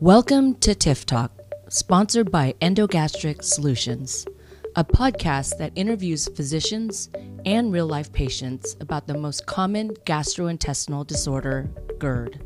Welcome 0.00 0.54
to 0.60 0.76
TIF 0.76 1.06
Talk, 1.06 1.32
sponsored 1.68 2.30
by 2.30 2.54
Endogastric 2.62 3.42
Solutions, 3.42 4.28
a 4.76 4.84
podcast 4.84 5.58
that 5.58 5.72
interviews 5.74 6.28
physicians 6.36 7.10
and 7.44 7.72
real 7.72 7.88
life 7.88 8.12
patients 8.12 8.76
about 8.78 9.08
the 9.08 9.18
most 9.18 9.46
common 9.46 9.90
gastrointestinal 10.06 11.04
disorder, 11.04 11.68
GERD, 11.98 12.40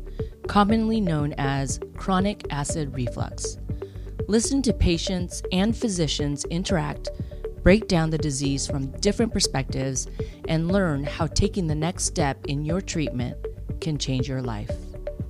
commonly 0.47 0.99
known 0.99 1.35
as 1.37 1.79
chronic 1.95 2.43
acid 2.49 2.91
reflux. 2.95 3.59
Listen 4.27 4.63
to 4.63 4.73
patients 4.73 5.43
and 5.51 5.77
physicians 5.77 6.45
interact, 6.45 7.11
break 7.61 7.87
down 7.87 8.09
the 8.09 8.17
disease 8.17 8.65
from 8.65 8.87
different 8.99 9.31
perspectives, 9.31 10.07
and 10.47 10.71
learn 10.71 11.03
how 11.03 11.27
taking 11.27 11.67
the 11.67 11.75
next 11.75 12.05
step 12.05 12.43
in 12.47 12.65
your 12.65 12.81
treatment 12.81 13.37
can 13.79 13.99
change 13.99 14.27
your 14.27 14.41
life. 14.41 14.71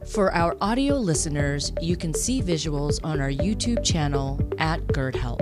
For 0.08 0.34
our 0.34 0.58
audio 0.60 0.96
listeners, 0.96 1.72
you 1.82 1.96
can 1.96 2.14
see 2.14 2.42
visuals 2.42 3.00
on 3.04 3.22
our 3.22 3.30
YouTube 3.30 3.84
channel 3.84 4.38
at 4.58 4.86
GERD 4.92 5.16
Help. 5.16 5.40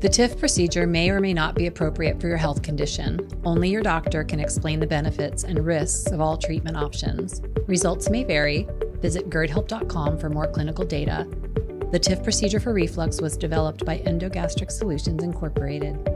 The 0.00 0.08
TIF 0.08 0.38
procedure 0.38 0.86
may 0.86 1.10
or 1.10 1.20
may 1.20 1.34
not 1.34 1.56
be 1.56 1.66
appropriate 1.66 2.20
for 2.20 2.28
your 2.28 2.36
health 2.36 2.62
condition. 2.62 3.28
Only 3.44 3.70
your 3.70 3.82
doctor 3.82 4.24
can 4.24 4.40
explain 4.40 4.80
the 4.80 4.86
benefits 4.86 5.44
and 5.44 5.66
risks 5.66 6.10
of 6.12 6.20
all 6.20 6.38
treatment 6.38 6.76
options. 6.76 7.42
Results 7.66 8.08
may 8.08 8.24
vary. 8.24 8.66
Visit 9.02 9.28
GERDhelp.com 9.28 10.18
for 10.18 10.30
more 10.30 10.46
clinical 10.46 10.84
data. 10.84 11.26
The 11.90 12.00
TIF 12.00 12.22
procedure 12.22 12.60
for 12.60 12.72
reflux 12.72 13.20
was 13.20 13.36
developed 13.36 13.84
by 13.84 13.98
Endogastric 13.98 14.70
Solutions 14.70 15.22
Incorporated. 15.22 16.09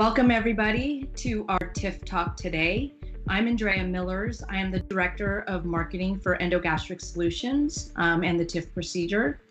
Welcome, 0.00 0.30
everybody, 0.30 1.10
to 1.16 1.44
our 1.50 1.58
TIF 1.58 2.06
Talk 2.06 2.34
today. 2.34 2.94
I'm 3.28 3.46
Andrea 3.46 3.84
Millers. 3.84 4.42
I 4.48 4.56
am 4.56 4.70
the 4.70 4.80
Director 4.80 5.40
of 5.40 5.66
Marketing 5.66 6.18
for 6.18 6.38
Endogastric 6.38 7.02
Solutions 7.02 7.92
um, 7.96 8.24
and 8.24 8.40
the 8.40 8.44
TIF 8.46 8.72
procedure. 8.72 9.42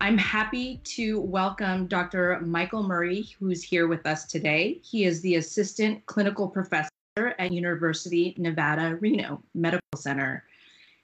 I'm 0.00 0.16
happy 0.16 0.80
to 0.84 1.20
welcome 1.20 1.88
Dr. 1.88 2.38
Michael 2.42 2.84
Murray, 2.84 3.26
who's 3.40 3.64
here 3.64 3.88
with 3.88 4.06
us 4.06 4.26
today. 4.26 4.80
He 4.84 5.02
is 5.02 5.20
the 5.22 5.34
Assistant 5.34 6.06
Clinical 6.06 6.46
Professor 6.46 6.90
at 7.16 7.50
University 7.50 8.36
Nevada, 8.38 8.98
Reno 9.00 9.42
Medical 9.52 9.82
Center. 9.96 10.44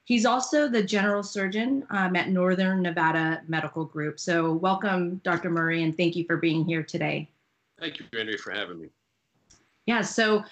He's 0.04 0.24
also 0.24 0.68
the 0.68 0.84
General 0.84 1.24
Surgeon 1.24 1.84
um, 1.90 2.14
at 2.14 2.28
Northern 2.28 2.80
Nevada 2.80 3.42
Medical 3.48 3.86
Group. 3.86 4.20
So, 4.20 4.52
welcome, 4.52 5.20
Dr. 5.24 5.50
Murray, 5.50 5.82
and 5.82 5.96
thank 5.96 6.14
you 6.14 6.24
for 6.26 6.36
being 6.36 6.64
here 6.64 6.84
today. 6.84 7.28
Thank 7.84 8.00
you, 8.00 8.06
Andrea, 8.18 8.38
for 8.38 8.50
having 8.50 8.80
me. 8.80 8.88
Yeah, 9.84 10.00
so 10.00 10.42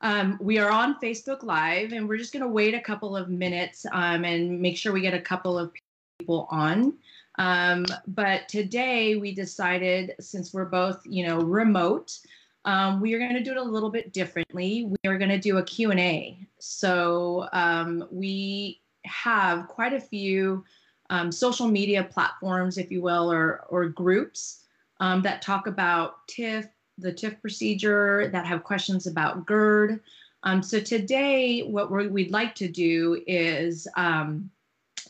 um, 0.00 0.36
we 0.40 0.58
are 0.58 0.72
on 0.72 0.98
Facebook 0.98 1.44
Live, 1.44 1.92
and 1.92 2.08
we're 2.08 2.16
just 2.16 2.32
going 2.32 2.42
to 2.42 2.48
wait 2.48 2.74
a 2.74 2.80
couple 2.80 3.16
of 3.16 3.28
minutes 3.28 3.86
um, 3.92 4.24
and 4.24 4.60
make 4.60 4.76
sure 4.76 4.92
we 4.92 5.00
get 5.00 5.14
a 5.14 5.20
couple 5.20 5.56
of 5.56 5.72
people 6.18 6.48
on. 6.50 6.94
Um, 7.38 7.86
but 8.08 8.48
today 8.48 9.14
we 9.14 9.32
decided, 9.32 10.16
since 10.18 10.52
we're 10.52 10.64
both, 10.64 11.00
you 11.04 11.24
know, 11.24 11.38
remote, 11.38 12.18
um, 12.64 13.00
we 13.00 13.14
are 13.14 13.20
going 13.20 13.34
to 13.34 13.44
do 13.44 13.52
it 13.52 13.56
a 13.56 13.62
little 13.62 13.90
bit 13.90 14.12
differently. 14.12 14.90
We 15.04 15.08
are 15.08 15.16
going 15.16 15.30
to 15.30 15.38
do 15.38 15.58
a 15.58 15.62
Q&A. 15.62 16.44
So 16.58 17.46
um, 17.52 18.04
we 18.10 18.80
have 19.04 19.68
quite 19.68 19.92
a 19.92 20.00
few 20.00 20.64
um, 21.08 21.30
social 21.30 21.68
media 21.68 22.02
platforms, 22.02 22.78
if 22.78 22.90
you 22.90 23.00
will, 23.00 23.30
or, 23.30 23.64
or 23.68 23.88
groups 23.88 24.64
that 24.98 25.40
talk 25.40 25.68
about 25.68 26.26
TIF, 26.26 26.68
the 27.00 27.12
TIF 27.12 27.40
procedure, 27.40 28.28
that 28.28 28.46
have 28.46 28.64
questions 28.64 29.06
about 29.06 29.46
GERD. 29.46 30.00
Um, 30.42 30.62
so 30.62 30.80
today, 30.80 31.60
what 31.62 31.90
we 31.90 32.06
would 32.06 32.30
like 32.30 32.54
to 32.56 32.68
do 32.68 33.22
is 33.26 33.86
um, 33.96 34.50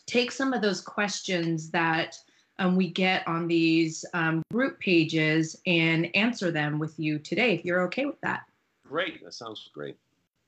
take 0.06 0.32
some 0.32 0.52
of 0.52 0.60
those 0.60 0.80
questions 0.80 1.70
that 1.70 2.16
um, 2.58 2.76
we 2.76 2.90
get 2.90 3.26
on 3.26 3.46
these 3.46 4.04
um, 4.12 4.42
group 4.52 4.78
pages 4.80 5.56
and 5.66 6.14
answer 6.14 6.50
them 6.50 6.78
with 6.78 6.98
you 6.98 7.18
today, 7.18 7.54
if 7.54 7.64
you're 7.64 7.82
okay 7.82 8.06
with 8.06 8.20
that. 8.22 8.42
Great, 8.86 9.22
that 9.24 9.34
sounds 9.34 9.70
great. 9.72 9.96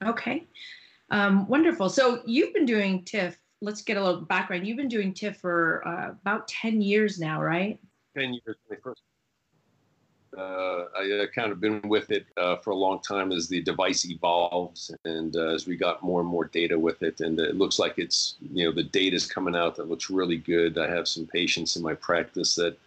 Okay, 0.05 0.45
um, 1.11 1.47
wonderful. 1.47 1.89
So 1.89 2.23
you've 2.27 2.53
been 2.53 2.67
doing 2.67 3.05
TIF. 3.05 3.37
Let's 3.61 3.83
get 3.83 3.97
a 3.97 4.05
little 4.05 4.23
background. 4.23 4.67
You've 4.67 4.77
been 4.77 4.89
doing 4.89 5.15
TIF 5.15 5.37
for 5.37 5.87
uh, 5.87 6.11
about 6.11 6.49
10 6.49 6.83
years 6.83 7.21
now, 7.21 7.41
right? 7.41 7.79
10 8.17 8.35
years. 8.35 8.57
My 8.69 8.77
first 8.83 9.01
uh, 10.37 10.85
I 10.97 11.27
kind 11.35 11.53
of 11.53 11.61
been 11.61 11.81
with 11.83 12.11
it 12.11 12.27
uh, 12.37 12.57
for 12.57 12.71
a 12.71 12.77
long 12.77 13.01
time 13.01 13.33
as 13.33 13.49
the 13.49 13.61
device 13.63 14.07
evolves 14.09 14.95
and 15.05 15.37
uh, 15.37 15.49
as 15.49 15.67
we 15.67 15.77
got 15.77 16.03
more 16.03 16.21
and 16.21 16.29
more 16.29 16.47
data 16.47 16.79
with 16.79 17.03
it. 17.03 17.21
And 17.21 17.39
it 17.39 17.57
looks 17.57 17.79
like 17.79 17.95
it's, 17.99 18.37
you 18.41 18.65
know, 18.65 18.73
the 18.73 18.83
data 18.83 19.17
is 19.17 19.27
coming 19.27 19.55
out 19.55 19.77
that 19.77 19.89
looks 19.89 20.11
really 20.11 20.39
good. 20.39 20.79
I 20.79 20.89
have 20.89 21.07
some 21.07 21.27
patients 21.27 21.77
in 21.77 21.83
my 21.83 21.95
practice 21.95 22.55
that 22.55 22.79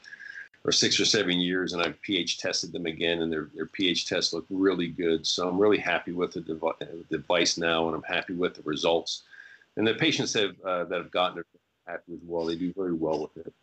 are 0.66 0.72
six 0.72 1.00
or 1.00 1.06
seven 1.06 1.40
years 1.40 1.74
and 1.74 1.82
I've 1.82 2.02
pH 2.02 2.40
tested 2.40 2.72
them 2.72 2.88
again 2.88 3.22
and 3.22 3.32
their, 3.32 3.50
their 3.54 3.68
pH 3.68 4.08
tests 4.08 4.34
look 4.34 4.46
really 4.50 4.88
good. 4.88 5.28
So 5.28 5.48
I'm 5.48 5.60
really 5.60 5.78
happy 5.78 6.12
with 6.12 6.34
the 6.34 6.42
dev- 6.42 7.10
device 7.12 7.58
now 7.58 7.88
and 7.88 7.96
I'm 7.96 8.04
happy 8.04 8.34
with 8.34 8.56
the 8.56 8.64
results. 8.64 9.24
And 9.78 9.86
the 9.86 9.94
patients 9.94 10.34
have, 10.34 10.56
uh, 10.66 10.86
that 10.86 10.98
have 10.98 11.12
gotten 11.12 11.40
it 11.40 11.46
happy 11.86 12.14
as 12.14 12.20
well. 12.26 12.46
They 12.46 12.56
do 12.56 12.74
very 12.74 12.94
well 12.94 13.22
with 13.22 13.46
it. 13.46 13.54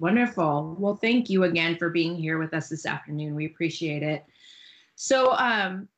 Wonderful. 0.00 0.76
Well, 0.78 0.96
thank 0.96 1.28
you 1.28 1.44
again 1.44 1.76
for 1.76 1.90
being 1.90 2.16
here 2.16 2.38
with 2.38 2.54
us 2.54 2.70
this 2.70 2.86
afternoon. 2.86 3.34
We 3.34 3.44
appreciate 3.44 4.02
it. 4.02 4.24
So, 4.94 5.32
um, 5.36 5.88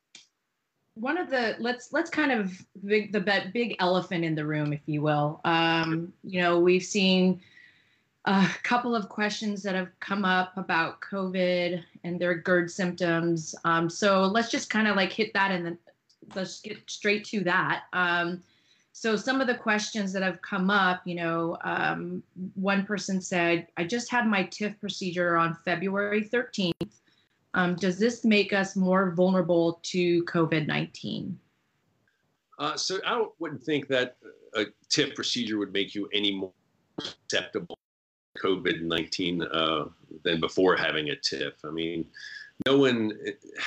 one 0.95 1.17
of 1.17 1.31
the 1.31 1.55
let's 1.59 1.93
let's 1.93 2.11
kind 2.11 2.33
of 2.33 2.53
big, 2.85 3.13
the 3.13 3.51
big 3.55 3.77
elephant 3.79 4.25
in 4.25 4.35
the 4.35 4.45
room, 4.45 4.73
if 4.73 4.81
you 4.87 5.03
will. 5.03 5.41
Um, 5.45 6.13
you 6.25 6.43
know, 6.43 6.59
we've 6.59 6.83
seen 6.83 7.41
a 8.25 8.49
couple 8.65 8.95
of 8.97 9.09
questions 9.09 9.63
that 9.63 9.77
have 9.77 9.89
come 10.01 10.25
up 10.25 10.57
about 10.57 11.01
COVID 11.01 11.83
and 12.03 12.21
their 12.21 12.35
GERD 12.35 12.71
symptoms. 12.71 13.55
Um, 13.65 13.89
so 13.89 14.23
let's 14.23 14.51
just 14.51 14.69
kind 14.69 14.89
of 14.89 14.97
like 14.97 15.13
hit 15.13 15.33
that 15.35 15.53
and 15.53 15.65
then 15.65 15.79
let's 16.35 16.61
get 16.61 16.79
straight 16.91 17.25
to 17.27 17.45
that. 17.45 17.85
Um, 17.93 18.43
so 18.93 19.17
some 19.17 19.41
of 19.41 19.47
the 19.47 19.55
questions 19.55 20.13
that 20.13 20.23
have 20.23 20.41
come 20.43 20.71
up 20.71 21.01
you 21.05 21.15
know 21.15 21.57
um, 21.65 22.23
one 22.55 22.85
person 22.85 23.21
said 23.21 23.67
i 23.77 23.85
just 23.85 24.11
had 24.11 24.27
my 24.27 24.45
tif 24.45 24.79
procedure 24.79 25.37
on 25.37 25.57
february 25.65 26.23
13th 26.23 26.73
um, 27.55 27.75
does 27.75 27.99
this 27.99 28.25
make 28.25 28.53
us 28.53 28.77
more 28.77 29.11
vulnerable 29.13 29.81
to 29.83 30.23
covid-19 30.25 31.35
uh, 32.59 32.77
so 32.77 32.99
i 33.07 33.25
wouldn't 33.39 33.63
think 33.63 33.89
that 33.89 34.17
a 34.55 34.67
tif 34.91 35.15
procedure 35.15 35.59
would 35.59 35.73
make 35.73 35.95
you 35.95 36.09
any 36.13 36.35
more 36.35 36.53
susceptible 37.01 37.79
to 38.37 38.43
covid-19 38.43 39.47
uh, 39.53 39.89
than 40.25 40.39
before 40.39 40.77
having 40.77 41.11
a 41.11 41.17
tif 41.17 41.53
i 41.65 41.71
mean 41.71 42.07
no 42.67 42.79
one 42.79 43.19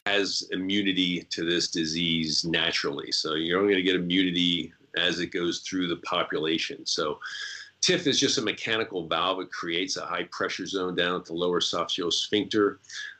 has 0.06 0.48
immunity 0.52 1.24
to 1.30 1.44
this 1.44 1.70
disease 1.70 2.46
naturally. 2.46 3.12
So 3.12 3.34
you're 3.34 3.60
only 3.60 3.74
going 3.74 3.84
to 3.84 3.92
get 3.92 4.00
immunity 4.00 4.72
as 4.98 5.20
it 5.20 5.28
goes 5.28 5.60
through 5.60 5.88
the 5.88 5.98
population. 5.98 6.86
So 6.86 7.20
TIF 7.82 8.08
is 8.08 8.20
just 8.20 8.38
a 8.38 8.42
mechanical 8.42 9.08
valve. 9.08 9.42
It 9.42 9.52
creates 9.52 9.98
a 9.98 10.06
high 10.06 10.28
pressure 10.32 10.66
zone 10.66 10.96
down 10.96 11.16
at 11.16 11.26
the 11.26 11.34
lower 11.34 11.62
sphincter. 11.62 12.80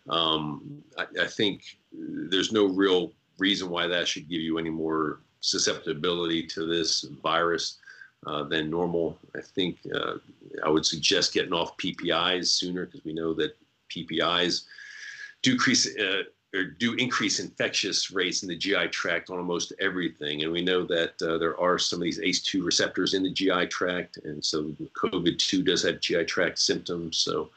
Um, 0.10 0.84
I, 0.98 1.06
I, 1.22 1.28
think 1.28 1.78
there's 1.92 2.52
no 2.52 2.68
real 2.68 3.12
reason 3.38 3.70
why 3.70 3.88
that 3.88 4.08
should 4.08 4.30
give 4.30 4.42
you 4.42 4.58
any 4.58 4.70
more 4.70 5.22
susceptibility 5.42 6.44
to 6.48 6.66
this 6.66 7.04
virus 7.22 7.78
uh, 8.26 8.44
than 8.44 8.70
normal. 8.70 9.20
I 9.36 9.42
think 9.42 9.78
uh, 9.94 10.16
I 10.64 10.70
would 10.70 10.86
suggest 10.86 11.34
getting 11.34 11.54
off 11.54 11.78
PPIs 11.78 12.48
sooner 12.48 12.86
because 12.86 13.06
we 13.06 13.14
know 13.14 13.34
that 13.36 13.56
PPIs 13.90 14.64
decrease 15.44 15.96
uh, 15.98 16.24
or 16.56 16.64
do 16.64 16.94
increase 16.94 17.40
infectious 17.40 18.12
rates 18.12 18.44
in 18.44 18.50
the 18.50 18.56
GI 18.56 18.88
tract 18.88 19.30
on 19.30 19.38
almost 19.38 19.74
everything. 19.80 20.44
And 20.44 20.52
we 20.52 20.62
know 20.62 20.84
that 20.86 21.22
uh, 21.22 21.38
there 21.38 21.60
are 21.60 21.78
some 21.78 22.00
of 22.00 22.04
these 22.04 22.20
ACE2 22.20 22.64
receptors 22.64 23.14
in 23.14 23.24
the 23.24 23.32
GI 23.32 23.68
tract. 23.68 24.18
And 24.24 24.44
so 24.44 24.76
COVID 24.96 25.38
2 25.38 25.64
does 25.64 25.84
have 25.84 26.00
GI 26.00 26.26
tract 26.26 26.60
symptoms. 26.60 27.18
So 27.18 27.50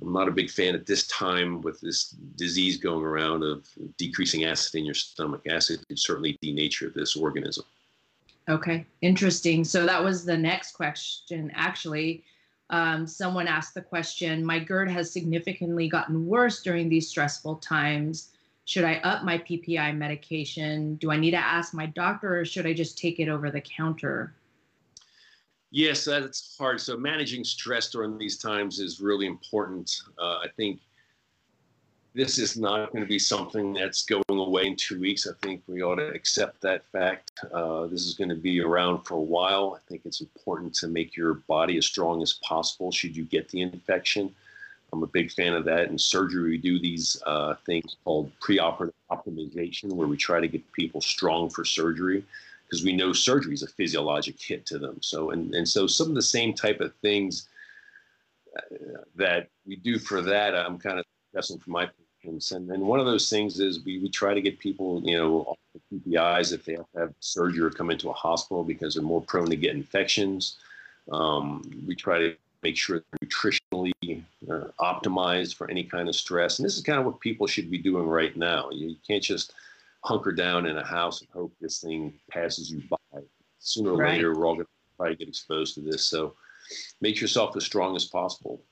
I'm 0.00 0.12
not 0.12 0.28
a 0.28 0.32
big 0.32 0.50
fan 0.50 0.74
at 0.74 0.86
this 0.86 1.06
time 1.08 1.60
with 1.60 1.80
this 1.80 2.10
disease 2.36 2.78
going 2.78 3.04
around 3.04 3.42
of 3.42 3.68
decreasing 3.98 4.44
acid 4.44 4.76
in 4.76 4.84
your 4.86 4.94
stomach. 4.94 5.42
Acid 5.48 5.86
could 5.86 5.98
certainly 5.98 6.38
denature 6.42 6.92
this 6.92 7.16
organism. 7.16 7.64
Okay, 8.48 8.86
interesting. 9.02 9.62
So 9.62 9.86
that 9.86 10.02
was 10.02 10.24
the 10.24 10.36
next 10.36 10.72
question, 10.72 11.52
actually. 11.54 12.24
Um, 12.70 13.06
someone 13.06 13.48
asked 13.48 13.74
the 13.74 13.82
question 13.82 14.44
My 14.44 14.58
GERD 14.58 14.90
has 14.90 15.12
significantly 15.12 15.88
gotten 15.88 16.26
worse 16.26 16.62
during 16.62 16.88
these 16.88 17.08
stressful 17.08 17.56
times. 17.56 18.30
Should 18.64 18.84
I 18.84 18.96
up 18.96 19.24
my 19.24 19.38
PPI 19.38 19.96
medication? 19.96 20.94
Do 20.96 21.10
I 21.10 21.16
need 21.16 21.32
to 21.32 21.36
ask 21.36 21.74
my 21.74 21.86
doctor 21.86 22.38
or 22.38 22.44
should 22.44 22.66
I 22.66 22.72
just 22.72 22.96
take 22.96 23.18
it 23.18 23.28
over 23.28 23.50
the 23.50 23.60
counter? 23.60 24.34
Yes, 25.72 26.04
that's 26.04 26.56
hard. 26.56 26.80
So, 26.80 26.96
managing 26.96 27.44
stress 27.44 27.90
during 27.90 28.18
these 28.18 28.38
times 28.38 28.78
is 28.78 29.00
really 29.00 29.26
important. 29.26 29.92
Uh, 30.18 30.38
I 30.38 30.46
think 30.56 30.80
this 32.14 32.38
is 32.38 32.56
not 32.56 32.92
going 32.92 33.04
to 33.04 33.08
be 33.08 33.18
something 33.18 33.72
that's 33.72 34.04
going 34.04 34.22
away 34.28 34.66
in 34.66 34.76
two 34.76 35.00
weeks. 35.00 35.26
I 35.28 35.32
think 35.42 35.62
we 35.68 35.82
ought 35.82 35.96
to 35.96 36.08
accept 36.08 36.60
that 36.62 36.84
fact. 36.90 37.30
Uh, 37.52 37.86
this 37.86 38.04
is 38.04 38.14
going 38.14 38.30
to 38.30 38.36
be 38.36 38.60
around 38.60 39.04
for 39.04 39.14
a 39.14 39.20
while. 39.20 39.76
I 39.76 39.88
think 39.88 40.02
it's 40.04 40.20
important 40.20 40.74
to 40.74 40.88
make 40.88 41.16
your 41.16 41.34
body 41.34 41.78
as 41.78 41.86
strong 41.86 42.20
as 42.22 42.34
possible 42.44 42.90
should 42.90 43.16
you 43.16 43.24
get 43.24 43.48
the 43.48 43.62
infection. 43.62 44.34
I'm 44.92 45.04
a 45.04 45.06
big 45.06 45.30
fan 45.30 45.54
of 45.54 45.64
that. 45.66 45.88
In 45.88 45.96
surgery, 45.98 46.50
we 46.50 46.58
do 46.58 46.80
these 46.80 47.22
uh, 47.24 47.54
things 47.64 47.96
called 48.04 48.32
preoperative 48.40 48.92
optimization, 49.12 49.92
where 49.92 50.08
we 50.08 50.16
try 50.16 50.40
to 50.40 50.48
get 50.48 50.72
people 50.72 51.00
strong 51.00 51.48
for 51.48 51.64
surgery 51.64 52.24
because 52.66 52.84
we 52.84 52.92
know 52.92 53.12
surgery 53.12 53.54
is 53.54 53.62
a 53.62 53.68
physiologic 53.68 54.40
hit 54.40 54.66
to 54.66 54.78
them. 54.78 54.96
So, 55.00 55.30
and, 55.30 55.54
and 55.54 55.68
so 55.68 55.86
some 55.86 56.08
of 56.08 56.14
the 56.14 56.22
same 56.22 56.54
type 56.54 56.80
of 56.80 56.92
things 57.02 57.48
uh, 58.56 59.02
that 59.14 59.48
we 59.64 59.76
do 59.76 59.98
for 59.98 60.22
that, 60.22 60.56
I'm 60.56 60.78
kind 60.78 60.98
of 60.98 61.04
suggesting 61.30 61.58
for 61.58 61.70
my 61.70 61.88
patients. 62.22 62.52
And, 62.52 62.70
and 62.70 62.82
one 62.82 63.00
of 63.00 63.06
those 63.06 63.30
things 63.30 63.60
is 63.60 63.84
we, 63.84 63.98
we 63.98 64.08
try 64.08 64.34
to 64.34 64.40
get 64.40 64.58
people, 64.58 65.00
you 65.04 65.16
know, 65.16 65.40
off 65.40 65.58
the 65.74 65.98
PPIs 65.98 66.52
if 66.52 66.64
they 66.64 66.74
have 66.74 66.90
to 66.94 67.00
have 67.00 67.14
surgery 67.20 67.64
or 67.64 67.70
come 67.70 67.90
into 67.90 68.10
a 68.10 68.14
hospital 68.14 68.64
because 68.64 68.94
they're 68.94 69.02
more 69.02 69.22
prone 69.22 69.50
to 69.50 69.56
get 69.56 69.74
infections. 69.74 70.56
Um, 71.10 71.62
we 71.86 71.94
try 71.94 72.18
to 72.18 72.36
make 72.62 72.76
sure 72.76 73.00
they're 73.00 73.28
nutritionally 73.28 74.22
uh, 74.50 74.68
optimized 74.80 75.54
for 75.54 75.70
any 75.70 75.82
kind 75.82 76.08
of 76.08 76.14
stress. 76.14 76.58
And 76.58 76.66
this 76.66 76.76
is 76.76 76.82
kind 76.82 76.98
of 76.98 77.06
what 77.06 77.20
people 77.20 77.46
should 77.46 77.70
be 77.70 77.78
doing 77.78 78.06
right 78.06 78.36
now. 78.36 78.68
You, 78.70 78.88
you 78.88 78.96
can't 79.06 79.22
just 79.22 79.54
hunker 80.02 80.32
down 80.32 80.66
in 80.66 80.76
a 80.76 80.84
house 80.84 81.20
and 81.20 81.30
hope 81.30 81.52
this 81.60 81.80
thing 81.80 82.14
passes 82.30 82.70
you 82.70 82.82
by. 82.88 83.20
Sooner 83.62 83.90
or 83.90 83.96
right. 83.98 84.12
later, 84.12 84.34
we're 84.34 84.46
all 84.46 84.54
going 84.54 84.64
to 84.64 84.70
probably 84.96 85.16
get 85.16 85.28
exposed 85.28 85.74
to 85.74 85.80
this. 85.80 86.06
So 86.06 86.34
make 87.02 87.20
yourself 87.20 87.56
as 87.56 87.64
strong 87.64 87.94
as 87.94 88.06
possible. 88.06 88.62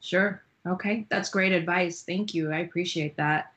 Sure. 0.00 0.42
Okay, 0.66 1.06
that's 1.10 1.28
great 1.28 1.52
advice. 1.52 2.02
Thank 2.02 2.34
you. 2.34 2.50
I 2.50 2.58
appreciate 2.60 3.16
that. 3.16 3.52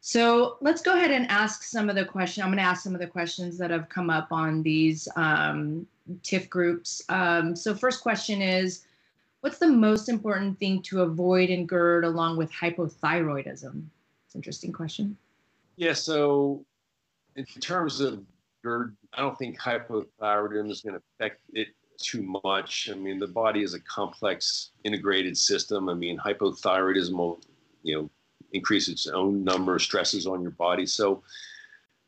So 0.00 0.56
let's 0.60 0.82
go 0.82 0.94
ahead 0.94 1.10
and 1.10 1.30
ask 1.30 1.62
some 1.62 1.88
of 1.88 1.94
the 1.94 2.04
questions. 2.04 2.42
I'm 2.42 2.50
going 2.50 2.58
to 2.58 2.64
ask 2.64 2.82
some 2.82 2.94
of 2.94 3.00
the 3.00 3.06
questions 3.06 3.56
that 3.58 3.70
have 3.70 3.88
come 3.88 4.10
up 4.10 4.32
on 4.32 4.62
these 4.62 5.06
um, 5.14 5.86
TIF 6.22 6.48
groups. 6.48 7.02
Um, 7.08 7.54
so 7.54 7.74
first 7.74 8.02
question 8.02 8.42
is, 8.42 8.84
what's 9.42 9.58
the 9.58 9.68
most 9.68 10.08
important 10.08 10.58
thing 10.58 10.82
to 10.82 11.02
avoid 11.02 11.50
in 11.50 11.66
GERD 11.66 12.04
along 12.04 12.36
with 12.36 12.50
hypothyroidism? 12.50 13.84
It's 14.26 14.34
an 14.34 14.38
interesting 14.38 14.72
question. 14.72 15.16
Yeah, 15.76 15.92
so 15.92 16.64
in 17.36 17.44
terms 17.44 18.00
of 18.00 18.24
GERD, 18.64 18.96
I 19.12 19.20
don't 19.20 19.38
think 19.38 19.60
hypothyroidism 19.60 20.70
is 20.70 20.80
going 20.80 20.94
to 20.94 21.02
affect 21.14 21.42
it 21.52 21.68
too 22.02 22.38
much. 22.44 22.88
I 22.90 22.94
mean, 22.94 23.18
the 23.18 23.26
body 23.26 23.62
is 23.62 23.74
a 23.74 23.80
complex, 23.80 24.70
integrated 24.84 25.36
system. 25.36 25.88
I 25.88 25.94
mean, 25.94 26.18
hypothyroidism 26.18 27.12
will, 27.12 27.40
you 27.82 27.96
know, 27.96 28.10
increase 28.52 28.88
its 28.88 29.06
own 29.06 29.44
number 29.44 29.74
of 29.74 29.82
stresses 29.82 30.26
on 30.26 30.42
your 30.42 30.50
body. 30.50 30.86
So 30.86 31.22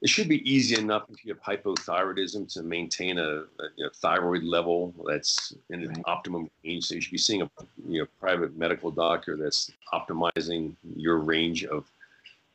it 0.02 0.10
should 0.10 0.28
be 0.28 0.48
easy 0.50 0.76
enough 0.76 1.04
if 1.08 1.24
you 1.24 1.32
have 1.32 1.42
hypothyroidism 1.42 2.52
to 2.52 2.62
maintain 2.62 3.18
a, 3.18 3.22
a 3.22 3.44
you 3.76 3.84
know, 3.84 3.90
thyroid 3.96 4.42
level 4.42 4.94
that's 5.08 5.54
in 5.70 5.82
an 5.82 5.88
right. 5.88 6.02
optimum 6.04 6.50
range. 6.62 6.84
So 6.84 6.94
you 6.94 7.00
should 7.00 7.12
be 7.12 7.18
seeing 7.18 7.42
a 7.42 7.50
you 7.88 8.00
know 8.00 8.06
private 8.20 8.56
medical 8.56 8.90
doctor 8.90 9.36
that's 9.36 9.70
optimizing 9.94 10.76
your 10.94 11.18
range 11.18 11.64
of 11.64 11.90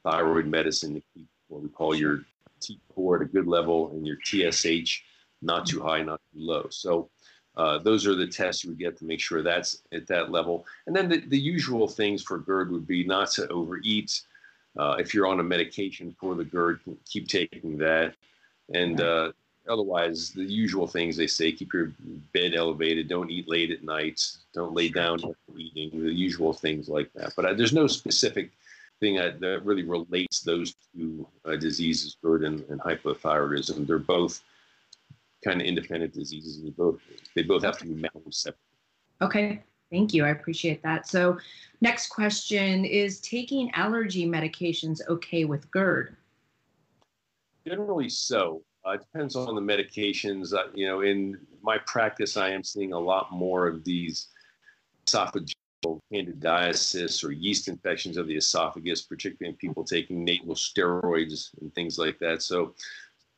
thyroid 0.04 0.46
medicine 0.46 0.94
to 0.94 1.02
keep 1.16 1.28
what 1.48 1.64
we 1.64 1.70
call 1.70 1.96
your 1.96 2.24
T4 2.62 3.16
at 3.16 3.22
a 3.24 3.26
good 3.26 3.48
level 3.48 3.90
and 3.92 4.06
your 4.06 4.18
TSH 4.24 5.02
not 5.42 5.66
too 5.66 5.82
high, 5.82 6.04
not 6.04 6.22
too 6.34 6.40
low. 6.40 6.68
So 6.70 7.10
uh, 7.58 7.78
those 7.80 8.08
are 8.08 8.16
the 8.16 8.28
tests 8.28 8.66
we 8.66 8.74
get 8.74 8.98
to 8.98 9.06
make 9.06 9.20
sure 9.20 9.42
that's 9.42 9.82
at 9.92 10.08
that 10.08 10.32
level. 10.32 10.66
And 10.88 10.96
then 10.96 11.10
the, 11.10 11.20
the 11.20 11.40
usual 11.40 11.88
things 11.88 12.24
for 12.24 12.38
GERD 12.38 12.72
would 12.72 12.88
be 12.88 13.04
not 13.04 13.32
to 13.32 13.48
overeat. 13.50 14.22
Uh, 14.78 14.96
if 15.00 15.14
you're 15.14 15.28
on 15.28 15.40
a 15.40 15.44
medication 15.44 16.16
for 16.20 16.36
the 16.36 16.46
GERD, 16.46 16.80
keep 17.06 17.28
taking 17.28 17.78
that. 17.78 18.14
And 18.74 19.02
uh, 19.02 19.32
otherwise, 19.68 20.32
the 20.32 20.44
usual 20.44 20.88
things 20.88 21.18
they 21.18 21.28
say 21.28 21.52
keep 21.52 21.74
your 21.74 21.92
bed 22.34 22.54
elevated, 22.56 23.10
don't 23.10 23.32
eat 23.32 23.50
late 23.50 23.72
at 23.72 23.84
night, 23.84 24.22
don't 24.54 24.74
lay 24.74 24.90
down 24.90 25.16
after 25.16 25.58
eating, 25.58 26.04
the 26.04 26.14
usual 26.14 26.54
things 26.54 26.88
like 26.88 27.12
that. 27.14 27.34
But 27.36 27.46
uh, 27.46 27.54
there's 27.56 27.74
no 27.74 27.88
specific 27.88 28.52
thing 29.00 29.16
that, 29.16 29.40
that 29.40 29.66
really 29.66 29.84
relates 29.84 30.42
those 30.42 30.76
two 30.96 31.28
uh, 31.46 31.56
diseases, 31.56 32.18
GERD 32.22 32.44
and, 32.44 32.64
and 32.70 32.80
hypothyroidism. 32.80 33.88
They're 33.88 33.98
both 33.98 34.42
kind 35.44 35.62
of 35.62 35.68
independent 35.68 36.14
diseases, 36.14 36.62
they 36.62 36.70
both 36.70 37.00
they 37.36 37.44
both 37.44 37.64
have 37.64 37.78
to 37.80 37.86
be 37.86 37.94
managed 37.94 38.34
separately. 38.34 38.64
Okay, 39.22 39.64
thank 39.92 40.14
you. 40.14 40.26
I 40.26 40.30
appreciate 40.30 40.82
that. 40.84 41.08
So, 41.08 41.38
next 41.82 42.08
question 42.08 42.86
is: 42.86 43.20
taking 43.22 43.72
allergy 43.72 44.26
medications 44.26 45.02
okay 45.08 45.46
with 45.46 45.70
GERD? 45.72 46.16
Generally, 47.68 48.10
so. 48.10 48.62
Uh, 48.88 48.92
it 48.92 49.02
depends 49.02 49.36
on 49.36 49.56
the 49.56 49.62
medications. 49.62 50.54
Uh, 50.54 50.64
you 50.74 50.88
know, 50.88 51.02
in 51.02 51.38
my 51.62 51.78
practice, 51.86 52.38
I 52.38 52.50
am 52.50 52.64
seeing 52.64 52.94
a 52.94 53.00
lot 53.00 53.30
more 53.30 53.68
of 53.68 53.84
these 53.84 54.30
esophageal 55.06 55.54
candidiasis 56.14 57.24
or 57.24 57.32
yeast 57.32 57.68
infections 57.68 58.18
of 58.18 58.28
the 58.28 58.36
esophagus, 58.36 59.02
particularly 59.02 59.54
in 59.54 59.58
people 59.58 59.84
taking 59.84 60.24
nasal 60.24 60.56
steroids 60.56 61.50
and 61.62 61.74
things 61.74 61.98
like 61.98 62.20
that. 62.20 62.42
So 62.42 62.74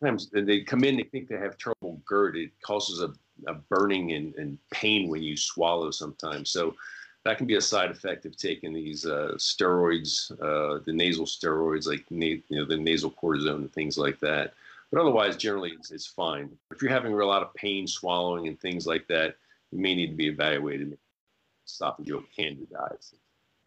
sometimes 0.02 0.30
they 0.34 0.62
come 0.62 0.84
in, 0.84 0.98
they 0.98 1.04
think 1.04 1.28
they 1.28 1.38
have 1.38 1.58
terrible 1.58 2.02
GERD. 2.06 2.38
It 2.38 2.52
causes 2.62 3.02
a, 3.02 3.14
a 3.50 3.56
burning 3.56 4.14
and, 4.14 4.34
and, 4.36 4.58
pain 4.72 5.10
when 5.10 5.22
you 5.22 5.38
swallow 5.38 5.92
sometimes. 5.92 6.50
So 6.50 6.76
that 7.24 7.38
can 7.38 7.46
be 7.46 7.56
a 7.56 7.62
side 7.62 7.92
effect 7.92 8.26
of 8.26 8.36
taking 8.36 8.74
these 8.74 9.06
uh, 9.06 9.34
steroids, 9.38 10.32
uh, 10.42 10.82
the 10.86 10.94
nasal 10.94 11.26
steroids, 11.26 11.88
like 11.88 12.04
na- 12.10 12.42
you 12.50 12.60
know 12.60 12.66
the 12.66 12.78
nasal 12.78 13.12
cortisone 13.12 13.56
and 13.56 13.74
things 13.74 13.98
like 13.98 14.20
that. 14.22 14.54
But 14.92 15.02
otherwise, 15.02 15.38
generally, 15.38 15.72
it's, 15.72 15.92
it's 15.92 16.08
fine. 16.08 16.50
If 16.72 16.82
you're 16.82 16.92
having 16.92 17.14
a 17.14 17.26
lot 17.26 17.44
of 17.44 17.54
pain 17.54 17.88
swallowing 17.88 18.48
and 18.48 18.60
things 18.60 18.88
like 18.88 19.08
that, 19.08 19.36
you 19.72 19.80
may 19.80 19.96
need 19.96 20.08
to 20.08 20.16
be 20.16 20.28
evaluated. 20.28 20.98
Esophageal 21.68 22.24
candidiasis. 22.38 23.14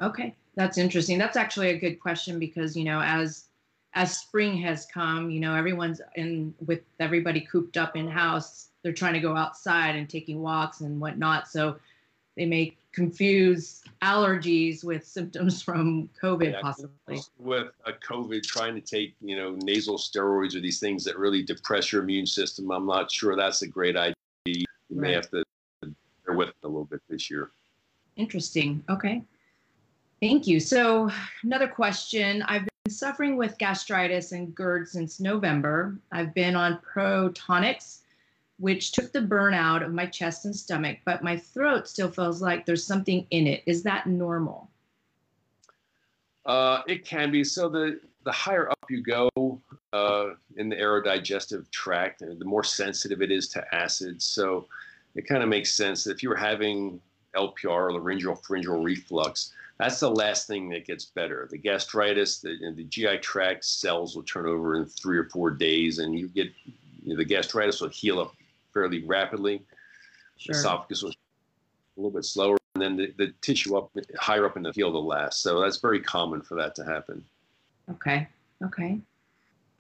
Okay, 0.03 0.35
that's 0.57 0.77
interesting. 0.79 1.17
That's 1.17 1.37
actually 1.37 1.71
a 1.71 1.79
good 1.79 2.01
question 2.01 2.39
because 2.39 2.77
you 2.77 2.85
know 2.85 3.01
as 3.01 3.45
as 3.95 4.19
spring 4.19 4.57
has 4.59 4.87
come, 4.87 5.31
you 5.31 5.41
know, 5.41 5.55
everyone's 5.55 6.01
in 6.17 6.55
with 6.67 6.81
everybody 6.99 7.41
cooped 7.41 7.77
up 7.77 7.97
in 7.97 8.09
house. 8.09 8.69
They're 8.83 8.93
trying 8.93 9.15
to 9.15 9.21
go 9.21 9.37
outside 9.37 9.95
and 9.97 10.09
taking 10.09 10.43
walks 10.43 10.81
and 10.81 11.01
whatnot. 11.01 11.49
So 11.49 11.77
they 12.37 12.45
may 12.45 12.77
confuse 12.93 13.83
allergies 14.03 14.85
with 14.85 15.07
symptoms 15.07 15.63
from 15.63 16.09
COVID, 16.21 16.53
yeah, 16.53 16.61
possibly. 16.61 17.21
With 17.39 17.69
a 17.87 17.93
COVID, 17.93 18.43
trying 18.43 18.75
to 18.75 18.81
take, 18.81 19.15
you 19.21 19.37
know, 19.37 19.57
nasal 19.63 19.97
steroids 19.97 20.57
or 20.57 20.61
these 20.61 20.81
things 20.81 21.05
that 21.05 21.17
really 21.17 21.43
depress 21.43 21.93
your 21.93 22.03
immune 22.03 22.27
system, 22.27 22.71
I'm 22.71 22.87
not 22.87 23.11
sure 23.11 23.37
that's 23.37 23.63
a 23.63 23.67
great 23.67 23.97
idea. 23.97 24.15
You 24.45 24.65
right. 24.91 25.01
may 25.01 25.13
have 25.13 25.31
to 25.31 25.45
bear 26.25 26.37
with 26.37 26.49
it 26.49 26.57
a 26.65 26.69
little 26.69 26.85
bit 26.85 27.01
this 27.09 27.31
year. 27.31 27.51
Interesting. 28.17 28.83
Okay. 28.91 29.23
Thank 30.21 30.47
you. 30.47 30.59
So, 30.59 31.11
another 31.43 31.69
question. 31.69 32.43
I've 32.43 32.67
suffering 32.89 33.39
with 33.39 33.57
gastritis 33.57 34.33
and 34.33 34.55
GERD 34.55 34.87
since 34.87 35.19
November. 35.19 35.97
I've 36.13 36.35
been 36.35 36.55
on 36.55 36.79
Protonix, 36.81 38.01
which 38.59 38.93
took 38.93 39.11
the 39.11 39.23
burn 39.23 39.55
out 39.55 39.83
of 39.83 39.95
my 39.95 40.05
chest 40.05 40.45
and 40.45 40.55
stomach, 40.55 40.99
but 41.07 41.25
my 41.25 41.37
throat 41.37 41.89
still 41.89 42.11
feels 42.11 42.43
like 42.43 42.67
there's 42.67 42.85
something 42.85 43.27
in 43.31 43.47
it. 43.47 43.63
Is 43.65 43.83
that 43.85 44.07
normal? 44.07 44.69
Uh, 46.45 46.83
it 46.87 47.07
can 47.07 47.31
be. 47.31 47.43
So 47.43 47.71
the 47.71 48.01
the 48.25 48.33
higher 48.33 48.71
up 48.71 48.85
you 48.91 49.03
go 49.03 49.31
uh, 49.93 50.31
in 50.57 50.69
the 50.69 50.77
aerodigestive 50.77 51.71
tract, 51.71 52.21
the 52.21 52.45
more 52.45 52.65
sensitive 52.65 53.23
it 53.23 53.31
is 53.31 53.49
to 53.49 53.75
acids. 53.75 54.27
So 54.27 54.67
it 55.15 55.27
kind 55.27 55.43
of 55.43 55.49
makes 55.49 55.73
sense 55.73 56.05
that 56.05 56.13
if 56.13 56.23
you're 56.23 56.37
having 56.37 57.01
LPR 57.35 57.93
laryngeal 57.93 58.35
pharyngeal 58.35 58.83
reflux, 58.83 59.53
that's 59.79 60.01
the 60.01 60.11
last 60.11 60.47
thing 60.47 60.69
that 60.71 60.87
gets 60.87 61.07
better. 61.07 61.49
The 61.51 61.59
gastritis, 61.59 62.39
the, 62.39 62.57
the 62.77 62.85
GI 62.85 63.19
tract 63.19 63.65
cells 63.65 64.15
will 64.15 64.23
turn 64.23 64.47
over 64.47 64.77
in 64.77 64.87
three 64.87 65.19
or 65.19 65.25
four 65.25 65.51
days, 65.51 65.99
and 65.99 66.19
you 66.19 66.29
get 66.29 66.51
you 67.03 67.11
know, 67.11 67.17
the 67.17 67.25
gastritis 67.25 67.81
will 67.81 67.89
heal 67.89 68.21
up 68.21 68.35
fairly 68.73 69.03
rapidly. 69.05 69.63
Sure. 70.37 70.55
Esophagus 70.55 71.03
will 71.03 71.11
a 71.11 72.01
little 72.01 72.11
bit 72.11 72.25
slower, 72.25 72.57
and 72.75 72.83
then 72.83 72.97
the, 72.97 73.15
the 73.19 73.33
tissue 73.41 73.77
up 73.77 73.91
higher 74.19 74.47
up 74.47 74.57
in 74.57 74.63
the 74.63 74.73
field 74.73 74.95
will 74.95 75.07
last. 75.07 75.43
So 75.43 75.61
that's 75.61 75.79
very 75.79 76.01
common 76.01 76.43
for 76.43 76.57
that 76.57 76.75
to 76.77 76.85
happen. 76.85 77.25
Okay. 77.91 78.27
Okay. 78.65 78.99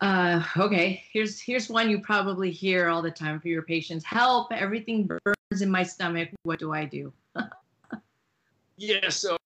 Uh, 0.00 0.44
okay. 0.56 1.02
Here's 1.12 1.40
here's 1.40 1.68
one 1.68 1.88
you 1.88 2.00
probably 2.00 2.50
hear 2.50 2.88
all 2.88 3.02
the 3.02 3.10
time 3.10 3.40
for 3.40 3.48
your 3.48 3.62
patients. 3.62 4.04
Help! 4.04 4.52
Everything 4.52 5.06
burns 5.06 5.62
in 5.62 5.70
my 5.70 5.82
stomach. 5.82 6.30
What 6.42 6.58
do 6.58 6.72
I 6.72 6.84
do? 6.84 7.12
yeah. 8.76 9.08
So 9.08 9.36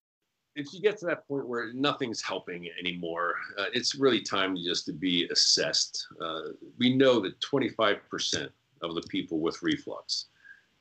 if 0.59 0.75
you 0.75 0.81
get 0.81 0.99
to 0.99 1.07
that 1.07 1.27
point 1.29 1.47
where 1.47 1.73
nothing's 1.73 2.21
helping 2.23 2.69
anymore, 2.81 3.35
uh, 3.59 3.67
it's 3.73 3.95
really 3.95 4.21
time 4.21 4.57
just 4.57 4.85
to 4.87 4.93
be 4.93 5.27
assessed. 5.31 6.07
Uh, 6.21 6.41
we 6.79 6.95
know 6.97 7.21
that 7.21 7.39
25% 7.41 8.49
of 8.83 8.95
the 8.95 9.03
people 9.09 9.39
with 9.41 9.63
reflux 9.63 10.27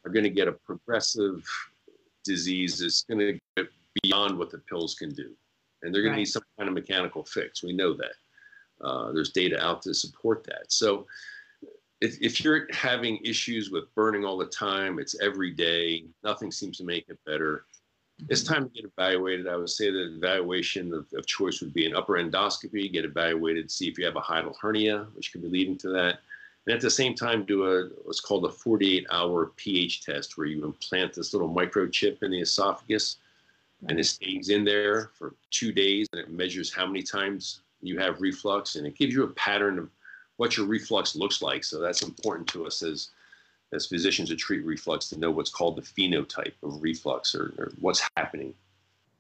are 0.04 0.12
going 0.12 0.24
to 0.24 0.30
get 0.32 0.48
a 0.48 0.52
progressive 0.52 1.46
disease 2.24 2.80
that's 2.80 3.04
going 3.04 3.20
to 3.20 3.40
get 3.56 3.68
beyond 4.02 4.38
what 4.38 4.50
the 4.50 4.58
pills 4.58 4.96
can 4.96 5.10
do. 5.14 5.32
and 5.84 5.94
they're 5.94 6.02
going 6.02 6.14
Right. 6.14 6.18
to 6.18 6.22
need 6.22 6.26
some 6.26 6.42
kind 6.58 6.68
of 6.68 6.74
mechanical 6.74 7.24
fix. 7.24 7.64
We 7.64 7.72
know 7.74 7.94
that. 7.94 8.14
Uh, 8.82 9.12
there's 9.12 9.32
data 9.32 9.64
out 9.64 9.82
to 9.84 9.94
support 9.94 10.44
that. 10.46 10.72
So 10.72 11.06
if, 12.02 12.18
if 12.20 12.44
you're 12.44 12.68
having 12.72 13.18
issues 13.24 13.70
with 13.70 13.94
burning 13.94 14.26
all 14.26 14.38
the 14.38 14.48
time, 14.48 14.98
it's 14.98 15.16
every 15.20 15.52
day, 15.52 16.06
nothing 16.24 16.52
seems 16.52 16.78
to 16.80 16.84
make 16.84 17.06
it 17.10 17.20
better. 17.28 17.66
It's 18.30 18.44
time 18.44 18.68
to 18.68 18.74
get 18.74 18.86
evaluated. 18.86 19.48
I 19.48 19.56
would 19.56 19.70
say 19.70 19.92
that 19.92 20.16
evaluation 20.16 20.94
of, 20.94 21.06
of 21.14 21.26
choice 21.28 21.62
would 21.62 21.74
be 21.74 21.86
an 21.86 21.96
upper 21.96 22.14
endoscopy, 22.14 22.92
get 22.92 23.06
evaluated, 23.06 23.70
see 23.70 23.88
if 23.88 23.98
you 23.98 24.06
have 24.06 24.16
a 24.16 24.22
hiatal 24.22 24.56
hernia, 24.60 25.08
which 25.14 25.32
could 25.32 25.44
be 25.44 25.50
leading 25.50 25.78
to 25.80 25.90
that. 25.90 26.20
And 26.66 26.76
at 26.76 26.82
the 26.82 26.90
same 26.90 27.16
time, 27.16 27.46
do 27.46 27.66
a 27.66 27.90
what's 28.04 28.20
called 28.20 28.44
a 28.46 28.50
48 28.50 29.06
hour 29.10 29.52
pH 29.56 30.04
test 30.04 30.38
where 30.38 30.48
you 30.48 30.66
implant 30.66 31.14
this 31.14 31.34
little 31.34 31.54
microchip 31.54 32.24
in 32.24 32.32
the 32.32 32.42
esophagus 32.42 33.18
and 33.88 34.00
it 34.00 34.06
stays 34.06 34.50
in 34.50 34.66
there 34.66 35.12
for 35.18 35.36
two 35.52 35.72
days 35.72 36.08
and 36.12 36.20
it 36.20 36.30
measures 36.30 36.74
how 36.74 36.86
many 36.86 37.04
times 37.04 37.62
you 37.82 38.00
have 38.00 38.20
reflux 38.20 38.76
and 38.76 38.88
it 38.88 38.98
gives 38.98 39.14
you 39.14 39.24
a 39.24 39.30
pattern 39.30 39.78
of 39.78 39.90
what 40.38 40.58
your 40.58 40.66
reflux 40.66 41.16
looks 41.16 41.42
like. 41.42 41.64
So 41.64 41.80
that's 41.80 42.02
important 42.02 42.48
to 42.50 42.66
us 42.66 42.82
as 42.84 43.12
as 43.74 43.86
physicians 43.86 44.30
that 44.30 44.38
treat 44.38 44.66
reflux 44.66 45.10
to 45.10 45.20
know 45.20 45.32
what's 45.32 45.50
called 45.50 45.76
the 45.76 45.82
phenotype 45.82 46.54
of 46.64 46.82
reflux 46.82 47.36
or, 47.36 47.54
or 47.58 47.72
what's 47.80 48.08
happening 48.16 48.54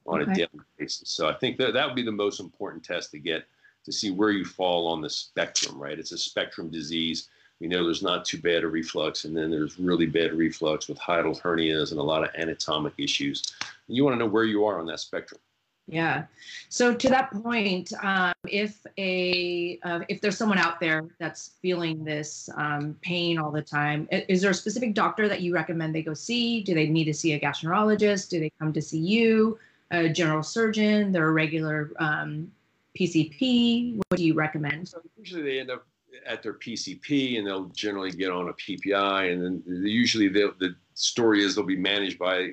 on 0.05 0.21
Okay. 0.21 0.31
a 0.31 0.35
daily 0.35 0.63
basis. 0.77 1.09
So 1.09 1.27
I 1.27 1.33
think 1.33 1.57
that 1.57 1.73
that 1.73 1.85
would 1.85 1.95
be 1.95 2.03
the 2.03 2.11
most 2.11 2.39
important 2.39 2.83
test 2.83 3.11
to 3.11 3.19
get 3.19 3.45
to 3.83 3.91
see 3.91 4.11
where 4.11 4.31
you 4.31 4.45
fall 4.45 4.87
on 4.87 5.01
the 5.01 5.09
spectrum, 5.09 5.77
right? 5.77 5.99
It's 5.99 6.11
a 6.11 6.17
spectrum 6.17 6.69
disease. 6.69 7.29
We 7.59 7.67
know 7.67 7.83
there's 7.83 8.03
not 8.03 8.25
too 8.25 8.37
bad 8.37 8.63
a 8.63 8.67
reflux, 8.67 9.25
and 9.25 9.35
then 9.35 9.49
there's 9.49 9.79
really 9.79 10.05
bad 10.05 10.33
reflux 10.33 10.87
with 10.87 10.99
hiatal 10.99 11.39
hernias 11.41 11.91
and 11.91 11.99
a 11.99 12.03
lot 12.03 12.23
of 12.23 12.29
anatomic 12.35 12.93
issues. 12.97 13.43
And 13.87 13.95
You 13.97 14.03
want 14.03 14.13
to 14.15 14.19
know 14.19 14.29
where 14.29 14.43
you 14.43 14.65
are 14.65 14.79
on 14.79 14.85
that 14.87 14.99
spectrum. 14.99 15.41
Yeah. 15.87 16.25
So 16.67 16.93
to 16.93 17.09
that 17.09 17.31
point, 17.31 17.93
um, 18.03 18.33
if 18.49 18.85
a 18.97 19.79
uh, 19.83 20.01
if 20.09 20.19
there's 20.19 20.37
someone 20.37 20.57
out 20.57 20.81
there 20.81 21.05
that's 21.17 21.51
feeling 21.61 22.03
this 22.03 22.49
um, 22.57 22.97
pain 23.01 23.39
all 23.39 23.51
the 23.51 23.61
time, 23.61 24.07
is 24.11 24.41
there 24.41 24.51
a 24.51 24.53
specific 24.53 24.93
doctor 24.93 25.29
that 25.29 25.41
you 25.41 25.53
recommend 25.53 25.95
they 25.95 26.01
go 26.01 26.13
see? 26.13 26.61
Do 26.61 26.73
they 26.73 26.87
need 26.87 27.05
to 27.05 27.13
see 27.13 27.33
a 27.33 27.39
gastroenterologist? 27.39 28.29
Do 28.29 28.39
they 28.41 28.51
come 28.59 28.73
to 28.73 28.81
see 28.81 28.99
you, 28.99 29.57
a 29.91 30.09
general 30.09 30.43
surgeon? 30.43 31.13
They're 31.13 31.29
a 31.29 31.31
regular 31.31 31.91
um, 31.99 32.51
PCP. 32.99 33.95
What 33.95 34.17
do 34.17 34.25
you 34.25 34.33
recommend? 34.33 34.89
So 34.89 35.01
usually 35.17 35.41
they 35.41 35.59
end 35.59 35.71
up 35.71 35.87
at 36.25 36.43
their 36.43 36.53
PCP 36.53 37.37
and 37.37 37.47
they'll 37.47 37.69
generally 37.69 38.11
get 38.11 38.29
on 38.29 38.49
a 38.49 38.53
PPI, 38.53 39.31
and 39.31 39.41
then 39.41 39.63
usually 39.85 40.27
the 40.27 40.75
story 40.95 41.45
is 41.45 41.55
they'll 41.55 41.65
be 41.65 41.77
managed 41.77 42.19
by 42.19 42.51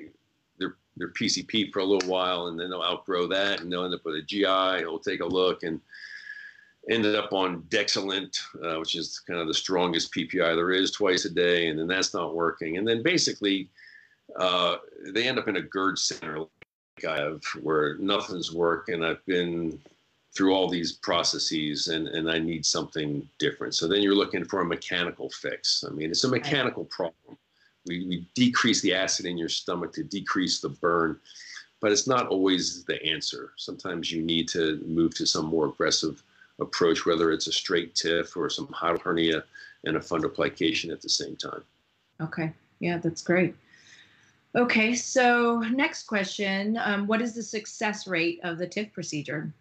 their 0.97 1.09
PCP 1.09 1.71
for 1.71 1.79
a 1.79 1.85
little 1.85 2.09
while, 2.09 2.47
and 2.47 2.59
then 2.59 2.69
they'll 2.69 2.81
outgrow 2.81 3.27
that, 3.27 3.61
and 3.61 3.71
they'll 3.71 3.85
end 3.85 3.93
up 3.93 4.05
with 4.05 4.15
a 4.15 4.21
GI. 4.21 4.79
He'll 4.79 4.99
take 4.99 5.21
a 5.21 5.25
look 5.25 5.63
and 5.63 5.81
ended 6.89 7.15
up 7.15 7.33
on 7.33 7.63
Dexilant, 7.63 8.37
uh, 8.63 8.79
which 8.79 8.95
is 8.95 9.19
kind 9.19 9.39
of 9.39 9.47
the 9.47 9.53
strongest 9.53 10.13
PPI 10.13 10.55
there 10.55 10.71
is, 10.71 10.91
twice 10.91 11.25
a 11.25 11.29
day, 11.29 11.67
and 11.67 11.79
then 11.79 11.87
that's 11.87 12.13
not 12.13 12.35
working, 12.35 12.77
and 12.77 12.87
then 12.87 13.03
basically 13.03 13.69
uh, 14.37 14.77
they 15.13 15.27
end 15.27 15.39
up 15.39 15.47
in 15.47 15.57
a 15.57 15.61
GERD 15.61 15.97
center 15.97 16.39
like 16.39 16.49
I 17.07 17.19
have, 17.19 17.43
where 17.61 17.97
nothing's 17.97 18.53
working. 18.53 19.03
I've 19.03 19.25
been 19.25 19.79
through 20.35 20.53
all 20.53 20.67
these 20.67 20.91
processes 20.91 21.87
and, 21.87 22.07
and 22.09 22.29
I 22.29 22.39
need 22.39 22.65
something 22.65 23.27
different. 23.39 23.73
So 23.73 23.87
then 23.87 24.01
you're 24.01 24.15
looking 24.15 24.43
for 24.43 24.59
a 24.59 24.65
mechanical 24.65 25.29
fix. 25.29 25.83
I 25.87 25.91
mean, 25.91 26.11
it's 26.11 26.25
a 26.25 26.29
mechanical 26.29 26.85
problem. 26.85 27.37
We, 27.85 28.05
we 28.05 28.27
decrease 28.33 28.81
the 28.81 28.93
acid 28.93 29.25
in 29.25 29.37
your 29.37 29.49
stomach 29.49 29.93
to 29.93 30.03
decrease 30.03 30.59
the 30.59 30.69
burn, 30.69 31.19
but 31.81 31.91
it's 31.91 32.07
not 32.07 32.27
always 32.27 32.83
the 32.85 33.03
answer. 33.05 33.51
Sometimes 33.57 34.11
you 34.11 34.21
need 34.21 34.47
to 34.49 34.81
move 34.85 35.13
to 35.15 35.25
some 35.25 35.45
more 35.45 35.67
aggressive 35.67 36.23
approach, 36.59 37.05
whether 37.05 37.31
it's 37.31 37.47
a 37.47 37.51
straight 37.51 37.95
TIF 37.95 38.35
or 38.35 38.49
some 38.49 38.67
hiatal 38.67 39.01
hernia 39.01 39.43
and 39.83 39.97
a 39.97 39.99
fundoplication 39.99 40.91
at 40.91 41.01
the 41.01 41.09
same 41.09 41.35
time. 41.35 41.63
Okay. 42.21 42.53
Yeah, 42.79 42.97
that's 42.97 43.21
great. 43.21 43.55
Okay. 44.55 44.95
So 44.95 45.59
next 45.59 46.03
question: 46.03 46.77
um, 46.77 47.07
What 47.07 47.21
is 47.21 47.35
the 47.35 47.43
success 47.43 48.07
rate 48.07 48.39
of 48.43 48.57
the 48.57 48.67
TIF 48.67 48.93
procedure? 48.93 49.53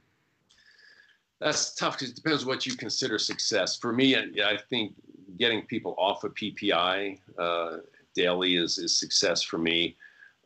That's 1.41 1.75
tough 1.75 1.99
because 1.99 2.11
it 2.11 2.17
depends 2.17 2.47
what 2.47 2.65
you 2.65 2.77
consider 2.77 3.19
success. 3.19 3.77
For 3.77 3.93
me, 3.93 4.17
I, 4.17 4.23
I 4.47 4.57
think 4.71 4.95
getting 5.37 5.63
people 5.63 5.95
off 5.99 6.25
of 6.25 6.33
PPI 6.35 7.19
uh, 7.39 7.79
daily 8.15 8.57
is, 8.57 8.79
is 8.79 8.97
success 8.97 9.43
for 9.43 9.59
me. 9.59 9.97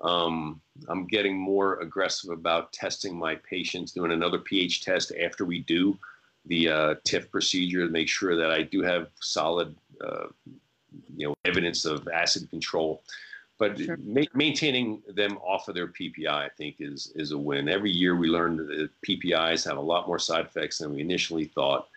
Um, 0.00 0.60
I'm 0.88 1.06
getting 1.06 1.36
more 1.36 1.80
aggressive 1.80 2.30
about 2.30 2.72
testing 2.72 3.16
my 3.16 3.34
patients, 3.36 3.92
doing 3.92 4.12
another 4.12 4.38
pH 4.38 4.84
test 4.84 5.12
after 5.20 5.44
we 5.44 5.60
do 5.60 5.98
the 6.46 6.68
uh, 6.68 6.94
TIF 7.04 7.30
procedure 7.30 7.84
to 7.86 7.92
make 7.92 8.08
sure 8.08 8.36
that 8.36 8.50
I 8.50 8.62
do 8.62 8.82
have 8.82 9.08
solid, 9.20 9.76
uh, 10.04 10.28
you 11.16 11.28
know, 11.28 11.34
evidence 11.44 11.84
of 11.84 12.08
acid 12.08 12.48
control. 12.48 13.02
But 13.58 13.78
Sure. 13.78 13.98
ma- 14.02 14.22
maintaining 14.34 15.02
them 15.08 15.36
off 15.38 15.68
of 15.68 15.74
their 15.74 15.88
PPI, 15.88 16.28
I 16.28 16.48
think, 16.48 16.76
is 16.78 17.12
is 17.16 17.32
a 17.32 17.38
win. 17.38 17.68
Every 17.68 17.90
year 17.90 18.14
we 18.14 18.28
learn 18.28 18.56
that 18.56 18.88
PPIs 19.06 19.68
have 19.68 19.78
a 19.78 19.80
lot 19.80 20.06
more 20.06 20.20
side 20.20 20.46
effects 20.46 20.78
than 20.78 20.94
we 20.94 21.00
initially 21.00 21.46
thought. 21.46 21.88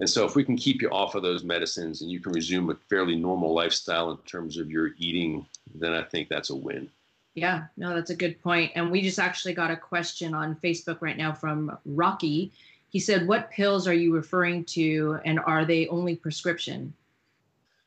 And 0.00 0.08
so, 0.08 0.24
if 0.24 0.34
we 0.34 0.44
can 0.44 0.56
keep 0.56 0.80
you 0.80 0.88
off 0.88 1.14
of 1.14 1.22
those 1.22 1.44
medicines 1.44 2.00
and 2.00 2.10
you 2.10 2.20
can 2.20 2.32
resume 2.32 2.70
a 2.70 2.74
fairly 2.88 3.16
normal 3.16 3.52
lifestyle 3.54 4.10
in 4.10 4.16
terms 4.18 4.56
of 4.56 4.70
your 4.70 4.90
eating, 4.96 5.46
then 5.74 5.92
I 5.92 6.02
think 6.02 6.28
that's 6.30 6.48
a 6.48 6.56
win. 6.56 6.88
Yeah, 7.34 7.64
no, 7.76 7.94
that's 7.94 8.10
a 8.10 8.16
good 8.16 8.42
point. 8.42 8.72
And 8.74 8.90
we 8.90 9.02
just 9.02 9.18
actually 9.18 9.52
got 9.52 9.70
a 9.70 9.76
question 9.76 10.34
on 10.34 10.56
Facebook 10.56 11.02
right 11.02 11.18
now 11.18 11.32
from 11.32 11.76
Rocky. 11.84 12.50
He 12.88 12.98
said, 12.98 13.28
What 13.28 13.50
pills 13.50 13.86
are 13.86 13.94
you 13.94 14.14
referring 14.14 14.64
to, 14.66 15.20
and 15.26 15.38
are 15.40 15.66
they 15.66 15.86
only 15.88 16.16
prescription? 16.16 16.94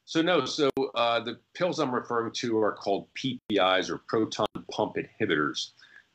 So 0.05 0.22
no, 0.22 0.46
so 0.46 0.70
uh, 0.93 1.20
the 1.22 1.39
pills 1.55 1.79
I'm 1.79 1.93
referring 1.96 2.32
to 2.34 2.60
are 2.60 2.74
called 2.74 3.08
PPIs 3.15 3.89
or 3.89 3.98
proton 3.98 4.46
pump 4.72 4.98
inhibitors, 4.98 5.72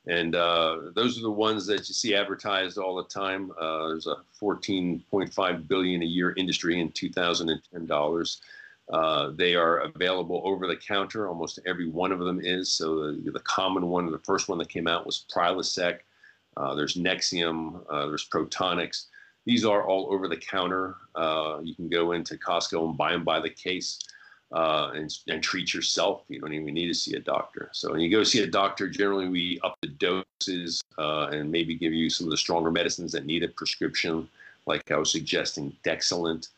and 0.08 0.34
uh, 0.34 0.78
those 0.94 1.18
are 1.18 1.22
the 1.22 1.30
ones 1.30 1.66
that 1.66 1.86
you 1.86 1.94
see 1.94 2.14
advertised 2.14 2.78
all 2.78 2.96
the 2.96 3.04
time. 3.04 3.52
Uh, 3.60 3.88
there's 3.88 4.06
a 4.06 4.16
14.5 4.40 5.68
billion 5.68 6.02
a 6.02 6.06
year 6.06 6.32
industry 6.36 6.80
in 6.80 6.90
2010 6.92 7.86
dollars. 7.86 8.40
Uh, 8.90 9.32
they 9.36 9.54
are 9.54 9.80
available 9.80 10.40
over 10.44 10.66
the 10.66 10.76
counter. 10.76 11.28
Almost 11.28 11.60
every 11.66 11.90
one 11.90 12.10
of 12.10 12.20
them 12.20 12.40
is. 12.42 12.72
So 12.72 13.12
the, 13.12 13.30
the 13.30 13.40
common 13.40 13.86
one, 13.88 14.10
the 14.10 14.18
first 14.20 14.48
one 14.48 14.56
that 14.58 14.70
came 14.70 14.88
out 14.88 15.04
was 15.04 15.26
Prilosec. 15.30 15.98
Uh, 16.56 16.74
there's 16.74 16.96
Nexium. 16.96 17.82
Uh, 17.90 18.06
there's 18.06 18.26
Protonix. 18.26 19.06
These 19.44 19.66
are 19.66 19.86
all 19.86 20.10
over 20.10 20.26
the 20.26 20.38
counter. 20.38 20.96
Uh, 21.14 21.58
you 21.62 21.74
can 21.74 21.90
go 21.90 22.12
into 22.12 22.36
Costco 22.36 22.88
and 22.88 22.96
buy 22.96 23.12
them 23.12 23.24
by 23.24 23.40
the 23.40 23.50
case 23.50 23.98
uh, 24.52 24.92
and, 24.94 25.14
and 25.28 25.42
treat 25.42 25.74
yourself. 25.74 26.22
You 26.28 26.40
don't 26.40 26.52
even 26.52 26.74
need 26.74 26.88
to 26.88 26.94
see 26.94 27.14
a 27.14 27.20
doctor. 27.20 27.68
So 27.72 27.92
when 27.92 28.00
you 28.00 28.10
go 28.10 28.24
see 28.24 28.42
a 28.42 28.46
doctor, 28.46 28.88
generally 28.88 29.28
we 29.28 29.60
up 29.62 29.76
the 29.82 29.88
doses 29.88 30.82
uh, 30.96 31.28
and 31.30 31.50
maybe 31.50 31.74
give 31.74 31.92
you 31.92 32.08
some 32.08 32.26
of 32.26 32.30
the 32.30 32.36
stronger 32.36 32.70
medicines 32.70 33.12
that 33.12 33.26
need 33.26 33.42
a 33.42 33.48
prescription, 33.48 34.28
like 34.66 34.90
I 34.90 34.96
was 34.96 35.10
suggesting, 35.12 35.76
Dexilant. 35.84 36.48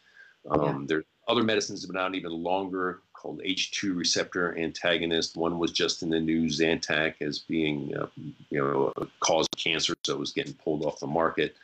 Um, 0.50 0.86
There's 0.86 1.04
other 1.28 1.42
medicines 1.42 1.80
that 1.80 1.88
have 1.88 1.94
been 1.94 2.02
out 2.02 2.14
even 2.14 2.32
longer 2.32 3.00
called 3.12 3.40
H2 3.42 3.96
receptor 3.96 4.56
antagonist. 4.58 5.36
One 5.36 5.58
was 5.58 5.72
just 5.72 6.02
in 6.02 6.08
the 6.08 6.20
news, 6.20 6.60
Zantac, 6.60 7.14
as 7.20 7.40
being, 7.40 7.94
uh, 7.96 8.06
you 8.48 8.58
know, 8.58 8.92
a 8.96 9.06
cause 9.20 9.46
of 9.52 9.58
cancer, 9.58 9.94
so 10.04 10.14
it 10.14 10.18
was 10.18 10.32
getting 10.32 10.54
pulled 10.54 10.84
off 10.84 11.00
the 11.00 11.06
market. 11.06 11.54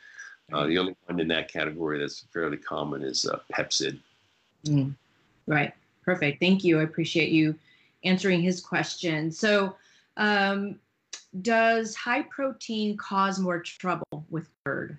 Uh, 0.53 0.67
the 0.67 0.77
only 0.77 0.95
one 1.07 1.19
in 1.19 1.27
that 1.27 1.51
category 1.51 1.99
that's 1.99 2.25
fairly 2.31 2.57
common 2.57 3.03
is 3.03 3.25
uh, 3.25 3.39
Pepcid. 3.51 3.99
Mm, 4.65 4.93
Right. 5.47 5.73
Perfect. 6.07 6.39
Thank 6.39 6.63
you. 6.63 6.79
I 6.79 6.83
appreciate 6.83 7.31
you 7.31 7.53
answering 8.05 8.41
his 8.41 8.61
question. 8.61 9.29
So, 9.29 9.75
um, 10.15 10.79
does 11.41 11.95
high 11.95 12.21
protein 12.21 12.95
cause 12.95 13.39
more 13.39 13.59
trouble 13.59 14.25
with 14.29 14.47
GERD? 14.65 14.97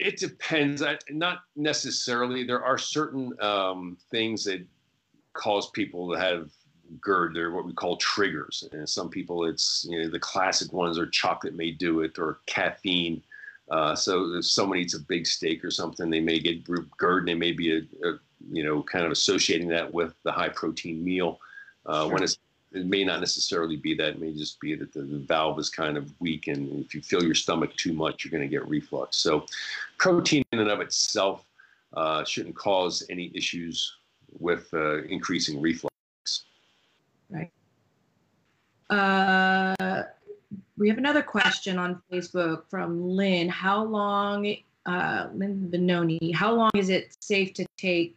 It 0.00 0.18
depends. 0.18 0.82
I, 0.82 0.98
not 1.08 1.42
necessarily. 1.54 2.42
There 2.42 2.64
are 2.64 2.78
certain 2.78 3.32
um, 3.40 3.96
things 4.10 4.42
that 4.46 4.66
cause 5.34 5.70
people 5.70 6.10
to 6.10 6.18
have 6.18 6.50
GERD. 7.00 7.36
They're 7.36 7.52
what 7.52 7.66
we 7.66 7.72
call 7.72 7.96
triggers. 7.96 8.68
And 8.72 8.88
some 8.88 9.08
people, 9.08 9.44
it's 9.44 9.86
you 9.88 10.02
know 10.02 10.10
the 10.10 10.18
classic 10.18 10.72
ones 10.72 10.98
are 10.98 11.06
chocolate 11.06 11.54
may 11.54 11.70
do 11.70 12.00
it 12.00 12.18
or 12.18 12.40
caffeine. 12.46 13.22
Uh, 13.70 13.94
so 13.94 14.34
if 14.34 14.46
someone 14.46 14.78
eats 14.78 14.94
a 14.94 15.00
big 15.00 15.28
steak 15.28 15.64
or 15.64 15.70
something, 15.70 16.10
they 16.10 16.18
may 16.18 16.40
get 16.40 16.64
GERD. 16.64 17.20
And 17.20 17.28
they 17.28 17.34
may 17.34 17.52
be 17.52 17.76
a, 17.76 18.08
a 18.08 18.18
you 18.50 18.64
know 18.64 18.82
kind 18.82 19.04
of 19.04 19.12
associating 19.12 19.68
that 19.68 19.92
with 19.92 20.14
the 20.22 20.32
high 20.32 20.48
protein 20.48 21.04
meal. 21.04 21.40
Uh, 21.86 22.08
When 22.08 22.22
it's 22.22 22.38
it 22.72 22.86
may 22.86 23.04
not 23.04 23.20
necessarily 23.20 23.76
be 23.76 23.94
that. 23.94 24.10
It 24.10 24.20
may 24.20 24.32
just 24.32 24.60
be 24.60 24.74
that 24.76 24.92
the, 24.92 25.02
the 25.02 25.18
valve 25.18 25.58
is 25.58 25.68
kind 25.68 25.96
of 25.96 26.12
weak, 26.20 26.46
and 26.46 26.84
if 26.84 26.94
you 26.94 27.02
fill 27.02 27.22
your 27.22 27.34
stomach 27.34 27.74
too 27.76 27.92
much, 27.92 28.24
you're 28.24 28.30
going 28.30 28.48
to 28.48 28.48
get 28.48 28.66
reflux. 28.68 29.16
So, 29.16 29.46
protein 29.98 30.44
in 30.52 30.60
and 30.60 30.70
of 30.70 30.80
itself 30.80 31.44
uh, 31.94 32.24
shouldn't 32.24 32.54
cause 32.54 33.04
any 33.10 33.32
issues 33.34 33.96
with 34.38 34.68
uh, 34.72 35.02
increasing 35.04 35.60
reflux. 35.60 35.90
Right. 37.28 37.50
Uh, 38.88 40.04
we 40.78 40.88
have 40.88 40.98
another 40.98 41.22
question 41.22 41.76
on 41.78 42.00
Facebook 42.10 42.62
from 42.68 43.08
Lynn. 43.08 43.48
How 43.48 43.82
long, 43.84 44.54
uh, 44.86 45.28
Lynn 45.34 45.68
Benoni, 45.68 46.30
how 46.32 46.54
long 46.54 46.70
is 46.76 46.88
it 46.88 47.16
safe 47.20 47.52
to 47.54 47.66
take? 47.76 48.16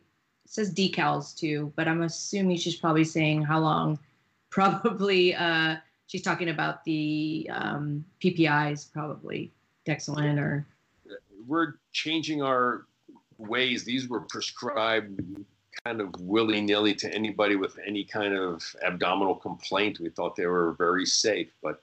Says 0.54 0.72
decals 0.72 1.36
too, 1.36 1.74
but 1.76 1.88
I'm 1.88 2.04
assuming 2.04 2.58
she's 2.58 2.76
probably 2.76 3.06
saying 3.06 3.42
how 3.42 3.60
long. 3.60 3.98
Probably, 4.52 5.34
uh, 5.34 5.78
she's 6.06 6.22
talking 6.22 6.50
about 6.50 6.84
the 6.84 7.50
um, 7.52 8.06
PPIs, 8.24 8.94
probably 8.94 9.52
Dexilant 9.88 10.40
or. 10.40 10.64
We're 11.48 11.74
changing 11.92 12.44
our 12.44 12.86
ways. 13.40 13.84
These 13.84 14.08
were 14.08 14.20
prescribed 14.20 15.20
kind 15.84 16.00
of 16.00 16.14
willy 16.20 16.62
nilly 16.62 16.94
to 16.94 17.12
anybody 17.12 17.56
with 17.56 17.80
any 17.84 18.04
kind 18.04 18.36
of 18.36 18.64
abdominal 18.86 19.34
complaint. 19.34 20.00
We 20.00 20.10
thought 20.12 20.36
they 20.36 20.46
were 20.46 20.74
very 20.74 21.08
safe, 21.08 21.50
but 21.64 21.82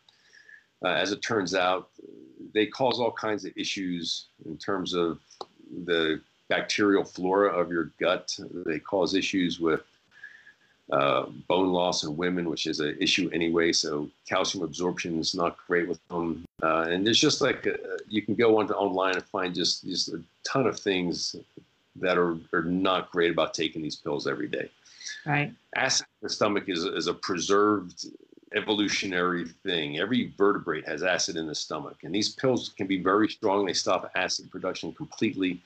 uh, 0.85 0.91
as 0.91 1.11
it 1.11 1.23
turns 1.23 1.57
out, 1.57 1.91
they 2.55 2.67
cause 2.67 3.01
all 3.01 3.11
kinds 3.11 3.45
of 3.45 3.51
issues 3.57 4.27
in 4.47 4.57
terms 4.59 4.95
of 4.95 5.19
the 5.87 6.21
bacterial 6.51 7.05
flora 7.05 7.49
of 7.59 7.71
your 7.71 7.93
gut. 7.99 8.39
They 8.67 8.79
cause 8.79 9.15
issues 9.15 9.59
with 9.59 9.81
uh, 10.93 11.27
bone 11.49 11.73
loss 11.73 12.03
in 12.03 12.17
women, 12.17 12.51
which 12.51 12.67
is 12.67 12.81
an 12.81 12.97
issue 13.01 13.31
anyway. 13.33 13.73
So 13.73 14.11
calcium 14.29 14.65
absorption 14.65 15.19
is 15.19 15.35
not 15.35 15.57
great 15.67 15.89
with 15.89 16.01
them. 16.09 16.45
Uh, 16.63 16.89
and 16.91 17.07
there's 17.07 17.21
just 17.21 17.41
like 17.41 17.65
a, 17.67 17.75
uh, 17.75 17.97
you 18.09 18.23
can 18.23 18.35
go 18.35 18.59
onto 18.59 18.75
online 18.75 19.15
and 19.15 19.25
find 19.25 19.55
just 19.55 19.85
just 19.85 20.09
a 20.09 20.21
ton 20.45 20.67
of 20.67 20.79
things 20.79 21.37
that 21.97 22.19
are, 22.19 22.37
are 22.53 22.63
not 22.63 23.11
great 23.13 23.31
about 23.31 23.55
taking 23.55 23.83
these 23.83 23.97
pills 23.97 24.27
every 24.27 24.49
day. 24.49 24.69
Right. 25.25 25.53
Acid 25.77 26.07
in 26.21 26.27
the 26.27 26.35
stomach 26.35 26.65
is, 26.69 26.85
is 26.85 27.07
a 27.07 27.15
preserved 27.15 28.07
evolutionary 28.55 29.47
thing. 29.65 29.99
Every 29.99 30.33
vertebrate 30.37 30.87
has 30.89 31.03
acid 31.03 31.37
in 31.37 31.47
the 31.47 31.55
stomach, 31.55 31.99
and 32.03 32.13
these 32.13 32.31
pills 32.31 32.71
can 32.77 32.87
be 32.87 33.01
very 33.01 33.29
strong. 33.29 33.67
They 33.67 33.73
stop 33.73 34.11
acid 34.15 34.51
production 34.51 34.93
completely. 34.93 35.63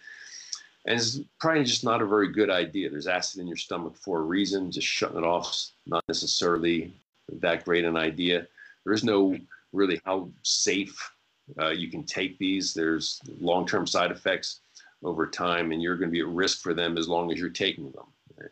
And 0.87 0.99
it's 0.99 1.19
probably 1.41 1.65
just 1.65 1.85
not 1.85 2.03
a 2.03 2.07
very 2.07 2.31
good 2.33 2.51
idea. 2.51 2.91
There's 2.91 3.07
acid 3.07 3.41
in 3.41 3.47
your 3.47 3.57
stomach 3.57 3.97
for 3.97 4.19
a 4.19 4.23
reason. 4.23 4.71
Just 4.71 4.87
shutting 4.87 5.17
it 5.17 5.25
off 5.25 5.71
not 5.87 6.05
necessarily 6.09 6.93
that 7.41 7.65
great 7.65 7.85
an 7.85 7.97
idea. 7.97 8.47
There 8.85 8.93
is 8.93 9.05
no 9.05 9.37
really 9.73 10.01
how 10.05 10.29
safe 10.43 11.11
uh, 11.59 11.71
you 11.71 11.89
can 11.89 12.05
take 12.05 12.39
these. 12.39 12.75
There's 12.75 13.21
long-term 13.41 13.87
side 13.87 14.11
effects 14.11 14.61
over 15.03 15.27
time, 15.27 15.73
and 15.73 15.83
you're 15.83 15.97
going 15.97 16.11
to 16.11 16.13
be 16.13 16.21
at 16.21 16.27
risk 16.27 16.61
for 16.61 16.75
them 16.75 16.97
as 16.99 17.09
long 17.09 17.31
as 17.33 17.39
you're 17.39 17.51
taking 17.51 17.91
them. 17.93 18.07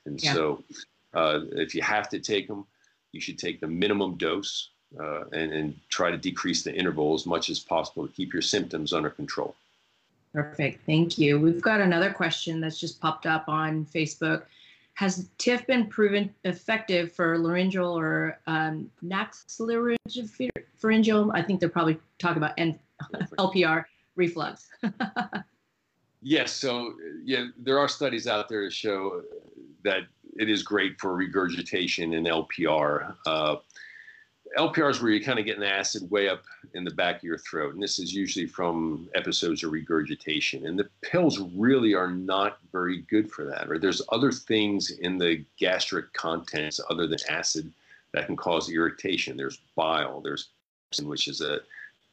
And 0.07 0.23
yeah. 0.23 0.35
so, 0.35 0.63
uh, 1.15 1.41
if 1.53 1.75
you 1.75 1.83
have 1.83 2.09
to 2.11 2.19
take 2.19 2.49
them, 2.49 2.67
you 3.13 3.21
should 3.21 3.39
take 3.39 3.61
the 3.61 3.67
minimum 3.67 4.17
dose 4.17 4.71
uh, 4.99 5.25
and, 5.33 5.53
and 5.53 5.75
try 5.89 6.11
to 6.11 6.17
decrease 6.17 6.63
the 6.63 6.75
interval 6.75 7.15
as 7.15 7.27
much 7.27 7.51
as 7.51 7.59
possible 7.59 8.07
to 8.07 8.13
keep 8.13 8.33
your 8.33 8.43
symptoms 8.43 8.93
under 8.93 9.11
control. 9.11 9.55
Perfect. 10.33 10.87
Thank 10.87 11.19
you. 11.19 11.39
We've 11.39 11.61
got 11.61 11.81
another 11.81 12.11
question 12.11 12.61
that's 12.61 12.81
just 12.81 13.01
popped 13.01 13.27
up 13.27 13.45
on 13.49 13.85
Facebook. 13.85 14.45
Has 14.95 15.29
TIF 15.39 15.67
been 15.67 15.87
proven 15.87 16.35
effective 16.45 17.13
for 17.13 17.39
laryngeal 17.39 17.99
or 17.99 18.39
um, 18.47 18.91
nasolaryngeal? 19.05 21.31
I 21.35 21.43
think 21.43 21.61
they're 21.61 21.69
probably 21.69 21.99
talking 22.19 22.39
about 22.39 22.55
N- 22.59 22.79
LPR 23.39 23.85
reflux. 24.17 24.69
yes. 26.23 26.53
So, 26.53 26.95
yeah, 27.25 27.47
there 27.59 27.79
are 27.79 27.89
studies 27.89 28.27
out 28.27 28.49
there 28.49 28.65
to 28.65 28.71
show 28.71 29.23
that 29.85 30.03
it 30.39 30.49
is 30.49 30.63
great 30.63 30.99
for 30.99 31.15
regurgitation 31.15 32.15
and 32.15 32.27
LPR. 32.27 33.15
Uh, 33.27 33.57
LPR 34.59 34.91
is 34.91 35.01
where 35.01 35.11
you're 35.11 35.25
kind 35.25 35.39
of 35.39 35.47
getting 35.47 35.63
acid 35.63 36.11
way 36.11 36.29
up 36.29 36.43
in 36.75 36.85
the 36.85 36.91
back 36.91 37.17
of 37.17 37.23
your 37.23 37.39
throat, 37.39 37.75
and 37.75 37.83
this 37.83 37.99
is 37.99 38.13
usually 38.13 38.47
from 38.47 39.09
episodes 39.15 39.63
of 39.65 39.73
regurgitation. 39.73 40.67
And 40.67 40.79
the 40.79 40.89
pills 41.03 41.39
really 41.57 41.95
are 41.95 42.11
not 42.11 42.59
very 42.71 43.03
good 43.03 43.31
for 43.31 43.45
that. 43.47 43.69
Right? 43.69 43.81
There's 43.81 44.03
other 44.11 44.31
things 44.31 44.91
in 44.91 45.17
the 45.17 45.45
gastric 45.59 46.13
contents 46.13 46.81
other 46.91 47.07
than 47.07 47.19
acid 47.29 47.73
that 48.13 48.27
can 48.27 48.37
cause 48.37 48.71
irritation. 48.71 49.37
There's 49.37 49.59
bile. 49.75 50.21
There's 50.21 50.51
which 51.03 51.29
is 51.29 51.41
a 51.41 51.61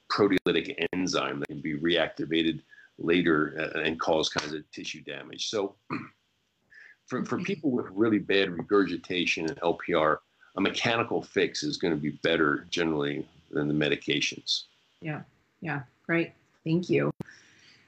proteolytic 0.09 0.87
enzyme 0.93 1.41
that 1.41 1.49
can 1.49 1.59
be 1.59 1.77
reactivated 1.77 2.61
later 2.97 3.71
uh, 3.75 3.79
and 3.79 3.99
cause 3.99 4.29
kinds 4.29 4.53
of 4.53 4.69
tissue 4.71 5.01
damage. 5.01 5.49
So 5.49 5.75
for, 7.05 7.25
for 7.25 7.39
people 7.39 7.71
with 7.71 7.87
really 7.89 8.19
bad 8.19 8.49
regurgitation 8.51 9.47
and 9.47 9.59
LPR, 9.59 10.17
a 10.57 10.61
mechanical 10.61 11.21
fix 11.21 11.63
is 11.63 11.77
going 11.77 11.93
to 11.93 11.99
be 11.99 12.11
better 12.23 12.65
generally 12.69 13.25
than 13.51 13.67
the 13.67 13.73
medications. 13.73 14.63
Yeah, 15.01 15.21
yeah, 15.61 15.81
great. 16.05 16.33
Thank 16.63 16.89
you. 16.89 17.11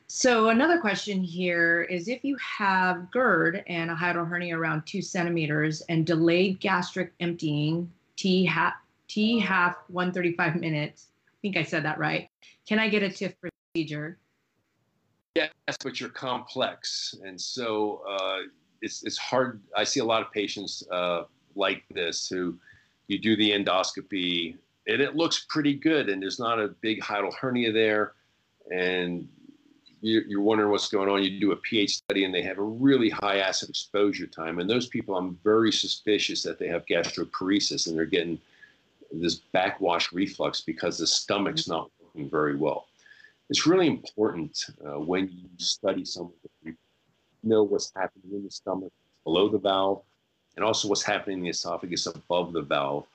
So 0.07 0.49
another 0.49 0.77
question 0.77 1.23
here 1.23 1.83
is 1.83 2.09
if 2.09 2.25
you 2.25 2.35
have 2.37 3.09
GERD 3.11 3.63
and 3.67 3.89
a 3.89 3.95
hiatal 3.95 4.27
hernia 4.27 4.57
around 4.57 4.85
two 4.85 5.01
centimeters 5.01 5.81
and 5.87 6.05
delayed 6.05 6.59
gastric 6.59 7.13
emptying, 7.21 7.89
T 8.17 8.45
half, 8.45 8.73
T 9.07 9.39
half 9.39 9.77
135 9.87 10.57
minutes, 10.57 11.07
I 11.29 11.35
think 11.41 11.55
I 11.55 11.63
said 11.63 11.85
that 11.85 11.97
right. 11.97 12.27
Can 12.67 12.77
I 12.77 12.89
get 12.89 13.03
a 13.03 13.07
TIF 13.07 13.35
procedure? 13.39 14.17
Yes, 15.35 15.49
but 15.81 16.01
you're 16.01 16.09
complex. 16.09 17.15
And 17.23 17.39
so 17.39 18.01
uh, 18.07 18.39
it's 18.81 19.03
it's 19.03 19.17
hard. 19.17 19.61
I 19.77 19.85
see 19.85 20.01
a 20.01 20.05
lot 20.05 20.21
of 20.21 20.31
patients 20.31 20.83
uh, 20.91 21.23
like 21.55 21.83
this 21.93 22.27
who 22.27 22.57
you 23.07 23.19
do 23.19 23.35
the 23.35 23.51
endoscopy 23.51 24.55
and 24.87 25.01
it 25.01 25.15
looks 25.15 25.45
pretty 25.47 25.75
good, 25.75 26.09
and 26.09 26.21
there's 26.21 26.39
not 26.39 26.59
a 26.59 26.69
big 26.81 27.01
hiatal 27.01 27.33
hernia 27.33 27.71
there, 27.71 28.13
and 28.71 29.27
you're, 30.01 30.41
wondering 30.41 30.71
what's 30.71 30.89
going 30.89 31.07
on. 31.09 31.23
You 31.23 31.39
do 31.39 31.51
a 31.51 31.55
pH 31.55 31.97
study, 31.97 32.25
and 32.25 32.33
they 32.33 32.41
have 32.41 32.57
a 32.57 32.63
really 32.63 33.09
high 33.09 33.37
acid 33.37 33.69
exposure 33.69 34.25
time, 34.25 34.59
and 34.59 34.69
those 34.69 34.87
people, 34.87 35.15
I'm 35.15 35.37
very 35.43 35.71
suspicious 35.71 36.41
that 36.43 36.57
they 36.57 36.67
have 36.67 36.85
gastroparesis 36.87 37.87
and 37.87 37.95
they're 37.95 38.05
getting 38.05 38.39
this 39.11 39.35
backwash 39.35 40.11
reflux 40.11 40.61
because 40.61 40.97
the 40.97 41.05
stomach's 41.05 41.67
not 41.67 41.91
working 42.01 42.29
very 42.29 42.55
well. 42.55 42.87
It's 43.49 43.67
really 43.67 43.87
important 43.87 44.57
uh, 44.83 44.99
when 44.99 45.27
you 45.29 45.49
study 45.57 46.05
someone 46.05 46.33
to 46.65 46.73
know 47.43 47.63
what's 47.63 47.91
happening 47.95 48.31
in 48.33 48.43
the 48.43 48.51
stomach 48.51 48.93
below 49.25 49.49
the 49.49 49.59
valve 49.59 50.01
and 50.55 50.65
also 50.65 50.87
what's 50.87 51.03
happening 51.03 51.37
in 51.37 51.43
the 51.43 51.49
esophagus 51.49 52.07
above 52.07 52.53
the 52.53 52.61
valve. 52.61 53.05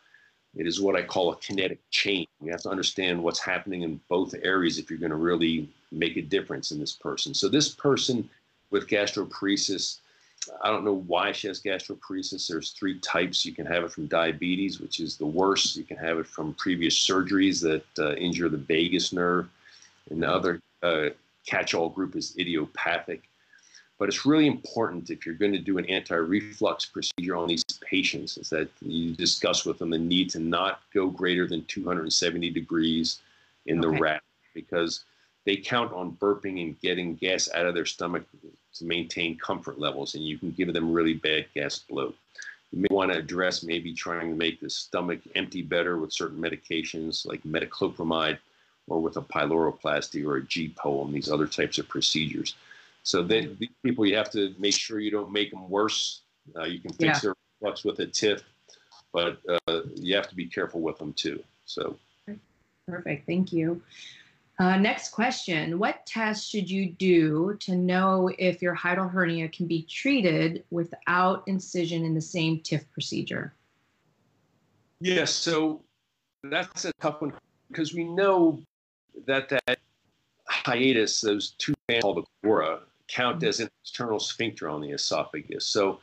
It 0.56 0.66
is 0.66 0.80
what 0.80 0.96
I 0.96 1.02
call 1.02 1.32
a 1.32 1.36
kinetic 1.36 1.78
chain. 1.90 2.26
You 2.42 2.50
have 2.50 2.62
to 2.62 2.70
understand 2.70 3.22
what's 3.22 3.40
happening 3.40 3.82
in 3.82 4.00
both 4.08 4.34
areas 4.42 4.78
if 4.78 4.88
you're 4.88 4.98
going 4.98 5.10
to 5.10 5.16
really 5.16 5.68
make 5.92 6.16
a 6.16 6.22
difference 6.22 6.72
in 6.72 6.80
this 6.80 6.92
person. 6.92 7.34
So, 7.34 7.48
this 7.48 7.68
person 7.68 8.28
with 8.70 8.88
gastroparesis, 8.88 9.98
I 10.62 10.70
don't 10.70 10.84
know 10.84 11.02
why 11.06 11.32
she 11.32 11.48
has 11.48 11.60
gastroparesis. 11.60 12.48
There's 12.48 12.70
three 12.70 12.98
types. 13.00 13.44
You 13.44 13.52
can 13.52 13.66
have 13.66 13.84
it 13.84 13.92
from 13.92 14.06
diabetes, 14.06 14.80
which 14.80 15.00
is 15.00 15.16
the 15.16 15.26
worst. 15.26 15.76
You 15.76 15.84
can 15.84 15.98
have 15.98 16.18
it 16.18 16.26
from 16.26 16.54
previous 16.54 16.94
surgeries 16.94 17.60
that 17.62 17.84
uh, 17.98 18.14
injure 18.14 18.48
the 18.48 18.56
vagus 18.56 19.12
nerve. 19.12 19.48
And 20.10 20.22
the 20.22 20.30
other 20.30 20.62
uh, 20.82 21.08
catch 21.46 21.74
all 21.74 21.88
group 21.88 22.16
is 22.16 22.34
idiopathic. 22.38 23.22
But 23.98 24.08
it's 24.08 24.26
really 24.26 24.46
important 24.46 25.10
if 25.10 25.24
you're 25.24 25.34
going 25.34 25.52
to 25.52 25.58
do 25.58 25.78
an 25.78 25.86
anti-reflux 25.86 26.84
procedure 26.86 27.36
on 27.36 27.48
these 27.48 27.64
patients 27.80 28.36
is 28.36 28.50
that 28.50 28.68
you 28.82 29.14
discuss 29.14 29.64
with 29.64 29.78
them 29.78 29.90
the 29.90 29.98
need 29.98 30.28
to 30.30 30.38
not 30.38 30.80
go 30.92 31.08
greater 31.08 31.46
than 31.46 31.64
270 31.64 32.50
degrees 32.50 33.20
in 33.64 33.80
the 33.80 33.88
okay. 33.88 34.18
because 34.54 35.04
they 35.46 35.56
count 35.56 35.92
on 35.92 36.12
burping 36.20 36.62
and 36.62 36.78
getting 36.80 37.14
gas 37.14 37.48
out 37.54 37.66
of 37.66 37.74
their 37.74 37.86
stomach 37.86 38.24
to 38.74 38.84
maintain 38.84 39.38
comfort 39.38 39.78
levels, 39.78 40.14
and 40.14 40.24
you 40.24 40.38
can 40.38 40.50
give 40.50 40.72
them 40.72 40.92
really 40.92 41.14
bad 41.14 41.46
gas 41.54 41.78
bloat. 41.78 42.14
You 42.72 42.80
may 42.80 42.94
want 42.94 43.12
to 43.12 43.18
address 43.18 43.62
maybe 43.62 43.94
trying 43.94 44.30
to 44.30 44.36
make 44.36 44.60
the 44.60 44.68
stomach 44.68 45.20
empty 45.36 45.62
better 45.62 45.98
with 45.98 46.12
certain 46.12 46.38
medications 46.38 47.24
like 47.24 47.42
metoclopramide 47.44 48.38
or 48.88 49.00
with 49.00 49.16
a 49.16 49.22
pyloroplasty 49.22 50.26
or 50.26 50.36
a 50.36 50.42
G-POEM, 50.42 51.06
and 51.06 51.14
these 51.14 51.30
other 51.30 51.46
types 51.46 51.78
of 51.78 51.88
procedures. 51.88 52.56
So 53.06 53.22
then 53.22 53.56
these 53.60 53.70
people, 53.84 54.04
you 54.04 54.16
have 54.16 54.32
to 54.32 54.52
make 54.58 54.74
sure 54.74 54.98
you 54.98 55.12
don't 55.12 55.30
make 55.30 55.52
them 55.52 55.70
worse. 55.70 56.22
Uh, 56.58 56.64
you 56.64 56.80
can 56.80 56.92
fix 56.92 57.02
yeah. 57.02 57.18
their 57.20 57.34
reflux 57.60 57.84
with 57.84 58.00
a 58.00 58.06
TIF, 58.06 58.42
but 59.12 59.38
uh, 59.48 59.82
you 59.94 60.16
have 60.16 60.28
to 60.28 60.34
be 60.34 60.46
careful 60.46 60.80
with 60.80 60.98
them 60.98 61.12
too. 61.12 61.40
So. 61.66 61.96
Perfect. 62.88 63.24
Thank 63.24 63.52
you. 63.52 63.80
Uh, 64.58 64.76
next 64.76 65.10
question. 65.10 65.78
What 65.78 66.04
tests 66.04 66.48
should 66.48 66.68
you 66.68 66.90
do 66.90 67.56
to 67.60 67.76
know 67.76 68.28
if 68.40 68.60
your 68.60 68.74
hiatal 68.74 69.08
hernia 69.08 69.50
can 69.50 69.68
be 69.68 69.82
treated 69.82 70.64
without 70.70 71.44
incision 71.46 72.04
in 72.04 72.12
the 72.12 72.20
same 72.20 72.58
TIF 72.58 72.90
procedure? 72.90 73.54
Yes, 74.98 75.16
yeah, 75.16 75.24
so 75.26 75.84
that's 76.42 76.86
a 76.86 76.92
tough 77.00 77.20
one 77.20 77.32
because 77.68 77.94
we 77.94 78.02
know 78.02 78.60
that 79.28 79.48
that 79.48 79.78
hiatus, 80.48 81.20
those 81.20 81.50
two 81.58 81.74
bands 81.86 82.02
called 82.02 82.16
the 82.16 82.48
crura, 82.48 82.80
count 83.08 83.42
as 83.42 83.60
an 83.60 83.70
external 83.82 84.18
sphincter 84.18 84.68
on 84.68 84.80
the 84.80 84.90
esophagus. 84.90 85.66
So 85.66 86.00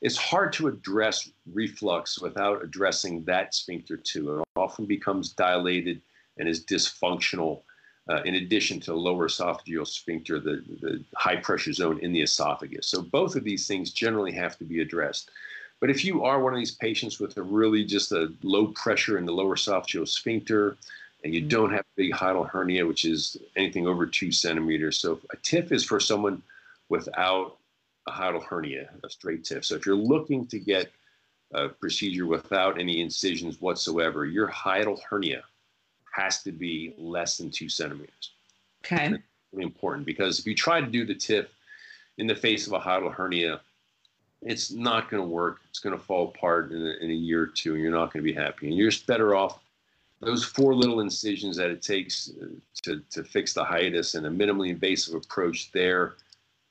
it's 0.00 0.16
hard 0.16 0.52
to 0.54 0.68
address 0.68 1.30
reflux 1.52 2.20
without 2.20 2.62
addressing 2.62 3.24
that 3.24 3.54
sphincter 3.54 3.96
too. 3.96 4.40
It 4.40 4.44
often 4.56 4.84
becomes 4.84 5.32
dilated 5.32 6.02
and 6.38 6.48
is 6.48 6.64
dysfunctional. 6.64 7.62
Uh, 8.08 8.20
in 8.24 8.34
addition 8.34 8.80
to 8.80 8.90
the 8.90 8.96
lower 8.96 9.28
esophageal 9.28 9.86
sphincter, 9.86 10.40
the, 10.40 10.64
the 10.80 11.04
high 11.14 11.36
pressure 11.36 11.72
zone 11.72 12.00
in 12.00 12.12
the 12.12 12.22
esophagus. 12.22 12.88
So 12.88 13.00
both 13.00 13.36
of 13.36 13.44
these 13.44 13.68
things 13.68 13.92
generally 13.92 14.32
have 14.32 14.58
to 14.58 14.64
be 14.64 14.80
addressed. 14.80 15.30
But 15.78 15.88
if 15.88 16.04
you 16.04 16.24
are 16.24 16.40
one 16.40 16.52
of 16.52 16.58
these 16.58 16.74
patients 16.74 17.20
with 17.20 17.36
a 17.36 17.42
really 17.42 17.84
just 17.84 18.10
a 18.10 18.32
low 18.42 18.68
pressure 18.68 19.18
in 19.18 19.24
the 19.24 19.32
lower 19.32 19.54
esophageal 19.54 20.08
sphincter, 20.08 20.76
and 21.24 21.34
you 21.34 21.40
don't 21.40 21.70
have 21.70 21.80
a 21.80 21.96
big 21.96 22.12
hiatal 22.12 22.48
hernia, 22.48 22.86
which 22.86 23.04
is 23.04 23.36
anything 23.56 23.86
over 23.86 24.06
two 24.06 24.32
centimeters. 24.32 24.98
So 24.98 25.20
a 25.32 25.36
TIF 25.36 25.72
is 25.72 25.84
for 25.84 26.00
someone 26.00 26.42
without 26.88 27.58
a 28.06 28.10
hiatal 28.10 28.44
hernia, 28.44 28.90
a 29.04 29.10
straight 29.10 29.44
TIF. 29.44 29.64
So 29.64 29.76
if 29.76 29.86
you're 29.86 29.94
looking 29.94 30.46
to 30.46 30.58
get 30.58 30.90
a 31.54 31.68
procedure 31.68 32.26
without 32.26 32.80
any 32.80 33.00
incisions 33.00 33.60
whatsoever, 33.60 34.24
your 34.24 34.48
hiatal 34.48 34.98
hernia 35.08 35.42
has 36.12 36.42
to 36.42 36.52
be 36.52 36.94
less 36.98 37.38
than 37.38 37.50
two 37.50 37.68
centimeters. 37.68 38.32
Okay. 38.84 39.10
That's 39.10 39.22
really 39.52 39.64
important 39.64 40.06
because 40.06 40.38
if 40.38 40.46
you 40.46 40.54
try 40.54 40.80
to 40.80 40.86
do 40.86 41.04
the 41.04 41.14
TIF 41.14 41.46
in 42.18 42.26
the 42.26 42.34
face 42.34 42.66
of 42.66 42.72
a 42.72 42.80
hiatal 42.80 43.12
hernia, 43.12 43.60
it's 44.42 44.72
not 44.72 45.08
going 45.08 45.22
to 45.22 45.28
work. 45.28 45.60
It's 45.70 45.78
going 45.78 45.96
to 45.96 46.02
fall 46.02 46.28
apart 46.28 46.72
in 46.72 46.84
a, 46.84 47.04
in 47.04 47.10
a 47.10 47.14
year 47.14 47.42
or 47.42 47.46
two, 47.46 47.74
and 47.74 47.82
you're 47.82 47.92
not 47.92 48.12
going 48.12 48.24
to 48.24 48.32
be 48.32 48.32
happy. 48.32 48.66
And 48.66 48.76
you're 48.76 48.90
just 48.90 49.06
better 49.06 49.36
off 49.36 49.60
those 50.22 50.44
four 50.44 50.74
little 50.74 51.00
incisions 51.00 51.56
that 51.56 51.70
it 51.70 51.82
takes 51.82 52.30
uh, 52.40 52.46
to, 52.84 53.02
to 53.10 53.24
fix 53.24 53.52
the 53.52 53.64
hiatus 53.64 54.14
and 54.14 54.26
a 54.26 54.30
minimally 54.30 54.70
invasive 54.70 55.14
approach 55.14 55.70
there. 55.72 56.14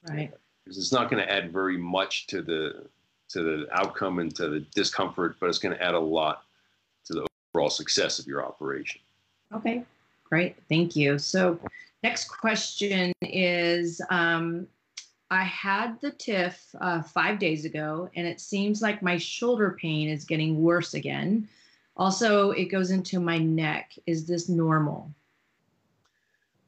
Right. 0.07 0.31
Because 0.63 0.77
it's 0.77 0.91
not 0.91 1.11
going 1.11 1.21
to 1.21 1.31
add 1.31 1.51
very 1.51 1.77
much 1.77 2.27
to 2.27 2.41
the 2.41 2.85
to 3.29 3.43
the 3.43 3.67
outcome 3.71 4.19
and 4.19 4.35
to 4.35 4.49
the 4.49 4.59
discomfort, 4.75 5.37
but 5.39 5.47
it's 5.47 5.57
going 5.57 5.75
to 5.75 5.81
add 5.81 5.93
a 5.93 5.99
lot 5.99 6.43
to 7.05 7.13
the 7.13 7.25
overall 7.53 7.69
success 7.69 8.19
of 8.19 8.27
your 8.27 8.45
operation. 8.45 8.99
Okay, 9.53 9.85
great. 10.25 10.57
Thank 10.67 10.97
you. 10.97 11.17
So, 11.17 11.57
next 12.03 12.25
question 12.25 13.13
is 13.21 14.01
um, 14.09 14.67
I 15.29 15.43
had 15.43 15.99
the 16.01 16.11
TIF 16.11 16.57
uh, 16.81 17.01
five 17.03 17.39
days 17.39 17.63
ago, 17.63 18.09
and 18.15 18.27
it 18.27 18.41
seems 18.41 18.81
like 18.81 19.01
my 19.01 19.17
shoulder 19.17 19.77
pain 19.79 20.09
is 20.09 20.25
getting 20.25 20.61
worse 20.61 20.93
again. 20.93 21.47
Also, 21.97 22.51
it 22.51 22.65
goes 22.65 22.91
into 22.91 23.19
my 23.19 23.37
neck. 23.37 23.93
Is 24.05 24.25
this 24.25 24.49
normal? 24.49 25.11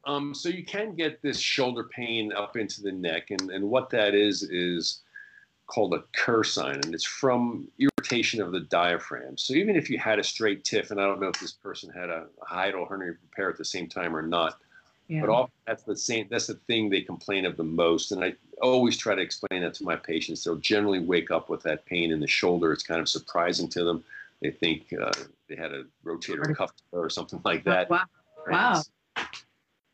Um, 0.06 0.34
so 0.34 0.48
you 0.48 0.64
can 0.64 0.94
get 0.94 1.22
this 1.22 1.38
shoulder 1.38 1.84
pain 1.84 2.32
up 2.32 2.56
into 2.56 2.82
the 2.82 2.92
neck, 2.92 3.30
and, 3.30 3.50
and 3.50 3.70
what 3.70 3.90
that 3.90 4.14
is 4.14 4.42
is 4.42 5.00
called 5.66 5.94
a 5.94 6.04
Kehr 6.16 6.44
sign, 6.44 6.74
and 6.84 6.94
it's 6.94 7.04
from 7.04 7.68
irritation 7.78 8.42
of 8.42 8.52
the 8.52 8.60
diaphragm. 8.60 9.38
So 9.38 9.54
even 9.54 9.76
if 9.76 9.88
you 9.88 9.98
had 9.98 10.18
a 10.18 10.24
straight 10.24 10.62
TIF, 10.62 10.90
and 10.90 11.00
I 11.00 11.06
don't 11.06 11.20
know 11.20 11.28
if 11.28 11.40
this 11.40 11.52
person 11.52 11.90
had 11.90 12.10
a, 12.10 12.26
a 12.42 12.44
hiatal 12.44 12.86
hernia 12.86 13.14
repair 13.22 13.48
at 13.48 13.56
the 13.56 13.64
same 13.64 13.88
time 13.88 14.14
or 14.14 14.20
not, 14.20 14.58
yeah. 15.08 15.22
but 15.22 15.30
often 15.30 15.54
that's 15.66 15.84
the 15.84 15.96
same. 15.96 16.26
That's 16.30 16.48
the 16.48 16.60
thing 16.66 16.90
they 16.90 17.00
complain 17.00 17.46
of 17.46 17.56
the 17.56 17.64
most, 17.64 18.12
and 18.12 18.22
I 18.22 18.34
always 18.60 18.98
try 18.98 19.14
to 19.14 19.22
explain 19.22 19.62
that 19.62 19.74
to 19.74 19.84
my 19.84 19.96
patients. 19.96 20.44
They'll 20.44 20.56
generally 20.56 21.00
wake 21.00 21.30
up 21.30 21.48
with 21.48 21.62
that 21.62 21.86
pain 21.86 22.12
in 22.12 22.20
the 22.20 22.26
shoulder. 22.26 22.72
It's 22.72 22.82
kind 22.82 23.00
of 23.00 23.08
surprising 23.08 23.68
to 23.70 23.84
them. 23.84 24.04
They 24.44 24.50
think 24.50 24.92
uh, 24.92 25.10
they 25.48 25.56
had 25.56 25.72
a 25.72 25.84
rotator 26.04 26.54
cuff 26.54 26.70
or 26.92 27.10
something 27.10 27.40
like 27.44 27.64
that. 27.64 27.90
Wow. 27.90 28.04
Wow 28.48 28.82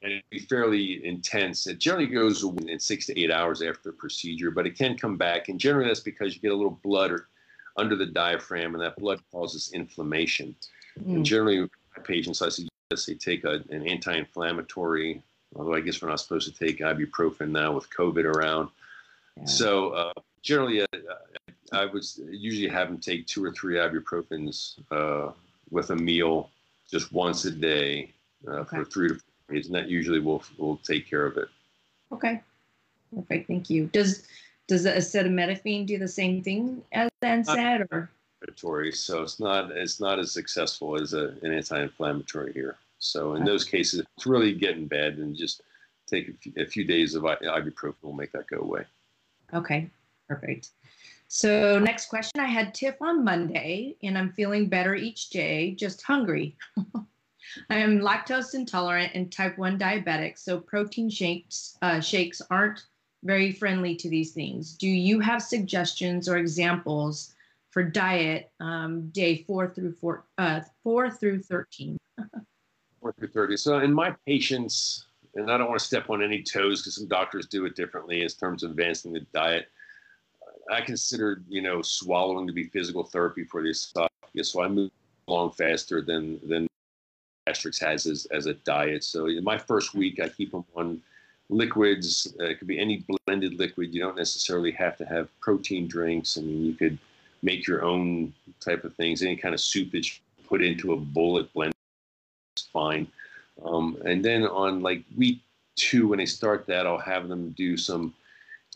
and 0.03 0.13
it'd 0.13 0.31
be 0.31 0.39
fairly 0.39 1.05
intense. 1.05 1.67
It 1.67 1.79
generally 1.79 2.07
goes 2.07 2.43
in 2.43 2.79
six 2.79 3.07
to 3.07 3.21
eight 3.21 3.31
hours 3.31 3.61
after 3.61 3.91
the 3.91 3.93
procedure, 3.93 4.51
but 4.51 4.67
it 4.67 4.77
can 4.77 4.97
come 4.97 5.17
back. 5.17 5.49
And 5.49 5.61
generally, 5.61 5.89
that's 5.89 6.01
because 6.01 6.35
you 6.35 6.41
get 6.41 6.53
a 6.53 6.57
little 6.57 6.79
blood 6.83 7.11
or, 7.11 7.29
under 7.77 7.97
the 7.97 8.07
diaphragm, 8.07 8.75
and 8.75 8.83
that 8.83 8.97
blood 8.97 9.21
causes 9.31 9.73
inflammation. 9.75 10.55
Mm. 10.99 11.17
And 11.17 11.25
generally, 11.25 11.61
my 11.61 12.03
patients, 12.03 12.41
I 12.41 12.49
suggest 12.49 13.07
they 13.07 13.15
take 13.15 13.45
a, 13.45 13.63
an 13.71 13.87
anti 13.87 14.17
inflammatory, 14.17 15.23
although 15.55 15.75
I 15.75 15.81
guess 15.81 16.01
we're 16.01 16.09
not 16.09 16.21
supposed 16.21 16.53
to 16.53 16.65
take 16.65 16.81
ibuprofen 16.81 17.51
now 17.51 17.73
with 17.73 17.91
COVID 17.91 18.25
around. 18.25 18.71
Yeah. 19.37 19.45
So, 19.45 19.91
uh, 19.91 20.13
generally, 20.43 20.81
uh, 20.81 20.87
I 21.73 21.87
would 21.87 22.05
usually 22.31 22.69
have 22.69 22.89
them 22.89 22.99
take 22.99 23.27
two 23.27 23.45
or 23.45 23.53
three 23.53 23.77
ibuprofens 23.77 24.79
uh, 24.91 25.33
with 25.71 25.91
a 25.91 25.97
meal 25.97 26.51
just 26.91 27.13
once 27.13 27.45
a 27.45 27.51
day 27.51 28.13
uh, 28.49 28.63
okay. 28.63 28.79
for 28.79 28.85
three 28.85 29.09
to 29.09 29.15
four 29.15 29.55
days, 29.55 29.67
and 29.67 29.75
that 29.75 29.89
usually 29.89 30.21
will 30.21 30.43
will 30.59 30.77
take 30.79 31.09
care 31.09 31.27
of 31.27 31.37
it. 31.37 31.49
Okay. 32.13 32.41
perfect. 33.15 33.47
thank 33.47 33.71
you. 33.71 33.87
Does 33.87 34.27
does 34.67 34.85
the 34.85 34.91
acetaminophen 34.91 35.87
do 35.87 35.99
the 35.99 36.09
same 36.09 36.43
thing 36.43 36.83
as 36.93 37.11
NSAID 37.23 37.87
or? 37.91 38.11
So 38.93 39.23
it's 39.23 39.39
not 39.39 39.71
it's 39.71 40.01
not 40.01 40.19
as 40.19 40.33
successful 40.33 41.01
as 41.01 41.13
a, 41.13 41.35
an 41.43 41.53
anti-inflammatory 41.53 42.53
here. 42.53 42.77
So 42.99 43.35
in 43.35 43.45
those 43.45 43.65
cases, 43.65 44.01
it's 44.01 44.27
really 44.27 44.55
getting 44.55 44.87
bad, 44.87 45.19
and 45.19 45.37
just 45.37 45.63
take 46.07 46.29
a 46.29 46.33
few, 46.33 46.53
a 46.57 46.67
few 46.67 46.85
days 46.85 47.15
of 47.15 47.23
ibuprofen 47.23 47.95
will 48.03 48.13
make 48.13 48.33
that 48.33 48.47
go 48.47 48.59
away. 48.59 48.85
Okay, 49.55 49.91
perfect. 50.29 50.71
So 51.33 51.79
next 51.79 52.07
question, 52.07 52.41
I 52.41 52.47
had 52.47 52.75
TIF 52.75 52.97
on 53.01 53.23
Monday, 53.23 53.95
and 54.03 54.19
I'm 54.19 54.33
feeling 54.33 54.69
better 54.69 54.97
each 54.97 55.31
day, 55.31 55.71
just 55.77 56.03
hungry. 56.03 56.57
I 57.71 57.77
am 57.77 58.01
lactose 58.01 58.53
intolerant 58.55 59.13
and 59.15 59.31
type 59.31 59.57
1 59.57 59.79
diabetic, 59.79 60.39
so 60.39 60.59
protein 60.59 61.09
shakes, 61.09 61.79
uh, 61.83 62.01
shakes 62.01 62.43
aren't 62.51 62.83
very 63.23 63.53
friendly 63.53 63.95
to 63.95 64.11
these 64.11 64.33
things. 64.33 64.75
Do 64.75 64.89
you 64.89 65.21
have 65.21 65.41
suggestions 65.41 66.29
or 66.29 66.37
examples 66.37 67.33
for 67.71 67.85
diet 67.85 68.51
um, 68.59 69.09
day 69.11 69.45
four 69.45 69.73
through 69.73 69.93
four, 69.93 70.25
uh, 70.37 70.63
four 70.83 71.13
through 71.13 71.43
13? 71.43 71.97
four 73.01 73.13
through 73.13 73.29
30. 73.29 73.57
So 73.57 73.79
in 73.79 73.95
my 73.95 74.17
patients, 74.27 75.07
and 75.37 75.49
I 75.49 75.59
don't 75.59 75.69
want 75.69 75.79
to 75.79 75.87
step 75.87 76.11
on 76.11 76.25
any 76.25 76.43
toes 76.43 76.83
because 76.83 76.97
some 76.97 77.07
doctors 77.07 77.47
do 77.47 77.67
it 77.67 77.77
differently 77.77 78.23
in 78.23 78.29
terms 78.31 78.65
of 78.65 78.73
advancing 78.73 79.13
the 79.13 79.21
diet. 79.33 79.69
I 80.71 80.81
consider, 80.81 81.43
you 81.49 81.63
know, 81.63 81.83
swallowing 81.83 82.47
to 82.47 82.53
be 82.53 82.65
physical 82.65 83.05
therapy 83.05 83.45
for 83.45 83.63
the 83.63 83.71
esophagus. 83.71 84.51
So 84.51 84.63
I 84.63 84.69
move 84.69 84.91
along 85.29 85.53
faster 85.53 86.03
than 86.03 86.41
than 86.49 86.67
Asterix 87.49 87.81
has 87.81 88.07
as, 88.07 88.27
as 88.27 88.47
a 88.47 88.55
diet. 88.55 89.05
So 89.05 89.27
in 89.27 89.43
my 89.45 89.59
first 89.59 89.95
week, 89.95 90.21
I 90.21 90.29
keep 90.29 90.53
them 90.53 90.65
on 90.77 91.01
liquids. 91.49 92.33
Uh, 92.39 92.45
it 92.45 92.59
could 92.59 92.69
be 92.69 92.79
any 92.79 93.05
blended 93.27 93.55
liquid. 93.59 93.95
You 93.95 94.01
don't 94.01 94.17
necessarily 94.17 94.73
have 94.73 94.97
to 94.99 95.05
have 95.05 95.29
protein 95.41 95.89
drinks. 95.89 96.39
I 96.39 96.43
mean, 96.43 96.65
you 96.65 96.75
could 96.75 96.99
make 97.43 97.67
your 97.67 97.85
own 97.85 98.33
type 98.61 98.85
of 98.85 98.95
things. 98.95 99.23
Any 99.23 99.37
kind 99.37 99.55
of 99.55 99.61
soup 99.61 99.91
that 99.93 100.07
you 100.07 100.21
put 100.47 100.63
into 100.63 100.93
a 100.93 100.97
bullet 100.97 101.53
blend 101.53 101.73
is 102.57 102.65
fine. 102.73 103.07
Um, 103.65 103.97
and 104.05 104.25
then 104.25 104.45
on 104.45 104.83
like 104.83 105.03
week 105.17 105.41
two, 105.77 106.09
when 106.09 106.19
they 106.19 106.27
start 106.27 106.67
that, 106.67 106.87
I'll 106.87 106.99
have 106.99 107.29
them 107.29 107.51
do 107.51 107.77
some 107.77 108.15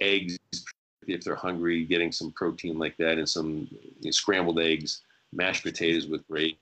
eggs 0.01 0.37
if 1.09 1.25
they're 1.25 1.35
hungry, 1.35 1.85
getting 1.85 2.13
some 2.13 2.33
protein 2.33 2.79
like 2.79 2.97
that, 2.99 3.19
and 3.19 3.29
some 3.29 3.69
you 3.71 4.05
know, 4.05 4.11
scrambled 4.11 4.61
eggs, 4.61 5.03
mashed 5.33 5.63
potatoes 5.63 6.07
with 6.07 6.27
great 6.29 6.59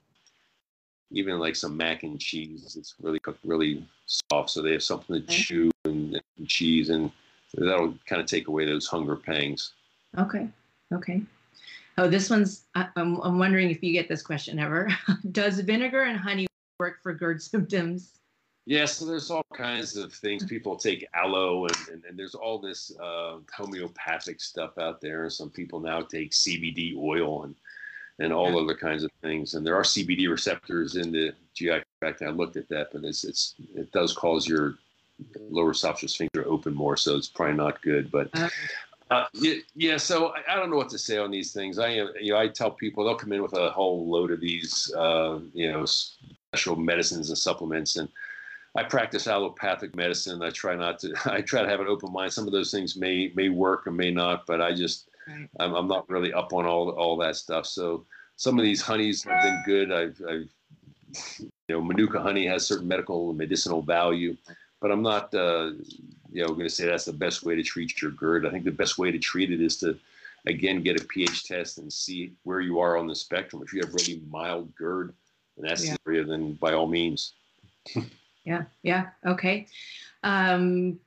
even 1.13 1.39
like 1.39 1.55
some 1.57 1.77
mac 1.77 2.03
and 2.03 2.19
cheese. 2.19 2.77
It's 2.77 2.95
really 3.01 3.21
cooked 3.21 3.45
really 3.45 3.87
soft, 4.07 4.51
so 4.51 4.63
they 4.63 4.73
have 4.73 4.83
something 4.83 5.17
to 5.17 5.23
okay. 5.23 5.35
chew 5.35 5.71
and, 5.85 6.21
and, 6.39 6.49
cheese, 6.49 6.91
and 6.91 7.11
that'll 7.55 7.95
kind 8.07 8.21
of 8.21 8.27
take 8.27 8.49
away 8.49 8.67
those 8.67 8.87
hunger 8.87 9.17
pangs. 9.17 9.73
Okay. 10.19 10.49
Okay. 10.93 11.23
Oh, 11.99 12.09
this 12.09 12.31
one's. 12.31 12.65
I, 12.75 12.89
I'm, 12.97 13.17
I'm 13.21 13.39
wondering 13.39 13.71
if 13.71 13.83
you 13.83 13.93
get 13.93 14.09
this 14.09 14.23
question 14.23 14.59
ever. 14.59 14.89
Does 15.33 15.61
vinegar 15.61 16.03
and 16.03 16.19
honey 16.19 16.47
work 16.79 17.03
for 17.03 17.13
GERD 17.13 17.43
symptoms? 17.43 18.19
Yeah, 18.65 18.85
so 18.85 19.07
there's 19.07 19.31
all 19.31 19.45
kinds 19.55 19.97
of 19.97 20.13
things. 20.13 20.45
People 20.45 20.77
take 20.77 21.07
aloe, 21.15 21.67
and, 21.67 21.77
and, 21.91 22.05
and 22.05 22.19
there's 22.19 22.37
all 22.37 22.61
this 22.61 22.93
uh, 23.03 23.39
homeopathic 23.53 24.41
stuff 24.41 24.79
out 24.79 25.01
there. 25.01 25.29
Some 25.31 25.51
people 25.51 25.81
now 25.81 26.03
take 26.03 26.31
CBD 26.31 26.97
oil, 26.97 27.43
and 27.43 27.57
and 28.19 28.33
all 28.33 28.59
other 28.59 28.75
kinds 28.75 29.05
of 29.05 29.11
things. 29.21 29.55
And 29.55 29.67
there 29.67 29.75
are 29.75 29.83
CBD 29.83 30.29
receptors 30.29 30.97
in 30.97 31.11
the 31.11 31.33
GI 31.55 31.83
tract. 32.01 32.23
I 32.23 32.29
looked 32.29 32.57
at 32.57 32.69
that, 32.69 32.89
but 32.93 33.05
it's, 33.05 33.25
it's 33.25 33.55
it 33.75 33.91
does 33.93 34.13
cause 34.13 34.47
your 34.47 34.77
lower 35.51 35.73
esophageal 35.73 36.11
sphincter 36.11 36.47
open 36.47 36.75
more, 36.75 36.97
so 36.97 37.17
it's 37.17 37.29
probably 37.29 37.57
not 37.57 37.83
good. 37.83 38.11
But 38.11 38.29
uh, 38.35 38.49
uh 39.11 39.27
yeah, 39.35 39.55
yeah, 39.75 39.97
so 39.97 40.29
I, 40.29 40.53
I, 40.53 40.57
don't 40.57 40.71
know 40.71 40.77
what 40.77 40.91
to 40.91 40.99
say 40.99 41.19
on 41.19 41.31
these 41.31 41.53
things. 41.53 41.79
I 41.79 41.95
you 42.21 42.33
know 42.33 42.39
I 42.39 42.49
tell 42.49 42.71
people 42.71 43.05
they'll 43.05 43.17
come 43.17 43.33
in 43.33 43.43
with 43.43 43.55
a 43.55 43.71
whole 43.71 44.09
load 44.09 44.31
of 44.31 44.41
these 44.41 44.93
uh, 44.97 45.41
you 45.53 45.71
know 45.73 45.85
special 45.85 46.77
medicines 46.77 47.29
and 47.29 47.39
supplements 47.39 47.97
and. 47.97 48.09
I 48.75 48.83
practice 48.85 49.27
allopathic 49.27 49.95
medicine. 49.95 50.43
I 50.43 50.51
try 50.51 50.75
not 50.77 50.99
to. 51.01 51.15
I 51.27 51.41
try 51.43 51.63
to 51.63 51.69
have 51.69 51.81
an 51.81 51.89
open 51.89 52.13
mind. 52.13 52.33
Some 52.33 52.47
of 52.47 52.53
those 52.53 52.71
things 52.71 52.97
may 52.97 53.33
may 53.35 53.49
work 53.49 53.87
or 53.87 53.91
may 53.91 54.11
not, 54.11 54.47
but 54.47 54.61
I 54.61 54.73
just 54.73 55.09
Right. 55.27 55.49
I'm, 55.61 55.75
I'm 55.75 55.89
not 55.89 56.09
really 56.09 56.33
up 56.33 56.53
on 56.53 56.67
all 56.67 56.91
all 56.91 57.17
that 57.19 57.37
stuff. 57.37 57.67
So 57.67 58.05
some 58.37 58.59
of 58.59 58.65
these 58.65 58.83
honeys 58.83 59.23
have 59.25 59.43
been 59.43 59.63
good. 59.65 59.93
I've, 59.93 60.21
I've 60.29 60.49
you 61.39 61.51
know, 61.77 61.83
Manuka 61.83 62.21
honey 62.21 62.47
has 62.47 62.67
certain 62.67 62.89
medical 62.89 63.29
and 63.31 63.39
medicinal 63.39 63.83
value, 63.83 64.37
but 64.81 64.91
I'm 64.91 65.03
not, 65.03 65.33
uh, 65.35 65.73
you 66.33 66.43
know, 66.43 66.49
going 66.49 66.61
to 66.63 66.71
say 66.71 66.87
that's 66.87 67.05
the 67.05 67.13
best 67.13 67.45
way 67.45 67.55
to 67.55 67.63
treat 67.63 68.01
your 68.01 68.11
GERD. 68.13 68.47
I 68.47 68.51
think 68.51 68.65
the 68.65 68.71
best 68.71 68.99
way 68.99 69.11
to 69.11 69.19
treat 69.19 69.53
it 69.53 69.61
is 69.61 69.77
to, 69.79 69.99
again, 70.47 70.83
get 70.83 71.01
a 71.01 71.05
pH 71.05 71.45
test 71.45 71.79
and 71.79 71.93
see 71.93 72.33
where 72.45 72.61
you 72.61 72.81
are 72.81 72.97
on 72.97 73.07
the 73.07 73.15
spectrum. 73.15 73.63
If 73.63 73.73
you 73.73 73.81
have 73.81 73.95
really 73.95 74.23
mild 74.31 74.75
GERD, 74.75 75.13
and 75.59 75.69
that's 75.69 75.87
yeah. 75.87 75.97
then 76.07 76.55
by 76.55 76.73
all 76.73 76.87
means, 76.87 77.35
yeah, 78.45 78.65
yeah, 78.83 79.09
okay. 79.27 79.67
Um, 80.23 80.99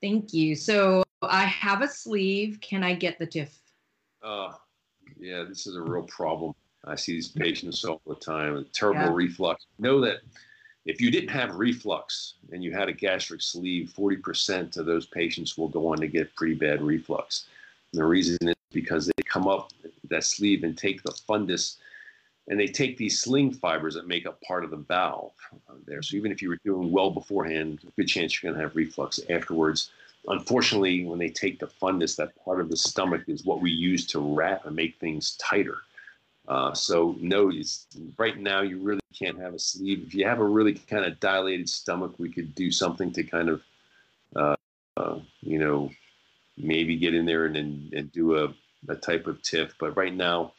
thank 0.00 0.32
you. 0.32 0.54
So 0.54 1.02
I 1.22 1.44
have 1.44 1.82
a 1.82 1.88
sleeve. 1.88 2.58
Can 2.60 2.82
I 2.82 2.94
get 2.94 3.18
the 3.18 3.26
TIF? 3.26 3.50
Uh, 4.22 4.52
yeah, 5.18 5.44
this 5.48 5.66
is 5.66 5.76
a 5.76 5.82
real 5.82 6.04
problem. 6.04 6.54
I 6.84 6.96
see 6.96 7.12
these 7.12 7.28
patients 7.28 7.84
all 7.84 8.00
the 8.06 8.14
time. 8.16 8.66
Terrible 8.72 9.02
yeah. 9.02 9.12
reflux. 9.12 9.66
Know 9.78 10.00
that 10.00 10.18
if 10.84 11.00
you 11.00 11.10
didn't 11.10 11.30
have 11.30 11.54
reflux 11.54 12.34
and 12.50 12.62
you 12.62 12.72
had 12.72 12.88
a 12.88 12.92
gastric 12.92 13.40
sleeve, 13.40 13.92
40% 13.96 14.76
of 14.76 14.86
those 14.86 15.06
patients 15.06 15.56
will 15.56 15.68
go 15.68 15.88
on 15.88 15.98
to 15.98 16.08
get 16.08 16.34
pretty 16.34 16.54
bad 16.54 16.82
reflux. 16.82 17.46
And 17.92 18.00
the 18.00 18.06
reason 18.06 18.36
is 18.48 18.54
because 18.72 19.06
they 19.06 19.22
come 19.24 19.46
up 19.46 19.70
that 20.08 20.24
sleeve 20.24 20.64
and 20.64 20.76
take 20.76 21.02
the 21.02 21.12
fundus 21.28 21.76
and 22.48 22.58
they 22.58 22.66
take 22.66 22.96
these 22.96 23.20
sling 23.20 23.52
fibers 23.52 23.94
that 23.94 24.08
make 24.08 24.26
up 24.26 24.40
part 24.42 24.64
of 24.64 24.70
the 24.70 24.76
valve 24.76 25.32
there. 25.86 26.02
So 26.02 26.16
even 26.16 26.32
if 26.32 26.42
you 26.42 26.48
were 26.48 26.58
doing 26.64 26.90
well 26.90 27.10
beforehand, 27.10 27.80
good 27.96 28.08
chance 28.08 28.42
you're 28.42 28.52
going 28.52 28.60
to 28.60 28.66
have 28.66 28.76
reflux 28.76 29.20
afterwards. 29.30 29.90
Unfortunately, 30.28 31.04
when 31.04 31.18
they 31.18 31.28
take 31.28 31.58
the 31.58 31.66
fundus, 31.66 32.16
that 32.16 32.32
part 32.44 32.60
of 32.60 32.68
the 32.68 32.76
stomach 32.76 33.22
is 33.28 33.44
what 33.44 33.60
we 33.60 33.70
use 33.70 34.06
to 34.08 34.20
wrap 34.20 34.66
and 34.66 34.76
make 34.76 34.98
things 34.98 35.36
tighter. 35.36 35.78
Uh, 36.48 36.74
so 36.74 37.16
no, 37.20 37.52
right 38.18 38.38
now 38.38 38.62
you 38.62 38.78
really 38.78 39.00
can't 39.16 39.38
have 39.38 39.54
a 39.54 39.58
sleeve. 39.58 40.04
If 40.06 40.14
you 40.14 40.26
have 40.26 40.40
a 40.40 40.44
really 40.44 40.74
kind 40.74 41.04
of 41.04 41.20
dilated 41.20 41.68
stomach, 41.68 42.14
we 42.18 42.30
could 42.30 42.54
do 42.54 42.70
something 42.70 43.12
to 43.12 43.22
kind 43.22 43.48
of, 43.48 43.62
uh, 44.34 44.56
uh, 44.96 45.18
you 45.40 45.58
know, 45.58 45.90
maybe 46.56 46.96
get 46.96 47.14
in 47.14 47.24
there 47.24 47.46
and, 47.46 47.56
and, 47.56 47.92
and 47.94 48.12
do 48.12 48.36
a, 48.36 48.54
a 48.88 48.96
type 48.96 49.26
of 49.26 49.40
TIF. 49.42 49.72
But 49.78 49.96
right 49.96 50.14
now, 50.14 50.52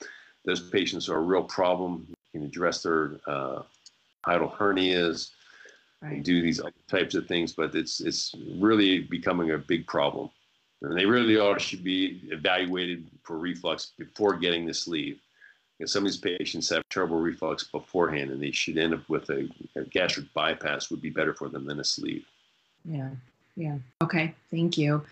those 0.46 0.70
patients 0.70 1.10
are 1.10 1.18
a 1.18 1.22
real 1.22 1.44
problem. 1.44 2.08
You 2.10 2.40
can 2.40 2.48
address 2.48 2.84
their 2.84 3.20
uh, 3.28 3.64
hiatal 4.26 4.56
hernias 4.56 5.32
right. 6.02 6.14
and 6.14 6.24
do 6.24 6.42
these 6.42 6.60
other 6.60 6.74
types 6.88 7.16
of 7.16 7.28
things, 7.28 7.54
but 7.54 7.76
it's 7.76 8.02
it's 8.02 8.36
really 8.58 9.00
becoming 9.00 9.52
a 9.52 9.58
big 9.58 9.88
problem. 9.88 10.30
And 10.82 10.98
they 10.98 11.06
really 11.06 11.38
ought 11.38 11.62
should 11.62 11.84
be 11.84 12.22
evaluated 12.30 13.06
for 13.24 13.38
reflux 13.38 13.94
before 13.98 14.36
getting 14.36 14.66
the 14.66 14.74
sleeve 14.74 15.20
some 15.86 16.06
of 16.06 16.12
these 16.12 16.18
patients 16.18 16.70
have 16.70 16.84
terrible 16.90 17.20
reflux 17.20 17.64
beforehand, 17.64 18.32
and 18.32 18.42
they 18.42 18.52
should 18.52 18.78
end 18.78 18.94
up 18.94 19.08
with 19.10 19.30
a, 19.30 19.50
a 19.76 19.84
gastric 19.84 20.32
bypass 20.34 20.90
would 20.90 21.02
be 21.02 21.10
better 21.10 21.34
for 21.34 21.50
them 21.50 21.66
than 21.66 21.80
a 21.80 21.84
sleeve. 21.84 22.26
Yeah, 22.86 23.10
yeah. 23.56 23.78
Okay, 24.02 24.34
thank 24.52 24.78
you. 24.78 25.04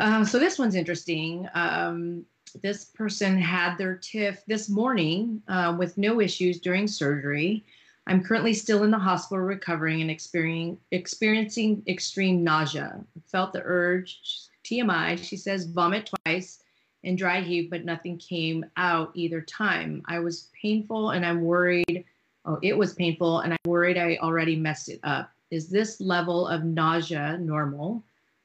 Uh, 0.00 0.24
so 0.24 0.38
this 0.38 0.58
one's 0.58 0.74
interesting. 0.74 1.48
Um, 1.54 2.24
this 2.62 2.84
person 2.86 3.38
had 3.38 3.76
their 3.76 3.96
TIF 3.96 4.44
this 4.46 4.68
morning 4.68 5.42
uh, 5.48 5.74
with 5.78 5.98
no 5.98 6.20
issues 6.20 6.60
during 6.60 6.86
surgery. 6.86 7.64
I'm 8.06 8.22
currently 8.22 8.54
still 8.54 8.82
in 8.82 8.90
the 8.90 8.98
hospital 8.98 9.44
recovering 9.44 10.00
and 10.00 10.10
experiencing 10.10 11.82
extreme 11.86 12.42
nausea. 12.42 13.04
Felt 13.26 13.52
the 13.52 13.62
urge, 13.64 14.20
TMI. 14.64 15.22
She 15.22 15.36
says 15.36 15.66
vomit 15.66 16.10
twice 16.24 16.62
and 17.04 17.18
dry 17.18 17.40
heave, 17.40 17.70
but 17.70 17.84
nothing 17.84 18.18
came 18.18 18.64
out 18.76 19.12
either 19.14 19.40
time. 19.40 20.02
I 20.06 20.18
was 20.18 20.50
painful 20.60 21.10
and 21.10 21.24
I'm 21.24 21.42
worried. 21.42 22.04
Oh, 22.44 22.58
it 22.62 22.76
was 22.76 22.94
painful 22.94 23.40
and 23.40 23.52
I'm 23.52 23.70
worried 23.70 23.98
I 23.98 24.18
already 24.20 24.56
messed 24.56 24.88
it 24.88 25.00
up. 25.04 25.30
Is 25.50 25.68
this 25.68 26.00
level 26.00 26.46
of 26.46 26.64
nausea 26.64 27.38
normal? 27.38 28.02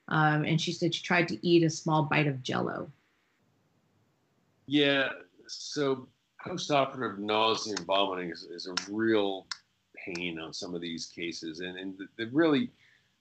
Um, 0.10 0.46
and 0.46 0.60
she 0.60 0.72
said 0.72 0.94
she 0.94 1.04
tried 1.04 1.28
to 1.30 1.48
eat 1.48 1.64
a 1.64 1.70
small 1.70 2.04
bite 2.04 2.28
of 2.28 2.44
jello. 2.44 2.92
Yeah, 4.68 5.10
so 5.48 6.08
postoperative 6.46 7.18
nausea 7.18 7.76
and 7.78 7.86
vomiting 7.86 8.30
is, 8.30 8.44
is 8.44 8.68
a 8.68 8.76
real 8.92 9.48
pain 9.96 10.40
on 10.40 10.54
some 10.54 10.76
of 10.76 10.82
these 10.82 11.08
cases. 11.08 11.60
And, 11.60 11.78
and 11.78 11.98
the, 11.98 12.08
the 12.18 12.32
really, 12.32 12.70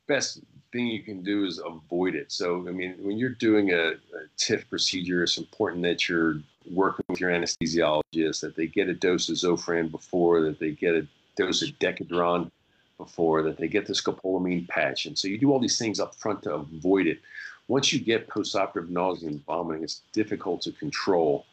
best 0.07 0.41
thing 0.73 0.87
you 0.87 1.03
can 1.03 1.23
do 1.23 1.45
is 1.45 1.61
avoid 1.65 2.15
it. 2.15 2.31
So, 2.31 2.67
I 2.69 2.73
mean, 2.73 2.97
when 3.01 3.19
you're 3.19 3.31
doing 3.31 3.71
a, 3.71 3.91
a 3.93 4.27
TIF 4.39 4.69
procedure, 4.69 5.23
it's 5.23 5.39
important 5.39 5.83
that 5.83 6.09
you're 6.09 6.41
working 6.71 7.05
with 7.09 7.21
your 7.21 7.31
anesthesiologist, 7.31 8.41
that 8.41 8.57
they 8.57 8.67
get 8.67 8.89
a 8.89 8.95
dose 8.95 9.29
of 9.29 9.37
Zofran 9.37 9.91
before, 9.91 10.43
that 10.43 10.59
they 10.59 10.73
get 10.73 10.95
a 10.95 11.07
dose 11.37 11.63
of 11.63 11.71
Decadron 11.79 12.51
before, 12.99 13.43
that 13.43 13.59
they 13.59 13.69
get 13.69 13.87
the 13.87 13.93
scopolamine 13.93 14.69
patch. 14.69 15.07
And 15.07 15.19
so 15.19 15.29
you 15.29 15.39
do 15.39 15.53
all 15.53 15.61
these 15.61 15.79
things 15.79 16.01
up 16.01 16.15
front 16.15 16.43
to 16.45 16.55
avoid 16.55 17.07
it. 17.07 17.21
Once 17.69 17.93
you 17.93 17.99
get 17.99 18.29
postoperative 18.29 18.89
nausea 18.89 19.29
and 19.29 19.45
vomiting, 19.45 19.83
it's 19.83 20.03
difficult 20.13 20.63
to 20.63 20.73
control. 20.73 21.47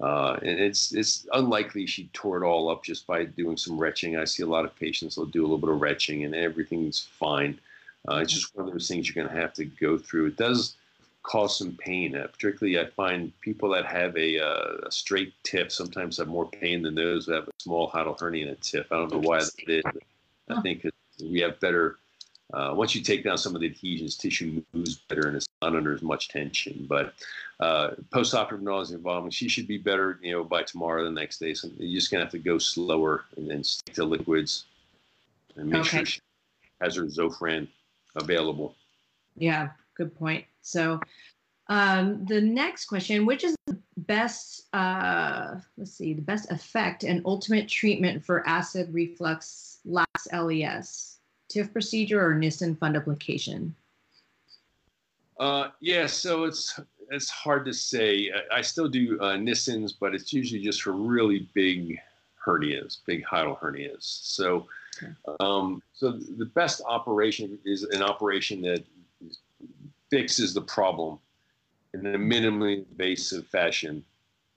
Uh, 0.00 0.38
and 0.42 0.60
it's 0.60 0.94
it's 0.94 1.26
unlikely 1.32 1.84
she 1.84 2.08
tore 2.12 2.42
it 2.42 2.46
all 2.46 2.70
up 2.70 2.84
just 2.84 3.06
by 3.06 3.24
doing 3.24 3.56
some 3.56 3.76
retching. 3.76 4.16
I 4.16 4.24
see 4.24 4.44
a 4.44 4.46
lot 4.46 4.64
of 4.64 4.74
patients 4.76 5.16
they'll 5.16 5.26
do 5.26 5.42
a 5.42 5.46
little 5.46 5.58
bit 5.58 5.70
of 5.70 5.80
retching 5.80 6.24
and 6.24 6.34
everything's 6.34 7.00
fine. 7.00 7.58
Uh, 8.08 8.16
it's 8.16 8.32
just 8.32 8.56
one 8.56 8.66
of 8.66 8.72
those 8.72 8.88
things 8.88 9.08
you're 9.08 9.22
going 9.22 9.34
to 9.34 9.40
have 9.40 9.52
to 9.54 9.64
go 9.64 9.98
through. 9.98 10.26
It 10.26 10.36
does 10.36 10.76
cause 11.28 11.58
some 11.58 11.72
pain. 11.72 12.16
Uh, 12.16 12.26
particularly, 12.28 12.78
I 12.78 12.86
find 12.90 13.32
people 13.40 13.68
that 13.70 13.84
have 13.86 14.16
a, 14.16 14.38
uh, 14.38 14.86
a, 14.86 14.90
straight 14.90 15.34
TIF 15.44 15.70
sometimes 15.70 16.16
have 16.16 16.28
more 16.28 16.48
pain 16.48 16.82
than 16.82 16.94
those 16.94 17.26
that 17.26 17.34
have 17.34 17.48
a 17.48 17.52
small 17.58 17.90
hiatal 17.90 18.18
hernia 18.18 18.48
and 18.48 18.56
a 18.56 18.60
TIF. 18.60 18.86
I 18.90 18.96
don't 18.96 19.12
know 19.12 19.28
why 19.28 19.38
that 19.40 19.68
is. 19.68 19.84
I 20.48 20.60
think 20.62 20.86
we 21.20 21.40
have 21.40 21.60
better. 21.60 21.96
Uh, 22.54 22.72
once 22.74 22.94
you 22.94 23.02
take 23.02 23.22
down 23.24 23.36
some 23.36 23.54
of 23.54 23.60
the 23.60 23.66
adhesions, 23.66 24.16
tissue 24.16 24.62
moves 24.72 24.96
better 25.08 25.28
and 25.28 25.36
it's 25.36 25.46
not 25.60 25.76
under 25.76 25.92
as 25.92 26.02
much 26.02 26.28
tension. 26.28 26.86
But 26.88 27.12
uh, 27.60 27.90
post-operative 28.10 28.64
nausea 28.64 28.96
and 28.96 29.04
vomiting, 29.04 29.30
she 29.30 29.48
should 29.48 29.68
be 29.68 29.76
better, 29.76 30.18
you 30.22 30.32
know, 30.32 30.44
by 30.44 30.62
tomorrow, 30.62 31.04
the 31.04 31.10
next 31.10 31.38
day. 31.38 31.52
So 31.52 31.68
you're 31.76 32.00
just 32.00 32.10
gonna 32.10 32.24
have 32.24 32.32
to 32.32 32.38
go 32.38 32.56
slower 32.56 33.24
and 33.36 33.50
then 33.50 33.62
stick 33.62 33.94
to 33.96 34.04
liquids 34.04 34.64
and 35.56 35.68
make 35.68 35.80
okay. 35.82 35.98
sure 35.98 36.06
she 36.06 36.20
has 36.80 36.96
her 36.96 37.04
Zofran 37.04 37.68
available. 38.16 38.74
Yeah, 39.36 39.68
good 39.94 40.14
point. 40.14 40.44
So 40.62 41.00
um, 41.68 42.24
the 42.24 42.40
next 42.40 42.86
question, 42.86 43.26
which 43.26 43.44
is 43.44 43.54
the 43.66 43.78
best, 43.98 44.68
uh, 44.72 45.56
let's 45.76 45.92
see, 45.92 46.14
the 46.14 46.22
best 46.22 46.50
effect 46.50 47.04
and 47.04 47.20
ultimate 47.26 47.68
treatment 47.68 48.24
for 48.24 48.46
acid 48.48 48.92
reflux 48.92 49.78
lax 49.84 50.28
LES? 50.32 51.17
TIF 51.48 51.72
procedure 51.72 52.24
or 52.24 52.34
Nissen 52.34 52.76
fundoplication? 52.76 53.72
Uh, 55.38 55.68
yeah, 55.80 56.06
so 56.06 56.44
it's 56.44 56.78
it's 57.10 57.30
hard 57.30 57.64
to 57.66 57.72
say. 57.72 58.30
I, 58.50 58.58
I 58.58 58.60
still 58.60 58.88
do 58.88 59.18
uh, 59.20 59.36
Nissens, 59.36 59.92
but 59.98 60.14
it's 60.14 60.32
usually 60.32 60.62
just 60.62 60.82
for 60.82 60.92
really 60.92 61.48
big 61.54 61.98
hernias, 62.44 62.98
big 63.06 63.24
hiatal 63.24 63.58
hernias. 63.58 64.02
So 64.02 64.66
um, 65.40 65.82
so 65.92 66.12
the 66.12 66.46
best 66.46 66.82
operation 66.86 67.58
is 67.64 67.84
an 67.84 68.02
operation 68.02 68.62
that 68.62 68.84
fixes 70.10 70.54
the 70.54 70.62
problem 70.62 71.18
in 71.94 72.06
a 72.06 72.18
minimally 72.18 72.84
invasive 72.90 73.46
fashion 73.46 74.04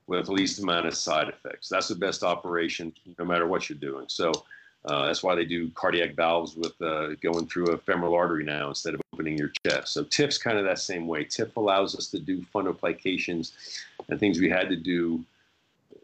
with 0.08 0.30
least 0.30 0.62
amount 0.62 0.88
of 0.88 0.96
side 0.96 1.30
effects. 1.30 1.70
That's 1.70 1.88
the 1.88 1.96
best 1.96 2.24
operation, 2.24 2.94
no 3.18 3.26
matter 3.26 3.48
what 3.48 3.70
you're 3.70 3.78
doing. 3.78 4.06
So 4.08 4.32
uh, 4.86 5.06
that's 5.06 5.22
why 5.22 5.36
they 5.36 5.46
do 5.46 5.70
cardiac 5.72 6.16
valves 6.16 6.56
with 6.56 6.80
uh, 6.82 7.10
going 7.22 7.46
through 7.46 7.68
a 7.68 7.78
femoral 7.78 8.16
artery 8.16 8.44
now 8.44 8.70
instead 8.70 8.96
of 8.96 9.02
opening 9.14 9.38
your 9.38 9.52
chest. 9.66 9.94
So 9.94 10.04
TIF's 10.04 10.40
kind 10.40 10.58
of 10.58 10.66
that 10.66 10.80
same 10.80 11.08
way. 11.08 11.24
TIF 11.24 11.56
allows 11.56 11.96
us 11.96 12.08
to 12.08 12.20
do 12.20 12.44
fundoplications 12.54 13.52
and 14.10 14.20
things 14.20 14.40
we 14.40 14.50
had 14.50 14.70
to 14.70 14.76
do 14.76 15.24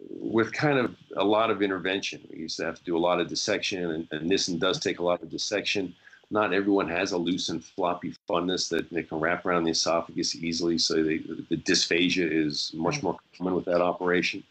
with 0.09 0.53
kind 0.53 0.77
of 0.77 0.95
a 1.15 1.23
lot 1.23 1.49
of 1.49 1.61
intervention. 1.61 2.21
We 2.31 2.39
used 2.39 2.57
to 2.57 2.65
have 2.65 2.77
to 2.77 2.83
do 2.83 2.95
a 2.95 2.99
lot 2.99 3.19
of 3.19 3.27
dissection, 3.27 3.91
and, 3.91 4.07
and 4.11 4.27
Nissen 4.27 4.59
does 4.59 4.79
take 4.79 4.99
a 4.99 5.03
lot 5.03 5.23
of 5.23 5.29
dissection. 5.29 5.95
Not 6.29 6.53
everyone 6.53 6.89
has 6.89 7.13
a 7.13 7.17
loose 7.17 7.49
and 7.49 7.63
floppy 7.63 8.13
fundus 8.29 8.69
that 8.69 8.89
they 8.91 9.03
can 9.03 9.19
wrap 9.19 9.45
around 9.45 9.63
the 9.63 9.71
esophagus 9.71 10.35
easily, 10.35 10.77
so 10.77 11.01
they, 11.03 11.17
the 11.17 11.57
dysphagia 11.57 12.29
is 12.29 12.71
much 12.75 13.01
more 13.01 13.17
common 13.35 13.55
with 13.55 13.65
that 13.65 13.81
operation. 13.81 14.43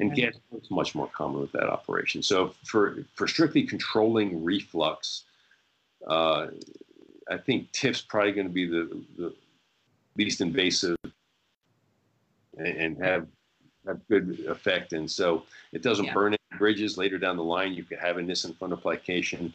And 0.00 0.14
gas 0.14 0.34
is 0.52 0.70
much 0.70 0.94
more 0.94 1.08
common 1.08 1.40
with 1.40 1.52
that 1.52 1.68
operation. 1.68 2.22
So 2.22 2.54
for, 2.64 3.04
for 3.14 3.26
strictly 3.28 3.64
controlling 3.64 4.44
reflux, 4.44 5.24
uh, 6.06 6.48
I 7.30 7.38
think 7.38 7.72
TIF's 7.72 8.02
probably 8.02 8.32
going 8.32 8.46
to 8.46 8.52
be 8.52 8.66
the, 8.66 9.02
the 9.16 9.34
least 10.16 10.40
invasive 10.40 10.96
and, 12.56 12.66
and 12.66 13.04
have 13.04 13.26
have 13.86 14.00
good 14.08 14.44
effect. 14.48 14.92
And 14.92 15.10
so 15.10 15.44
it 15.72 15.82
doesn't 15.82 16.06
yeah. 16.06 16.14
burn 16.14 16.32
any 16.32 16.58
bridges 16.58 16.98
later 16.98 17.18
down 17.18 17.36
the 17.36 17.44
line. 17.44 17.72
You 17.72 17.84
could 17.84 17.98
have 17.98 18.18
a 18.18 18.22
Nissen 18.22 18.54
fundoplication. 18.54 19.52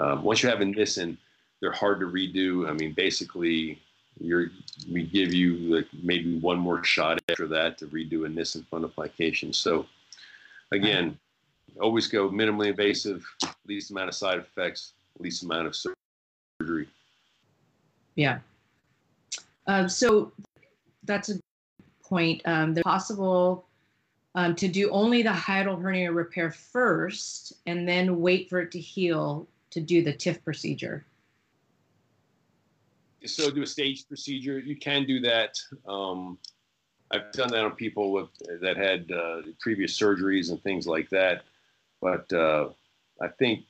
Um, 0.00 0.22
once 0.22 0.42
you 0.42 0.48
have 0.48 0.60
a 0.60 0.64
Nissen, 0.64 1.18
they're 1.60 1.72
hard 1.72 2.00
to 2.00 2.06
redo. 2.06 2.68
I 2.68 2.72
mean, 2.72 2.92
basically, 2.92 3.80
you're, 4.20 4.46
we 4.90 5.04
give 5.04 5.34
you 5.34 5.56
like 5.74 5.86
maybe 6.02 6.38
one 6.38 6.58
more 6.58 6.82
shot 6.84 7.20
after 7.28 7.46
that 7.48 7.78
to 7.78 7.86
redo 7.86 8.26
a 8.26 8.28
Nissen 8.28 8.66
fundoplication. 8.72 9.54
So 9.54 9.86
again, 10.72 11.18
always 11.80 12.06
go 12.06 12.30
minimally 12.30 12.68
invasive, 12.68 13.24
least 13.66 13.90
amount 13.90 14.08
of 14.08 14.14
side 14.14 14.38
effects, 14.38 14.92
least 15.18 15.42
amount 15.42 15.66
of 15.66 15.76
surgery. 16.60 16.88
Yeah. 18.14 18.38
Um, 19.66 19.88
so 19.88 20.32
that's 21.04 21.30
a 21.30 21.40
point. 22.02 22.42
Um, 22.44 22.74
there's 22.74 22.84
possible 22.84 23.66
um, 24.34 24.54
to 24.56 24.68
do 24.68 24.90
only 24.90 25.22
the 25.22 25.30
hiatal 25.30 25.80
hernia 25.80 26.12
repair 26.12 26.50
first 26.50 27.54
and 27.66 27.88
then 27.88 28.20
wait 28.20 28.48
for 28.48 28.60
it 28.60 28.70
to 28.72 28.80
heal 28.80 29.46
to 29.70 29.80
do 29.80 30.02
the 30.02 30.12
TIF 30.12 30.42
procedure? 30.44 31.04
So 33.26 33.50
do 33.50 33.62
a 33.62 33.66
staged 33.66 34.08
procedure. 34.08 34.58
You 34.58 34.76
can 34.76 35.04
do 35.06 35.20
that. 35.20 35.58
Um, 35.86 36.38
I've 37.10 37.32
done 37.32 37.50
that 37.50 37.64
on 37.64 37.72
people 37.72 38.12
with, 38.12 38.28
that 38.60 38.76
had 38.76 39.10
uh, 39.10 39.42
previous 39.60 39.98
surgeries 39.98 40.50
and 40.50 40.62
things 40.62 40.86
like 40.86 41.08
that. 41.10 41.42
But 42.00 42.30
uh, 42.32 42.68
I 43.20 43.28
think, 43.28 43.64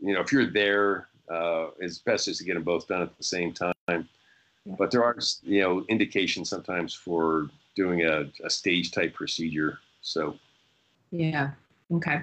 you 0.00 0.14
know, 0.14 0.20
if 0.20 0.32
you're 0.32 0.50
there, 0.50 1.08
uh, 1.30 1.68
it's 1.78 1.98
best 1.98 2.26
just 2.26 2.40
to 2.40 2.44
get 2.44 2.54
them 2.54 2.62
both 2.62 2.88
done 2.88 3.02
at 3.02 3.16
the 3.16 3.24
same 3.24 3.52
time. 3.52 3.74
Yeah. 3.88 4.04
But 4.78 4.90
there 4.90 5.04
are, 5.04 5.16
you 5.42 5.60
know, 5.60 5.84
indications 5.88 6.48
sometimes 6.48 6.94
for 6.94 7.48
doing 7.74 8.04
a, 8.04 8.30
a 8.44 8.50
stage 8.50 8.90
type 8.90 9.14
procedure. 9.14 9.78
So, 10.00 10.36
yeah, 11.10 11.50
okay. 11.92 12.22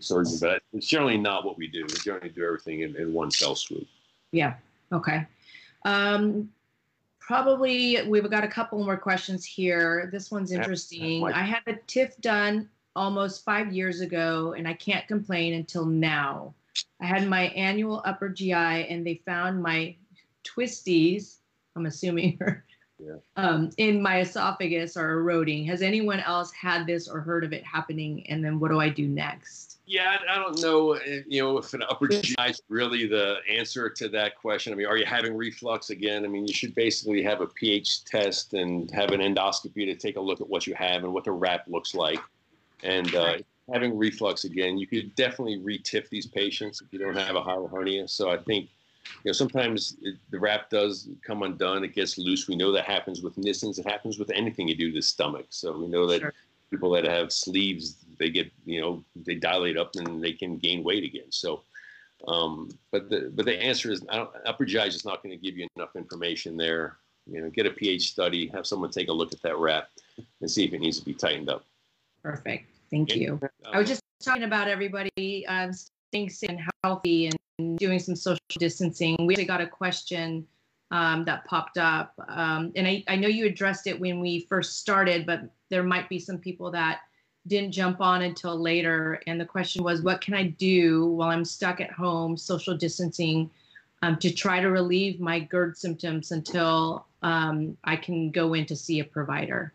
Surgeon, 0.00 0.38
but 0.40 0.62
it's 0.72 0.86
generally 0.86 1.18
not 1.18 1.44
what 1.44 1.58
we 1.58 1.66
do. 1.66 1.84
We 1.88 1.94
generally 1.94 2.28
do 2.28 2.44
everything 2.44 2.82
in, 2.82 2.94
in 2.96 3.12
one 3.12 3.30
fell 3.30 3.56
swoop. 3.56 3.88
Yeah. 4.30 4.54
Okay. 4.92 5.26
Um, 5.84 6.50
probably 7.20 8.02
we've 8.08 8.30
got 8.30 8.44
a 8.44 8.48
couple 8.48 8.82
more 8.82 8.96
questions 8.96 9.44
here. 9.44 10.08
This 10.10 10.30
one's 10.30 10.50
interesting. 10.50 11.24
I 11.24 11.42
had 11.42 11.60
the 11.66 11.74
TIF 11.86 12.18
done 12.20 12.68
almost 12.96 13.44
five 13.44 13.72
years 13.72 14.00
ago, 14.00 14.54
and 14.56 14.66
I 14.66 14.74
can't 14.74 15.06
complain 15.06 15.54
until 15.54 15.84
now. 15.84 16.54
I 17.00 17.06
had 17.06 17.28
my 17.28 17.48
annual 17.48 18.02
upper 18.04 18.28
GI, 18.28 18.52
and 18.52 19.06
they 19.06 19.22
found 19.26 19.62
my 19.62 19.94
twisties. 20.44 21.36
I'm 21.76 21.86
assuming 21.86 22.38
yeah. 22.98 23.16
um, 23.36 23.70
in 23.76 24.02
my 24.02 24.20
esophagus 24.20 24.96
are 24.96 25.12
eroding. 25.12 25.64
Has 25.66 25.82
anyone 25.82 26.20
else 26.20 26.50
had 26.52 26.86
this 26.86 27.08
or 27.08 27.20
heard 27.20 27.44
of 27.44 27.52
it 27.52 27.64
happening? 27.64 28.26
And 28.28 28.44
then 28.44 28.58
what 28.58 28.70
do 28.70 28.80
I 28.80 28.88
do 28.88 29.06
next? 29.06 29.77
Yeah, 29.88 30.18
I 30.30 30.36
don't 30.36 30.60
know. 30.60 30.92
Eh, 30.92 31.22
you 31.26 31.42
know, 31.42 31.56
if 31.56 31.72
an 31.72 31.82
upper 31.88 32.08
GI 32.08 32.34
is 32.46 32.60
really 32.68 33.06
the 33.06 33.36
answer 33.50 33.88
to 33.88 34.08
that 34.10 34.36
question. 34.36 34.70
I 34.70 34.76
mean, 34.76 34.86
are 34.86 34.98
you 34.98 35.06
having 35.06 35.34
reflux 35.34 35.88
again? 35.88 36.26
I 36.26 36.28
mean, 36.28 36.46
you 36.46 36.52
should 36.52 36.74
basically 36.74 37.22
have 37.22 37.40
a 37.40 37.46
pH 37.46 38.04
test 38.04 38.52
and 38.52 38.90
have 38.90 39.12
an 39.12 39.20
endoscopy 39.20 39.86
to 39.86 39.94
take 39.94 40.16
a 40.16 40.20
look 40.20 40.42
at 40.42 40.48
what 40.48 40.66
you 40.66 40.74
have 40.74 41.04
and 41.04 41.14
what 41.14 41.24
the 41.24 41.32
wrap 41.32 41.64
looks 41.68 41.94
like. 41.94 42.20
And 42.82 43.14
uh, 43.14 43.38
having 43.72 43.96
reflux 43.96 44.44
again, 44.44 44.76
you 44.76 44.86
could 44.86 45.14
definitely 45.14 45.56
re-TIF 45.56 46.10
these 46.10 46.26
patients 46.26 46.82
if 46.82 46.92
you 46.92 46.98
don't 46.98 47.16
have 47.16 47.34
a 47.34 47.40
hiatal 47.40 47.70
hernia. 47.70 48.08
So 48.08 48.30
I 48.30 48.36
think 48.36 48.68
you 49.24 49.30
know, 49.30 49.32
sometimes 49.32 49.96
it, 50.02 50.16
the 50.28 50.38
wrap 50.38 50.68
does 50.68 51.08
come 51.26 51.42
undone. 51.42 51.82
It 51.82 51.94
gets 51.94 52.18
loose. 52.18 52.46
We 52.46 52.56
know 52.56 52.72
that 52.72 52.84
happens 52.84 53.22
with 53.22 53.36
Nissens. 53.36 53.78
It 53.78 53.88
happens 53.88 54.18
with 54.18 54.30
anything 54.32 54.68
you 54.68 54.74
do 54.74 54.90
to 54.90 54.96
the 54.96 55.02
stomach. 55.02 55.46
So 55.48 55.78
we 55.78 55.88
know 55.88 56.06
that 56.08 56.20
sure. 56.20 56.34
People 56.70 56.90
that 56.92 57.04
have 57.04 57.32
sleeves, 57.32 57.96
they 58.18 58.30
get, 58.30 58.50
you 58.64 58.80
know, 58.80 59.04
they 59.16 59.34
dilate 59.34 59.76
up 59.76 59.92
and 59.96 60.22
they 60.22 60.32
can 60.32 60.58
gain 60.58 60.82
weight 60.82 61.04
again. 61.04 61.30
So, 61.30 61.62
um, 62.26 62.70
but 62.90 63.08
the 63.08 63.30
but 63.34 63.46
the 63.46 63.60
answer 63.60 63.90
is, 63.90 64.04
I 64.08 64.16
don't, 64.16 64.30
upper 64.44 64.64
GI 64.64 64.80
is 64.80 65.04
not 65.04 65.22
going 65.22 65.36
to 65.36 65.42
give 65.42 65.56
you 65.56 65.68
enough 65.76 65.94
information 65.96 66.56
there. 66.56 66.96
You 67.30 67.42
know, 67.42 67.50
get 67.50 67.66
a 67.66 67.70
pH 67.70 68.10
study, 68.10 68.48
have 68.48 68.66
someone 68.66 68.90
take 68.90 69.08
a 69.08 69.12
look 69.12 69.32
at 69.32 69.42
that 69.42 69.56
wrap, 69.58 69.88
and 70.40 70.50
see 70.50 70.64
if 70.64 70.72
it 70.72 70.80
needs 70.80 70.98
to 70.98 71.04
be 71.04 71.14
tightened 71.14 71.48
up. 71.48 71.64
Perfect. 72.22 72.70
Thank 72.90 73.14
you. 73.14 73.38
I 73.70 73.78
was 73.78 73.88
just 73.88 74.02
talking 74.22 74.44
about 74.44 74.66
everybody 74.66 75.46
um, 75.46 75.72
staying 75.72 76.30
safe 76.30 76.50
and 76.50 76.60
healthy 76.82 77.30
and 77.58 77.78
doing 77.78 77.98
some 77.98 78.16
social 78.16 78.40
distancing. 78.58 79.16
We 79.20 79.34
actually 79.34 79.44
got 79.44 79.60
a 79.60 79.66
question 79.66 80.46
um, 80.90 81.24
that 81.24 81.44
popped 81.44 81.78
up. 81.78 82.14
Um, 82.28 82.72
and 82.76 82.86
I, 82.86 83.04
I 83.08 83.16
know 83.16 83.28
you 83.28 83.46
addressed 83.46 83.86
it 83.86 83.98
when 83.98 84.20
we 84.20 84.46
first 84.48 84.78
started, 84.78 85.26
but 85.26 85.42
there 85.68 85.82
might 85.82 86.08
be 86.08 86.18
some 86.18 86.38
people 86.38 86.70
that 86.70 87.00
didn't 87.46 87.72
jump 87.72 88.00
on 88.00 88.22
until 88.22 88.60
later. 88.60 89.20
And 89.26 89.40
the 89.40 89.44
question 89.44 89.82
was, 89.82 90.02
what 90.02 90.20
can 90.20 90.34
I 90.34 90.44
do 90.44 91.06
while 91.06 91.30
I'm 91.30 91.44
stuck 91.44 91.80
at 91.80 91.90
home, 91.90 92.36
social 92.36 92.76
distancing, 92.76 93.50
um, 94.02 94.16
to 94.18 94.32
try 94.32 94.60
to 94.60 94.70
relieve 94.70 95.20
my 95.20 95.40
GERD 95.40 95.76
symptoms 95.76 96.30
until 96.30 97.06
um, 97.22 97.76
I 97.84 97.96
can 97.96 98.30
go 98.30 98.54
in 98.54 98.64
to 98.66 98.76
see 98.76 99.00
a 99.00 99.04
provider? 99.04 99.72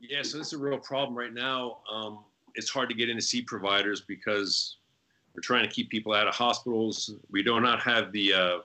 Yeah, 0.00 0.22
so 0.22 0.38
this 0.38 0.48
is 0.48 0.52
a 0.54 0.58
real 0.58 0.78
problem 0.78 1.16
right 1.16 1.32
now. 1.32 1.78
Um, 1.90 2.20
it's 2.54 2.70
hard 2.70 2.88
to 2.88 2.94
get 2.94 3.08
in 3.08 3.16
to 3.16 3.22
see 3.22 3.42
providers 3.42 4.00
because 4.00 4.76
we're 5.34 5.40
trying 5.42 5.68
to 5.68 5.74
keep 5.74 5.90
people 5.90 6.12
out 6.12 6.28
of 6.28 6.34
hospitals. 6.34 7.14
We 7.30 7.42
do 7.42 7.60
not 7.60 7.80
have 7.82 8.12
the 8.12 8.32
uh, 8.32 8.58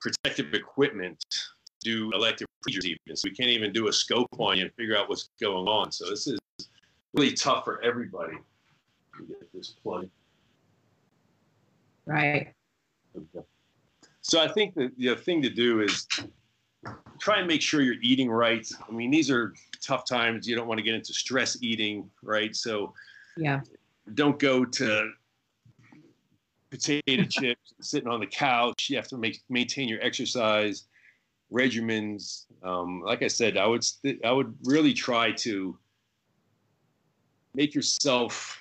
protective 0.00 0.54
equipment 0.54 1.18
to 1.30 1.38
do 1.80 2.10
elective 2.12 2.46
procedures 2.60 2.86
even. 2.86 3.16
So 3.16 3.28
we 3.28 3.34
can't 3.34 3.50
even 3.50 3.72
do 3.72 3.88
a 3.88 3.92
scope 3.92 4.28
on 4.38 4.56
you 4.56 4.64
and 4.64 4.74
figure 4.74 4.96
out 4.96 5.08
what's 5.08 5.30
going 5.40 5.66
on. 5.66 5.92
So 5.92 6.10
this 6.10 6.26
is 6.26 6.38
really 7.14 7.32
tough 7.32 7.64
for 7.64 7.82
everybody 7.82 8.36
to 9.16 9.24
get 9.24 9.52
this 9.52 9.74
plug. 9.82 10.08
Right. 12.04 12.52
So 14.20 14.40
I 14.40 14.48
think 14.48 14.74
the, 14.74 14.90
the 14.98 15.16
thing 15.16 15.42
to 15.42 15.50
do 15.50 15.80
is 15.80 16.06
try 17.18 17.38
and 17.38 17.46
make 17.46 17.62
sure 17.62 17.80
you're 17.80 18.02
eating 18.02 18.30
right. 18.30 18.66
I 18.88 18.92
mean, 18.92 19.10
these 19.10 19.30
are 19.30 19.54
tough 19.80 20.04
times. 20.04 20.46
You 20.46 20.56
don't 20.56 20.66
want 20.66 20.78
to 20.78 20.84
get 20.84 20.94
into 20.94 21.12
stress 21.12 21.58
eating, 21.62 22.10
right? 22.22 22.54
So 22.54 22.92
yeah, 23.36 23.60
don't 24.14 24.38
go 24.38 24.64
to 24.64 25.10
potato 26.76 27.24
chips, 27.30 27.74
sitting 27.80 28.08
on 28.08 28.20
the 28.20 28.26
couch. 28.26 28.88
You 28.90 28.96
have 28.96 29.08
to 29.08 29.16
make, 29.16 29.40
maintain 29.48 29.88
your 29.88 30.02
exercise 30.02 30.84
regimens. 31.52 32.46
Um, 32.62 33.02
like 33.04 33.22
I 33.22 33.28
said, 33.28 33.56
I 33.56 33.66
would 33.66 33.84
st- 33.84 34.24
I 34.24 34.32
would 34.32 34.54
really 34.64 34.92
try 34.92 35.32
to 35.32 35.78
make 37.54 37.74
yourself 37.74 38.58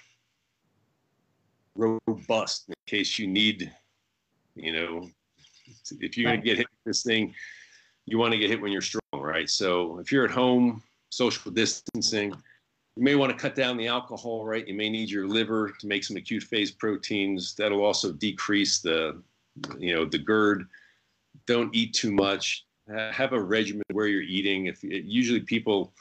robust 1.75 2.69
in 2.69 2.75
case 2.85 3.19
you 3.19 3.27
need, 3.27 3.71
you 4.55 4.71
know, 4.71 5.09
if 5.99 6.17
you're 6.17 6.29
right. 6.29 6.35
gonna 6.37 6.45
get 6.45 6.57
hit 6.57 6.67
with 6.67 6.93
this 6.93 7.03
thing, 7.03 7.33
you 8.05 8.17
want 8.17 8.31
to 8.31 8.39
get 8.39 8.49
hit 8.49 8.61
when 8.61 8.71
you're 8.71 8.81
strong, 8.81 9.01
right? 9.13 9.49
So 9.49 9.99
if 9.99 10.11
you're 10.11 10.25
at 10.25 10.31
home, 10.31 10.81
social 11.09 11.51
distancing 11.51 12.33
you 12.95 13.03
may 13.03 13.15
want 13.15 13.31
to 13.31 13.37
cut 13.37 13.55
down 13.55 13.75
the 13.77 13.87
alcohol, 13.87 14.45
right? 14.45 14.67
You 14.67 14.73
may 14.73 14.89
need 14.89 15.09
your 15.09 15.27
liver 15.27 15.73
to 15.79 15.87
make 15.87 16.03
some 16.03 16.15
acute 16.15 16.43
phase 16.43 16.71
proteins. 16.71 17.53
That'll 17.55 17.83
also 17.83 18.13
decrease 18.13 18.79
the, 18.79 19.21
you 19.77 19.93
know, 19.93 20.05
the 20.05 20.17
GERD. 20.17 20.67
Don't 21.45 21.75
eat 21.75 21.93
too 21.93 22.11
much. 22.11 22.65
Have 22.87 23.33
a 23.33 23.41
regimen 23.41 23.83
where 23.91 24.07
you're 24.07 24.21
eating. 24.21 24.67
If 24.67 24.81
usually 24.81 25.41
people, 25.41 25.93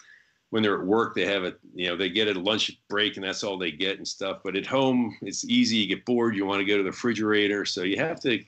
when 0.50 0.62
they're 0.62 0.80
at 0.80 0.86
work, 0.86 1.16
they 1.16 1.26
have 1.26 1.42
a, 1.42 1.54
you 1.74 1.88
know, 1.88 1.96
they 1.96 2.10
get 2.10 2.28
a 2.28 2.38
lunch 2.38 2.78
break 2.88 3.16
and 3.16 3.24
that's 3.24 3.42
all 3.42 3.58
they 3.58 3.72
get 3.72 3.96
and 3.96 4.06
stuff. 4.06 4.42
But 4.44 4.54
at 4.54 4.66
home, 4.66 5.16
it's 5.22 5.44
easy. 5.46 5.78
You 5.78 5.88
get 5.88 6.04
bored. 6.04 6.36
You 6.36 6.46
want 6.46 6.60
to 6.60 6.64
go 6.64 6.76
to 6.76 6.84
the 6.84 6.90
refrigerator. 6.90 7.64
So 7.64 7.82
you 7.82 7.96
have 7.96 8.20
to 8.20 8.40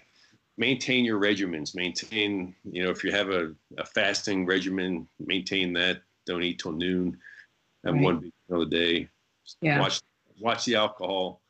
maintain 0.57 1.05
your 1.05 1.21
regimens. 1.21 1.75
Maintain, 1.75 2.55
you 2.71 2.85
know, 2.85 2.91
if 2.91 3.03
you 3.03 3.11
have 3.11 3.31
a, 3.31 3.53
a 3.79 3.85
fasting 3.85 4.47
regimen, 4.47 5.09
maintain 5.19 5.73
that. 5.73 6.03
Don't 6.27 6.45
eat 6.45 6.61
till 6.61 6.73
noon. 6.73 7.19
Have 7.87 7.95
right. 7.95 8.03
one 8.03 8.33
a 8.51 8.67
day. 8.67 9.09
Yeah. 9.61 9.81
Watch 9.81 10.01
watch 10.41 10.65
the 10.65 10.75
alcohol, 10.75 11.41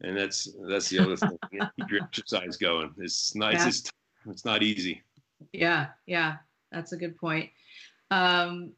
and 0.00 0.16
that's 0.16 0.48
that's 0.68 0.88
the 0.88 1.00
other 1.00 1.16
thing. 1.16 1.38
Keep 1.50 1.90
your 1.90 2.02
exercise 2.02 2.56
going. 2.56 2.94
It's 2.98 3.34
not 3.34 3.54
yeah. 3.54 3.68
it's, 3.68 3.90
it's 4.26 4.44
not 4.44 4.62
easy. 4.62 5.02
Yeah, 5.52 5.88
yeah, 6.06 6.36
that's 6.70 6.92
a 6.92 6.96
good 6.96 7.16
point. 7.16 7.50
Um, 8.10 8.72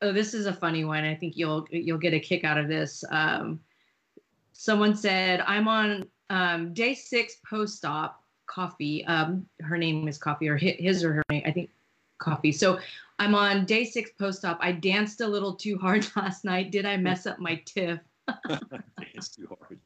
oh, 0.00 0.12
this 0.12 0.34
is 0.34 0.46
a 0.46 0.52
funny 0.52 0.84
one. 0.84 1.04
I 1.04 1.14
think 1.14 1.36
you'll 1.36 1.66
you'll 1.70 1.98
get 1.98 2.14
a 2.14 2.20
kick 2.20 2.44
out 2.44 2.58
of 2.58 2.68
this. 2.68 3.04
Um, 3.10 3.60
someone 4.52 4.96
said, 4.96 5.40
"I'm 5.46 5.68
on 5.68 6.06
um, 6.30 6.72
day 6.72 6.94
six 6.94 7.36
post-op 7.48 8.22
coffee. 8.46 9.04
Um, 9.04 9.46
her 9.60 9.76
name 9.76 10.08
is 10.08 10.18
Coffee, 10.18 10.48
or 10.48 10.56
his 10.56 11.04
or 11.04 11.14
her 11.14 11.22
name. 11.30 11.42
I 11.44 11.50
think 11.50 11.70
coffee. 12.22 12.52
So 12.52 12.78
I'm 13.18 13.34
on 13.34 13.64
day 13.66 13.84
six 13.84 14.10
post 14.18 14.44
op. 14.44 14.58
I 14.60 14.72
danced 14.72 15.20
a 15.20 15.26
little 15.26 15.54
too 15.54 15.76
hard 15.78 16.06
last 16.16 16.44
night. 16.44 16.70
Did 16.70 16.86
I 16.86 16.96
mess 16.96 17.26
up 17.26 17.38
my 17.38 17.60
TIF? 17.66 18.00
danced 18.48 19.34
too 19.34 19.48
hard. 19.60 19.78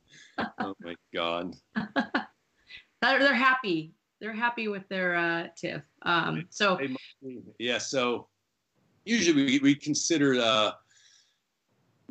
Oh 0.59 0.75
my 0.81 0.95
God. 1.15 1.57
they're, 3.03 3.35
happy. 3.35 3.93
They're 4.21 4.35
happy 4.35 4.69
with 4.69 4.89
their 4.89 5.17
uh, 5.17 5.49
TIF. 5.57 5.83
Um, 6.03 6.47
so, 6.51 6.79
yeah. 7.59 7.79
So 7.79 8.29
usually 9.05 9.45
we, 9.45 9.59
we 9.61 9.75
consider 9.75 10.41
uh, 10.41 10.73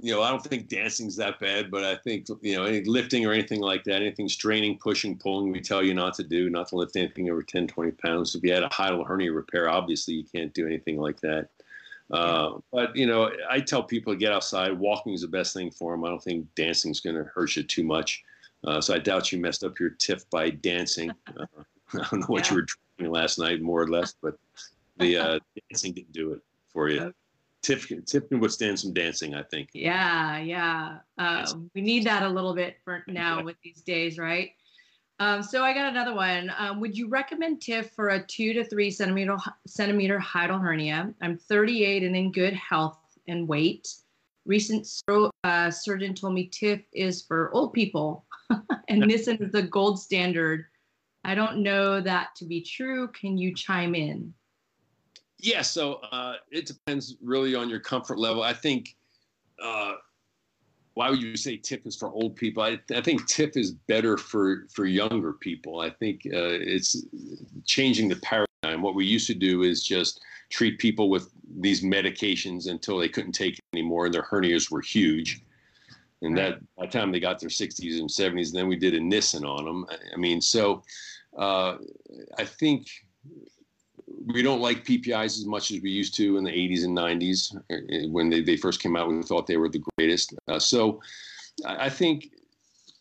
you 0.02 0.14
know, 0.14 0.22
I 0.22 0.30
don't 0.30 0.44
think 0.44 0.68
dancing's 0.68 1.16
that 1.18 1.40
bad, 1.40 1.72
but 1.72 1.84
I 1.84 1.96
think 1.96 2.28
you 2.42 2.56
know, 2.56 2.64
any 2.64 2.84
lifting 2.84 3.26
or 3.26 3.32
anything 3.32 3.62
like 3.62 3.84
that, 3.86 4.02
anything 4.02 4.28
straining, 4.28 4.78
pushing, 4.78 5.18
pulling, 5.18 5.52
we 5.52 5.62
tell 5.62 5.84
you 5.84 5.94
not 5.94 6.14
to 6.16 6.24
do, 6.24 6.50
not 6.50 6.68
to 6.70 6.76
lift 6.76 6.96
anything 6.96 7.30
over 7.30 7.42
10, 7.42 7.68
20 7.68 7.92
pounds. 7.92 8.36
If 8.36 8.44
you 8.44 8.54
had 8.54 8.64
a 8.64 8.70
hiatal 8.70 9.08
hernia 9.08 9.32
repair, 9.32 9.70
obviously 9.70 10.16
you 10.16 10.24
can't 10.24 10.54
do 10.54 10.66
anything 10.66 10.98
like 10.98 11.20
that. 11.22 11.50
Uh, 12.12 12.60
but 12.72 12.96
you 12.96 13.08
know, 13.08 13.32
I 13.50 13.60
tell 13.60 13.84
people 13.84 14.14
to 14.14 14.20
get 14.20 14.32
outside. 14.32 14.78
Walking 14.78 15.14
is 15.14 15.22
the 15.22 15.28
best 15.28 15.54
thing 15.54 15.72
for 15.72 15.94
them. 15.94 16.04
I 16.04 16.10
don't 16.10 16.24
think 16.24 16.54
dancing's 16.56 17.00
going 17.00 17.16
to 17.16 17.24
hurt 17.24 17.56
you 17.56 17.64
too 17.64 17.84
much. 17.84 18.24
Uh, 18.64 18.82
so 18.82 18.94
I 18.94 19.00
doubt 19.00 19.32
you 19.32 19.40
messed 19.40 19.64
up 19.64 19.80
your 19.80 19.92
TIF 19.92 20.26
by 20.30 20.50
dancing. 20.50 21.12
Uh, 21.38 21.46
I 21.94 22.08
don't 22.10 22.22
know 22.22 22.26
what 22.28 22.46
yeah. 22.46 22.52
you 22.52 22.56
were 22.58 22.66
drinking 22.98 23.14
last 23.14 23.38
night, 23.38 23.62
more 23.62 23.82
or 23.82 23.88
less, 23.88 24.16
but 24.22 24.38
the 24.98 25.18
uh, 25.18 25.40
dancing 25.70 25.94
didn't 25.94 26.14
do 26.14 26.34
it 26.34 26.42
for 26.70 26.90
you. 26.90 27.14
TIF, 27.66 27.90
TIF 28.06 28.30
can 28.30 28.40
withstand 28.40 28.80
some 28.80 28.94
dancing, 28.94 29.34
I 29.34 29.42
think. 29.44 29.70
Yeah, 29.74 30.38
yeah. 30.38 31.00
Uh, 31.18 31.52
we 31.74 31.82
need 31.82 32.04
that 32.06 32.24
a 32.24 32.30
little 32.30 32.54
bit 32.54 32.78
for 32.84 33.04
now 33.08 33.44
with 33.44 33.56
these 33.64 33.82
days, 33.82 34.20
right? 34.20 34.52
Um, 35.20 35.42
so 35.42 35.64
I 35.64 35.74
got 35.74 35.90
another 35.90 36.14
one. 36.14 36.52
Um, 36.58 36.80
would 36.82 36.98
you 36.98 37.08
recommend 37.08 37.62
TIF 37.62 37.90
for 37.92 38.10
a 38.10 38.24
two 38.24 38.54
to 38.54 38.64
three 38.64 38.92
centimeter 38.92 39.38
centimeter 39.66 40.20
hiatal 40.20 40.62
hernia? 40.62 41.14
I'm 41.22 41.38
38 41.38 42.04
and 42.04 42.16
in 42.16 42.32
good 42.32 42.54
health 42.54 43.00
and 43.28 43.48
weight. 43.48 43.88
Recent 44.46 44.88
uh, 45.44 45.72
surgeon 45.72 46.14
told 46.14 46.34
me 46.34 46.50
TIF 46.50 46.84
is 46.94 47.24
for 47.24 47.52
old 47.54 47.74
people, 47.74 48.26
and 48.90 49.10
this 49.10 49.28
is 49.28 49.52
the 49.52 49.64
gold 49.64 50.00
standard. 50.00 50.66
I 51.24 51.34
don't 51.34 51.64
know 51.64 52.00
that 52.02 52.36
to 52.36 52.46
be 52.46 52.62
true. 52.62 53.08
Can 53.08 53.40
you 53.40 53.56
chime 53.56 53.96
in? 53.96 54.34
Yeah, 55.46 55.62
so 55.62 56.02
uh, 56.12 56.38
it 56.50 56.66
depends 56.66 57.18
really 57.22 57.54
on 57.54 57.70
your 57.70 57.80
comfort 57.80 58.18
level. 58.18 58.42
I 58.42 58.52
think 58.52 58.96
uh, 59.64 59.94
why 60.96 61.12
would 61.12 61.22
you 61.22 61.38
say 61.38 61.56
TIF 61.56 61.86
is 61.86 61.96
for 61.96 62.10
old 62.10 62.36
people? 62.36 62.64
I, 62.64 62.80
I 62.96 63.02
think 63.02 63.30
TIF 63.30 63.56
is 63.56 63.72
better 63.72 64.18
for 64.18 64.66
for 64.74 64.86
younger 64.86 65.34
people. 65.34 65.82
I 65.82 65.92
think 65.92 66.22
uh, 66.26 66.58
it's 66.74 67.06
changing 67.64 68.10
the 68.10 68.16
paradigm. 68.16 68.82
What 68.82 68.96
we 68.96 69.06
used 69.06 69.28
to 69.28 69.36
do 69.36 69.62
is 69.62 69.84
just 69.84 70.20
treat 70.50 70.80
people 70.80 71.12
with 71.12 71.30
these 71.60 71.84
medications 71.84 72.68
until 72.68 72.98
they 72.98 73.08
couldn't 73.08 73.34
take 73.34 73.60
it 73.60 73.64
anymore, 73.72 74.06
and 74.06 74.14
their 74.16 74.24
hernias 74.24 74.72
were 74.72 74.82
huge. 74.82 75.44
And 76.24 76.36
that 76.40 76.60
by 76.76 76.88
the 76.88 76.92
time 76.92 77.12
they 77.12 77.20
got 77.20 77.40
their 77.40 77.50
60s 77.50 78.00
and 78.00 78.10
70s, 78.10 78.48
and 78.48 78.56
then 78.56 78.68
we 78.68 78.78
did 78.78 78.96
a 78.96 79.00
Nissen 79.00 79.46
on 79.46 79.66
them. 79.66 79.86
I 80.12 80.18
mean, 80.18 80.42
so 80.42 80.82
uh, 81.38 81.76
I 82.40 82.46
think 82.46 82.88
we 84.26 84.42
don't 84.42 84.62
like 84.62 84.86
PPIs 84.86 85.38
as 85.38 85.46
much 85.46 85.72
as 85.72 85.82
we 85.82 85.92
used 85.92 86.16
to 86.16 86.38
in 86.38 86.44
the 86.44 86.52
80s 86.52 86.84
and 86.84 86.98
90s 86.98 87.56
uh, 87.56 88.08
when 88.10 88.30
they, 88.30 88.42
they 88.42 88.58
first 88.58 88.82
came 88.82 88.96
out. 88.96 89.08
We 89.08 89.22
thought 89.24 89.48
they 89.48 89.58
were 89.58 89.70
the 89.70 89.84
greatest. 89.98 90.34
Uh, 90.48 90.60
so 90.60 91.02
I 91.66 91.90
think 91.90 92.32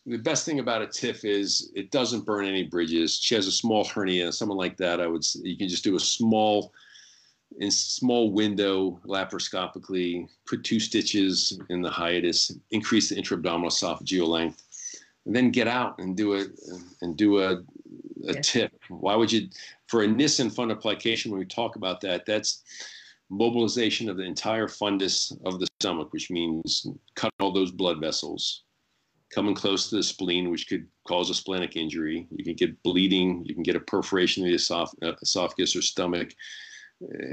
the 0.05 0.17
best 0.17 0.45
thing 0.45 0.59
about 0.59 0.81
a 0.81 0.87
TIF 0.87 1.25
is 1.25 1.71
it 1.75 1.91
doesn't 1.91 2.25
burn 2.25 2.45
any 2.45 2.63
bridges. 2.63 3.17
She 3.17 3.35
has 3.35 3.47
a 3.47 3.51
small 3.51 3.85
hernia, 3.85 4.31
someone 4.31 4.57
like 4.57 4.77
that. 4.77 5.01
I 5.01 5.07
would 5.07 5.23
you 5.35 5.57
can 5.57 5.67
just 5.67 5.83
do 5.83 5.95
a 5.95 5.99
small 5.99 6.73
in 7.59 7.71
small 7.71 8.31
window 8.31 8.99
laparoscopically, 9.05 10.27
put 10.45 10.63
two 10.63 10.79
stitches 10.79 11.57
in 11.69 11.81
the 11.81 11.89
hiatus, 11.89 12.51
increase 12.71 13.09
the 13.09 13.15
intra-abdominal 13.15 13.69
esophageal 13.69 14.27
length, 14.27 14.63
and 15.25 15.35
then 15.35 15.51
get 15.51 15.67
out 15.67 15.97
and 15.99 16.17
do 16.17 16.33
it 16.33 16.49
and 17.01 17.17
do 17.17 17.39
a 17.39 17.63
a 18.27 18.33
yeah. 18.33 18.39
TIF. 18.39 18.69
Why 18.89 19.15
would 19.15 19.31
you, 19.31 19.49
for 19.87 20.03
a 20.03 20.07
Nissen 20.07 20.49
fundoplication, 20.49 21.27
when 21.27 21.39
we 21.39 21.45
talk 21.45 21.75
about 21.75 22.01
that, 22.01 22.25
that's 22.25 22.63
mobilization 23.29 24.09
of 24.09 24.17
the 24.17 24.23
entire 24.23 24.67
fundus 24.67 25.31
of 25.45 25.59
the 25.59 25.67
stomach, 25.79 26.13
which 26.13 26.29
means 26.29 26.87
cutting 27.15 27.35
all 27.39 27.51
those 27.51 27.71
blood 27.71 27.99
vessels, 27.99 28.63
coming 29.33 29.55
close 29.55 29.89
to 29.89 29.95
the 29.95 30.03
spleen, 30.03 30.51
which 30.51 30.67
could 30.67 30.85
cause 31.07 31.29
a 31.29 31.33
splenic 31.33 31.75
injury. 31.75 32.27
You 32.31 32.43
can 32.43 32.55
get 32.55 32.81
bleeding. 32.83 33.43
You 33.45 33.53
can 33.53 33.63
get 33.63 33.75
a 33.75 33.81
perforation 33.81 34.43
of 34.43 34.49
the 34.49 34.55
esoph- 34.55 35.03
uh, 35.03 35.13
esophagus 35.21 35.75
or 35.75 35.81
stomach. 35.81 36.33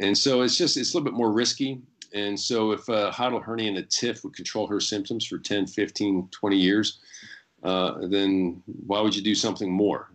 And 0.00 0.16
so 0.16 0.42
it's 0.42 0.56
just, 0.56 0.76
it's 0.76 0.92
a 0.92 0.96
little 0.96 1.10
bit 1.10 1.16
more 1.16 1.32
risky. 1.32 1.80
And 2.14 2.38
so 2.38 2.72
if 2.72 2.88
a 2.88 3.10
hiatal 3.10 3.42
hernia 3.42 3.68
and 3.68 3.78
a 3.78 3.82
TIF 3.82 4.24
would 4.24 4.34
control 4.34 4.66
her 4.66 4.80
symptoms 4.80 5.26
for 5.26 5.38
10, 5.38 5.66
15, 5.66 6.28
20 6.30 6.56
years, 6.56 7.00
uh, 7.62 8.06
then 8.08 8.62
why 8.66 9.00
would 9.00 9.14
you 9.14 9.22
do 9.22 9.34
something 9.34 9.70
more? 9.70 10.10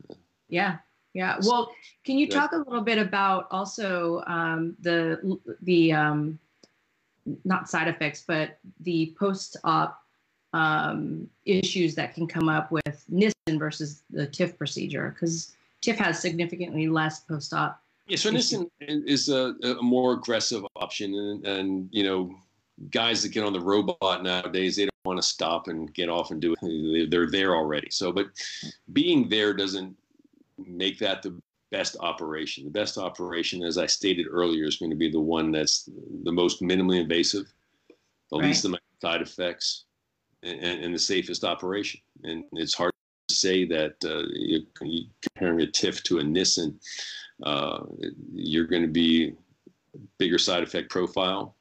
Yeah. 0.50 0.78
Yeah. 1.14 1.38
Well, 1.42 1.72
can 2.04 2.18
you 2.18 2.30
talk 2.30 2.52
a 2.52 2.58
little 2.58 2.82
bit 2.82 3.00
about 3.00 3.48
also 3.50 4.24
um, 4.28 4.76
the 4.80 5.40
the 5.64 5.92
um, 5.92 6.38
not 7.44 7.70
side 7.70 7.88
effects, 7.88 8.24
but 8.26 8.60
the 8.82 9.16
post-op 9.18 10.00
um, 10.54 11.28
issues 11.46 11.96
that 11.96 12.14
can 12.14 12.28
come 12.28 12.50
up 12.50 12.72
with 12.72 13.04
Nissen 13.10 13.58
versus 13.58 14.04
the 14.12 14.28
TIF 14.28 14.58
procedure? 14.58 15.10
Because 15.10 15.56
TIF 15.82 15.96
has 15.96 16.20
significantly 16.20 16.88
less 16.88 17.22
post-op. 17.22 17.82
Yeah. 18.08 18.18
So 18.18 18.30
Nissen 18.30 18.70
is 18.80 19.30
a, 19.30 19.56
a, 19.64 19.82
more 19.82 20.14
aggressive 20.14 20.64
option, 20.76 21.14
and, 21.14 21.46
and 21.46 21.90
you 21.92 22.04
know, 22.04 22.36
guys 22.92 23.24
that 23.24 23.30
get 23.30 23.44
on 23.44 23.54
the 23.54 23.60
robot 23.60 24.24
nowadays, 24.24 24.76
they 24.76 24.84
don't 24.84 24.92
want 25.04 25.20
to 25.20 25.28
stop 25.28 25.68
and 25.68 25.92
get 25.94 26.10
off 26.10 26.32
and 26.32 26.40
do 26.40 26.56
it. 26.62 27.10
They're 27.10 27.30
there 27.30 27.56
already. 27.56 27.90
So, 27.90 28.12
but 28.12 28.28
being 28.94 29.28
there 29.30 29.54
doesn't 29.54 29.98
make 30.58 31.00
that 31.00 31.22
the 31.22 31.40
best 31.72 31.98
operation. 32.00 32.66
The 32.66 32.72
best 32.72 32.98
operation, 32.98 33.64
as 33.64 33.78
I 33.78 33.86
stated 33.86 34.28
earlier, 34.30 34.66
is 34.66 34.78
going 34.78 34.90
to 34.90 34.96
be 34.96 35.12
the 35.12 35.20
one 35.20 35.52
that's 35.52 35.90
the 36.24 36.32
most 36.32 36.62
minimally 36.62 37.02
invasive, 37.02 37.52
the 38.32 38.38
right. 38.38 38.48
least 38.48 38.66
amount 38.66 38.82
of 39.02 39.10
side 39.10 39.22
effects, 39.22 39.86
and, 40.44 40.84
and, 40.84 40.94
the 40.94 41.00
safest 41.00 41.44
operation. 41.44 42.00
And 42.24 42.44
it's 42.54 42.74
hard 42.74 42.94
to 43.28 43.36
say 43.36 43.66
that 43.66 43.96
uh, 44.06 44.24
you, 44.34 44.66
comparing 45.22 45.62
a 45.62 45.66
TIF 45.66 46.04
to 46.04 46.20
a 46.20 46.24
Nissen, 46.24 46.80
uh, 47.44 47.84
you're 48.34 48.68
going 48.68 48.84
to 48.84 48.88
be 48.88 49.34
bigger 50.18 50.38
side 50.38 50.64
effect 50.64 50.90
profile, 50.90 51.56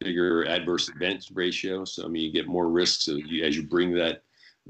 bigger 0.00 0.46
adverse 0.46 0.88
event 0.88 1.26
ratio. 1.32 1.84
So 1.84 2.04
I 2.04 2.08
mean, 2.08 2.22
you 2.22 2.32
get 2.32 2.46
more 2.46 2.68
risks 2.68 3.08
you, 3.08 3.44
as 3.44 3.56
you 3.56 3.64
bring 3.64 3.92
that 3.94 4.22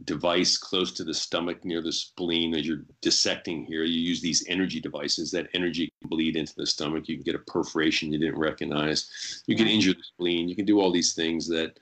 device 0.04 0.56
close 0.56 0.92
to 0.92 1.04
the 1.04 1.14
stomach 1.14 1.64
near 1.64 1.82
the 1.82 1.92
spleen 1.92 2.54
as 2.54 2.66
you're 2.66 2.84
dissecting 3.00 3.64
here 3.64 3.84
you 3.84 4.00
use 4.00 4.20
these 4.20 4.44
energy 4.48 4.80
devices. 4.80 5.30
That 5.30 5.48
energy 5.54 5.92
can 6.00 6.08
bleed 6.08 6.36
into 6.36 6.54
the 6.56 6.66
stomach. 6.66 7.08
You 7.08 7.16
can 7.16 7.24
get 7.24 7.34
a 7.34 7.40
perforation 7.40 8.12
you 8.12 8.18
didn't 8.18 8.38
recognize. 8.38 9.42
You 9.46 9.56
can 9.56 9.66
injure 9.66 9.94
the 9.94 10.02
spleen. 10.02 10.48
You 10.48 10.56
can 10.56 10.66
do 10.66 10.80
all 10.80 10.92
these 10.92 11.14
things 11.14 11.48
that 11.48 11.78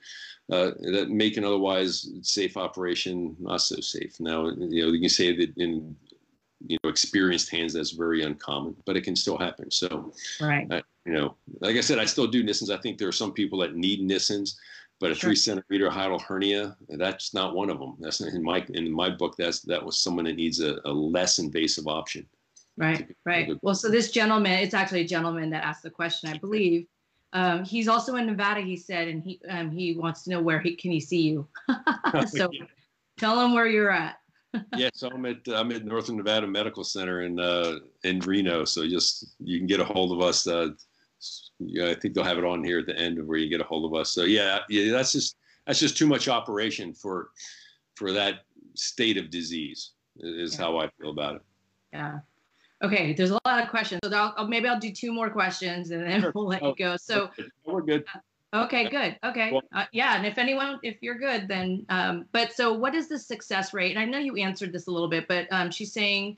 uh, 0.51 0.71
that 0.93 1.09
make 1.09 1.37
an 1.37 1.43
otherwise 1.43 2.09
safe 2.21 2.55
operation 2.57 3.35
not 3.39 3.61
so 3.61 3.79
safe. 3.79 4.19
Now 4.19 4.47
you 4.47 4.85
know 4.85 4.91
you 4.91 4.99
can 4.99 5.09
say 5.09 5.35
that 5.35 5.55
in 5.57 5.95
you 6.65 6.77
know 6.83 6.89
experienced 6.89 7.51
hands 7.51 7.73
that's 7.73 7.91
very 7.91 8.23
uncommon 8.23 8.75
but 8.85 8.97
it 8.97 9.03
can 9.03 9.15
still 9.15 9.37
happen. 9.37 9.69
So 9.69 10.11
right. 10.41 10.71
uh, 10.71 10.81
you 11.05 11.13
know 11.13 11.35
like 11.61 11.75
i 11.77 11.81
said 11.81 11.99
i 11.99 12.05
still 12.05 12.27
do 12.27 12.43
nissens. 12.43 12.71
I 12.71 12.81
think 12.81 12.97
there 12.97 13.07
are 13.07 13.23
some 13.23 13.33
people 13.33 13.59
that 13.59 13.75
need 13.75 13.99
nissens 14.01 14.55
but 14.99 15.11
a 15.11 15.15
sure. 15.15 15.29
three 15.29 15.35
centimeter 15.35 15.89
hiatal 15.89 16.21
hernia, 16.21 16.75
that's 16.89 17.33
not 17.33 17.55
one 17.55 17.69
of 17.69 17.79
them. 17.79 17.95
That's 17.99 18.21
in 18.21 18.43
my 18.43 18.65
in 18.69 18.91
my 18.91 19.09
book. 19.09 19.35
That's 19.37 19.61
that 19.61 19.83
was 19.83 19.99
someone 19.99 20.25
that 20.25 20.35
needs 20.35 20.59
a, 20.59 20.79
a 20.85 20.91
less 20.91 21.39
invasive 21.39 21.87
option. 21.87 22.25
Right, 22.77 23.15
right. 23.25 23.49
Well, 23.63 23.73
so 23.73 23.89
this 23.89 24.11
gentleman, 24.11 24.53
it's 24.53 24.75
actually 24.75 25.01
a 25.01 25.07
gentleman 25.07 25.49
that 25.49 25.63
asked 25.63 25.83
the 25.83 25.89
question, 25.89 26.29
I 26.29 26.37
believe. 26.37 26.85
Um, 27.33 27.65
he's 27.65 27.87
also 27.87 28.15
in 28.15 28.27
Nevada, 28.27 28.61
he 28.61 28.77
said, 28.77 29.07
and 29.07 29.21
he 29.23 29.39
um, 29.49 29.71
he 29.71 29.95
wants 29.95 30.23
to 30.23 30.29
know 30.29 30.41
where 30.41 30.59
he 30.59 30.75
can 30.75 30.91
he 30.91 30.99
see 30.99 31.21
you. 31.21 31.47
so 32.27 32.49
tell 33.17 33.39
him 33.39 33.53
where 33.53 33.67
you're 33.67 33.91
at. 33.91 34.17
yeah, 34.77 34.89
so 34.93 35.09
I'm 35.09 35.25
at 35.25 35.37
I'm 35.47 35.71
at 35.71 35.85
Northern 35.85 36.17
Nevada 36.17 36.47
Medical 36.47 36.83
Center 36.83 37.23
in 37.23 37.39
uh, 37.39 37.79
in 38.03 38.19
Reno. 38.19 38.63
So 38.63 38.87
just 38.87 39.35
you 39.39 39.57
can 39.57 39.67
get 39.67 39.79
a 39.79 39.85
hold 39.85 40.11
of 40.11 40.21
us. 40.21 40.47
Uh, 40.47 40.69
yeah, 41.59 41.89
I 41.89 41.95
think 41.95 42.13
they'll 42.13 42.23
have 42.23 42.37
it 42.37 42.45
on 42.45 42.63
here 42.63 42.79
at 42.79 42.85
the 42.85 42.97
end 42.97 43.17
of 43.17 43.25
where 43.25 43.37
you 43.37 43.49
get 43.49 43.61
a 43.61 43.63
hold 43.63 43.85
of 43.85 43.99
us. 43.99 44.11
So 44.11 44.23
yeah, 44.23 44.59
yeah, 44.69 44.91
that's 44.91 45.11
just 45.11 45.37
that's 45.65 45.79
just 45.79 45.97
too 45.97 46.07
much 46.07 46.27
operation 46.27 46.93
for 46.93 47.29
for 47.95 48.11
that 48.11 48.45
state 48.75 49.17
of 49.17 49.29
disease. 49.29 49.91
Is 50.19 50.55
yeah. 50.55 50.61
how 50.61 50.79
I 50.79 50.89
feel 50.99 51.09
about 51.11 51.35
it. 51.35 51.41
Yeah. 51.93 52.19
Okay. 52.83 53.13
There's 53.13 53.31
a 53.31 53.39
lot 53.45 53.61
of 53.61 53.69
questions, 53.69 54.01
so 54.03 54.11
I'll, 54.37 54.47
maybe 54.47 54.67
I'll 54.67 54.79
do 54.79 54.91
two 54.91 55.11
more 55.11 55.29
questions 55.29 55.91
and 55.91 56.03
then 56.03 56.31
we'll 56.35 56.47
let 56.47 56.63
oh, 56.63 56.69
you 56.69 56.75
go. 56.75 56.97
So 56.97 57.29
we're 57.65 57.81
good. 57.81 58.03
Uh, 58.53 58.63
okay, 58.65 58.89
good. 58.89 59.17
Okay. 59.23 59.59
Uh, 59.73 59.85
yeah. 59.91 60.15
And 60.15 60.25
if 60.25 60.37
anyone, 60.37 60.79
if 60.83 60.97
you're 61.01 61.17
good, 61.17 61.47
then, 61.47 61.85
um, 61.89 62.25
but 62.31 62.53
so 62.53 62.73
what 62.73 62.95
is 62.95 63.09
the 63.09 63.19
success 63.19 63.73
rate? 63.73 63.95
And 63.95 63.99
I 63.99 64.05
know 64.05 64.19
you 64.19 64.37
answered 64.37 64.73
this 64.73 64.87
a 64.87 64.91
little 64.91 65.09
bit, 65.09 65.27
but 65.27 65.47
um, 65.51 65.69
she's 65.69 65.93
saying 65.93 66.37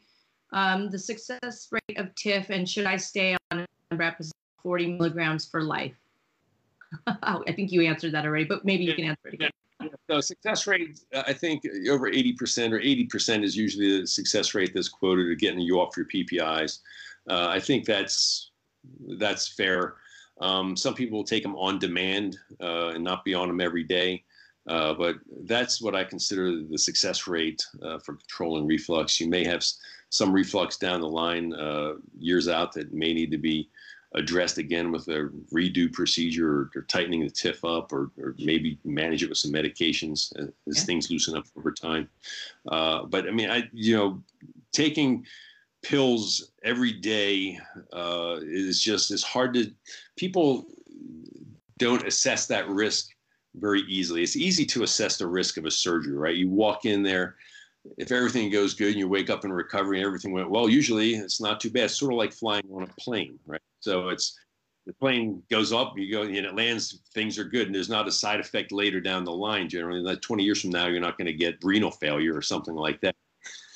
um, 0.51 0.89
the 0.89 0.99
success 0.99 1.69
rate 1.71 1.97
of 1.97 2.13
TIF 2.15 2.49
and 2.49 2.67
should 2.67 2.85
I 2.85 2.97
stay 2.97 3.37
on 3.51 3.65
represent 3.91 4.33
40 4.63 4.93
milligrams 4.93 5.45
for 5.45 5.63
life? 5.63 5.95
I 7.23 7.51
think 7.51 7.71
you 7.71 7.81
answered 7.81 8.13
that 8.13 8.25
already, 8.25 8.45
but 8.45 8.65
maybe 8.65 8.83
you 8.83 8.93
can 8.93 9.05
answer 9.05 9.27
it 9.27 9.33
again. 9.35 9.51
So 10.09 10.19
success 10.19 10.67
rate, 10.67 10.99
uh, 11.13 11.23
I 11.25 11.33
think 11.33 11.63
over 11.89 12.11
80% 12.11 12.73
or 12.73 12.79
80% 12.79 13.43
is 13.43 13.55
usually 13.55 14.01
the 14.01 14.07
success 14.07 14.53
rate 14.53 14.71
that's 14.73 14.89
quoted 14.89 15.31
of 15.31 15.37
getting 15.37 15.59
you 15.59 15.79
off 15.79 15.95
your 15.95 16.07
PPIs. 16.07 16.79
Uh, 17.29 17.47
I 17.49 17.59
think 17.59 17.85
that's 17.85 18.51
that's 19.17 19.47
fair. 19.47 19.95
Um, 20.41 20.75
some 20.75 20.95
people 20.95 21.19
will 21.19 21.25
take 21.25 21.43
them 21.43 21.55
on 21.55 21.79
demand 21.79 22.37
uh, 22.61 22.89
and 22.89 23.03
not 23.03 23.23
be 23.23 23.33
on 23.33 23.47
them 23.47 23.61
every 23.61 23.83
day. 23.83 24.23
Uh, 24.67 24.93
but 24.93 25.15
that's 25.43 25.81
what 25.81 25.95
I 25.95 26.03
consider 26.03 26.63
the 26.63 26.77
success 26.77 27.27
rate 27.27 27.65
uh, 27.81 27.99
for 27.99 28.15
controlling 28.15 28.67
reflux. 28.67 29.19
You 29.19 29.29
may 29.29 29.43
have 29.43 29.63
some 30.09 30.31
reflux 30.31 30.77
down 30.77 31.01
the 31.01 31.07
line 31.07 31.53
uh, 31.53 31.93
years 32.17 32.47
out 32.47 32.73
that 32.73 32.93
may 32.93 33.13
need 33.13 33.31
to 33.31 33.37
be 33.37 33.69
addressed 34.15 34.57
again 34.57 34.91
with 34.91 35.07
a 35.07 35.29
redo 35.53 35.91
procedure 35.91 36.49
or, 36.49 36.71
or 36.75 36.81
tightening 36.83 37.21
the 37.21 37.29
TIF 37.29 37.63
up 37.63 37.93
or, 37.93 38.09
or, 38.17 38.35
maybe 38.39 38.79
manage 38.83 39.21
it 39.21 39.29
with 39.29 39.37
some 39.37 39.51
medications 39.51 40.35
as, 40.39 40.49
as 40.67 40.77
yeah. 40.77 40.83
things 40.83 41.11
loosen 41.11 41.37
up 41.37 41.45
over 41.55 41.71
time. 41.71 42.09
Uh, 42.67 43.03
but 43.03 43.27
I 43.27 43.31
mean, 43.31 43.51
I, 43.51 43.69
you 43.71 43.95
know, 43.95 44.23
taking 44.71 45.25
pills 45.83 46.51
every 46.63 46.91
day 46.91 47.59
uh, 47.93 48.37
is 48.41 48.81
just, 48.81 49.11
it's 49.11 49.23
hard 49.23 49.53
to, 49.53 49.71
people 50.17 50.65
don't 51.77 52.05
assess 52.07 52.47
that 52.47 52.67
risk 52.67 53.09
very 53.55 53.81
easily. 53.81 54.23
It's 54.23 54.35
easy 54.35 54.65
to 54.67 54.83
assess 54.83 55.17
the 55.17 55.27
risk 55.27 55.57
of 55.57 55.65
a 55.65 55.71
surgery, 55.71 56.15
right? 56.15 56.35
You 56.35 56.49
walk 56.49 56.85
in 56.85 57.03
there, 57.03 57.35
if 57.97 58.11
everything 58.11 58.49
goes 58.49 58.73
good 58.73 58.89
and 58.89 58.97
you 58.97 59.07
wake 59.07 59.29
up 59.29 59.45
in 59.45 59.51
recovery 59.51 59.97
and 59.99 60.05
everything 60.05 60.31
went 60.31 60.49
well, 60.49 60.69
usually 60.69 61.15
it's 61.15 61.41
not 61.41 61.59
too 61.59 61.69
bad. 61.69 61.85
It's 61.85 61.97
sort 61.97 62.13
of 62.13 62.17
like 62.17 62.33
flying 62.33 62.63
on 62.73 62.83
a 62.83 62.87
plane, 62.99 63.39
right? 63.45 63.61
So 63.79 64.09
it's 64.09 64.37
the 64.85 64.93
plane 64.93 65.43
goes 65.49 65.71
up, 65.71 65.93
you 65.97 66.11
go 66.11 66.23
and 66.23 66.35
it 66.35 66.55
lands, 66.55 67.01
things 67.13 67.37
are 67.37 67.43
good, 67.43 67.67
and 67.67 67.75
there's 67.75 67.89
not 67.89 68.07
a 68.07 68.11
side 68.11 68.39
effect 68.39 68.71
later 68.71 68.99
down 68.99 69.23
the 69.23 69.31
line. 69.31 69.69
Generally, 69.69 70.01
like 70.01 70.21
20 70.21 70.43
years 70.43 70.61
from 70.61 70.71
now, 70.71 70.87
you're 70.87 70.99
not 70.99 71.17
going 71.17 71.27
to 71.27 71.33
get 71.33 71.63
renal 71.63 71.91
failure 71.91 72.35
or 72.35 72.41
something 72.41 72.75
like 72.75 72.99
that. 73.01 73.15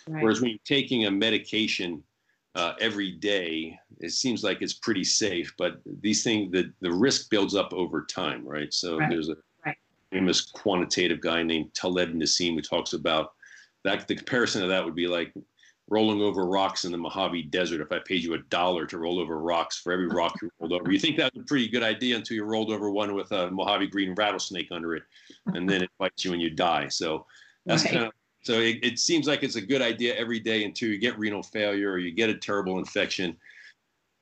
Right. 0.08 0.24
Whereas 0.24 0.42
when 0.42 0.50
you're 0.50 0.60
taking 0.66 1.06
a 1.06 1.12
medication 1.12 2.04
uh, 2.56 2.74
every 2.80 3.12
day, 3.12 3.78
it 4.00 4.12
seems 4.12 4.44
like 4.44 4.62
it's 4.62 4.74
pretty 4.74 5.04
safe. 5.04 5.54
But 5.58 5.82
these 6.02 6.24
things, 6.24 6.52
the, 6.52 6.74
the 6.82 6.92
risk 6.92 7.30
builds 7.30 7.56
up 7.56 7.74
over 7.74 8.04
time, 8.06 8.46
right? 8.46 8.74
So 8.74 8.98
right. 8.98 9.10
there's 9.10 9.30
a 9.30 9.36
right. 9.66 9.78
famous 10.12 10.42
quantitative 10.42 11.22
guy 11.22 11.44
named 11.44 11.74
Taleb 11.74 12.14
Nassim 12.14 12.56
who 12.56 12.62
talks 12.62 12.94
about 12.94 13.34
that. 13.84 14.08
The 14.08 14.16
comparison 14.16 14.64
of 14.64 14.70
that 14.70 14.84
would 14.84 14.96
be 14.96 15.08
like 15.08 15.34
rolling 15.90 16.22
over 16.22 16.46
rocks 16.46 16.86
in 16.86 16.92
the 16.92 16.98
Mojave 16.98 17.44
Desert. 17.44 17.82
If 17.82 17.92
I 17.92 18.00
paid 18.00 18.24
you 18.24 18.34
a 18.34 18.40
dollar 18.50 18.86
to 18.86 18.98
roll 18.98 19.20
over 19.20 19.40
rocks 19.40 19.80
for 19.80 19.92
every 19.92 20.08
rock 20.08 20.34
you 20.42 20.50
rolled 20.60 20.74
over, 20.74 20.92
you 20.92 21.00
think 21.00 21.18
that's 21.18 21.38
a 21.38 21.44
pretty 21.44 21.68
good 21.68 21.84
idea 21.84 22.16
until 22.16 22.36
you 22.36 22.44
rolled 22.44 22.72
over 22.72 22.90
one 22.90 23.14
with 23.14 23.32
a 23.32 23.52
Mojave 23.52 23.88
green 23.88 24.14
rattlesnake 24.16 24.70
under 24.72 24.96
it, 24.96 25.04
and 25.48 25.70
then 25.70 25.84
it 25.84 25.90
bites 26.00 26.24
you 26.24 26.34
and 26.34 26.42
you 26.42 26.50
die. 26.50 26.88
So 26.88 27.26
that's 27.66 27.84
right. 27.84 27.94
kind 27.94 28.06
of 28.06 28.14
so 28.44 28.60
it, 28.60 28.80
it, 28.84 29.00
seems 29.00 29.26
like 29.26 29.42
it's 29.42 29.56
a 29.56 29.62
good 29.62 29.82
idea 29.82 30.16
every 30.16 30.40
day 30.40 30.66
until 30.66 30.90
you 30.90 30.98
get 30.98 31.18
renal 31.18 31.44
failure 31.44 31.92
or 31.92 31.98
you 31.98 32.12
get 32.12 32.30
a 32.30 32.36
terrible 32.36 32.78
infection 32.78 33.38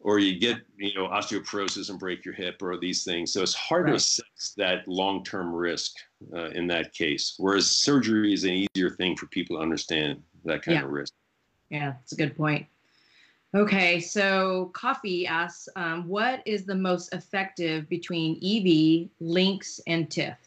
or 0.04 0.20
you 0.20 0.40
get 0.40 0.58
you 0.78 0.94
know 0.96 1.08
osteoporosis 1.08 1.90
and 1.90 2.00
break 2.00 2.26
your 2.26 2.34
hip 2.34 2.62
or 2.62 2.78
these 2.78 3.04
things. 3.04 3.32
So 3.34 3.42
it's 3.42 3.54
hard 3.54 3.86
right. 3.86 3.92
to 3.92 3.96
assess 3.96 4.54
that 4.58 4.88
long-term 4.88 5.54
risk 5.54 5.96
uh, 6.34 6.50
in 6.50 6.68
that 6.68 6.94
case. 6.94 7.36
Whereas 7.38 7.70
surgery 7.70 8.34
is 8.34 8.44
an 8.44 8.66
easier 8.76 8.90
thing 8.90 9.16
for 9.16 9.28
people 9.28 9.58
to 9.58 9.62
understand 9.62 10.22
that 10.46 10.64
kind 10.64 10.78
yeah. 10.78 10.86
of 10.86 10.92
risk. 10.92 11.14
Yeah, 11.70 11.92
that's 11.92 12.12
a 12.12 12.16
good 12.16 12.36
point. 12.36 12.66
Okay, 13.54 14.00
so 14.00 14.72
Coffee 14.74 15.28
asks, 15.28 15.68
um, 15.76 16.08
what 16.08 16.42
is 16.46 16.66
the 16.66 16.76
most 16.76 17.14
effective 17.14 17.90
between 17.90 18.38
EV, 18.38 19.10
LINX, 19.22 19.82
and 19.88 20.10
TIF? 20.10 20.38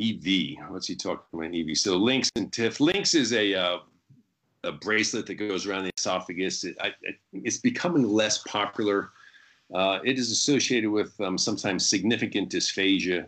EV. 0.00 0.68
What's 0.68 0.88
he 0.88 0.96
talking 0.96 1.22
about? 1.32 1.54
EV. 1.54 1.76
So 1.76 1.98
LINX 1.98 2.28
and 2.34 2.50
TIF. 2.50 2.80
LINX 2.80 3.14
is 3.14 3.32
a 3.32 3.54
uh, 3.54 3.78
a 4.64 4.72
bracelet 4.72 5.26
that 5.26 5.34
goes 5.34 5.66
around 5.66 5.84
the 5.84 5.92
esophagus. 5.96 6.64
It, 6.64 6.76
I, 6.80 6.92
it's 7.32 7.58
becoming 7.58 8.04
less 8.04 8.38
popular. 8.38 9.10
Uh, 9.74 10.00
it 10.04 10.18
is 10.18 10.30
associated 10.30 10.90
with 10.90 11.18
um, 11.20 11.38
sometimes 11.38 11.86
significant 11.86 12.50
dysphagia, 12.50 13.26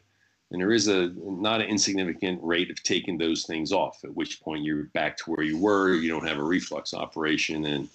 and 0.51 0.61
there 0.61 0.72
is 0.72 0.89
a 0.89 1.12
not 1.16 1.61
an 1.61 1.68
insignificant 1.68 2.41
rate 2.43 2.70
of 2.70 2.83
taking 2.83 3.16
those 3.16 3.45
things 3.45 3.72
off. 3.72 4.05
At 4.05 4.14
which 4.14 4.41
point 4.43 4.64
you're 4.64 4.85
back 4.85 5.16
to 5.18 5.30
where 5.30 5.45
you 5.45 5.57
were. 5.57 5.95
You 5.95 6.09
don't 6.09 6.26
have 6.26 6.39
a 6.39 6.45
reflux 6.45 6.95
operation, 6.95 7.64
and 7.64 7.89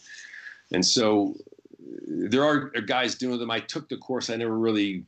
and 0.72 0.86
so 0.86 1.36
there 2.08 2.44
are 2.44 2.70
guys 2.70 3.16
doing 3.16 3.40
them. 3.40 3.52
I 3.52 3.60
took 3.60 3.90
the 3.90 3.98
course. 3.98 4.30
I 4.30 4.38
never 4.38 4.58
really 4.58 5.04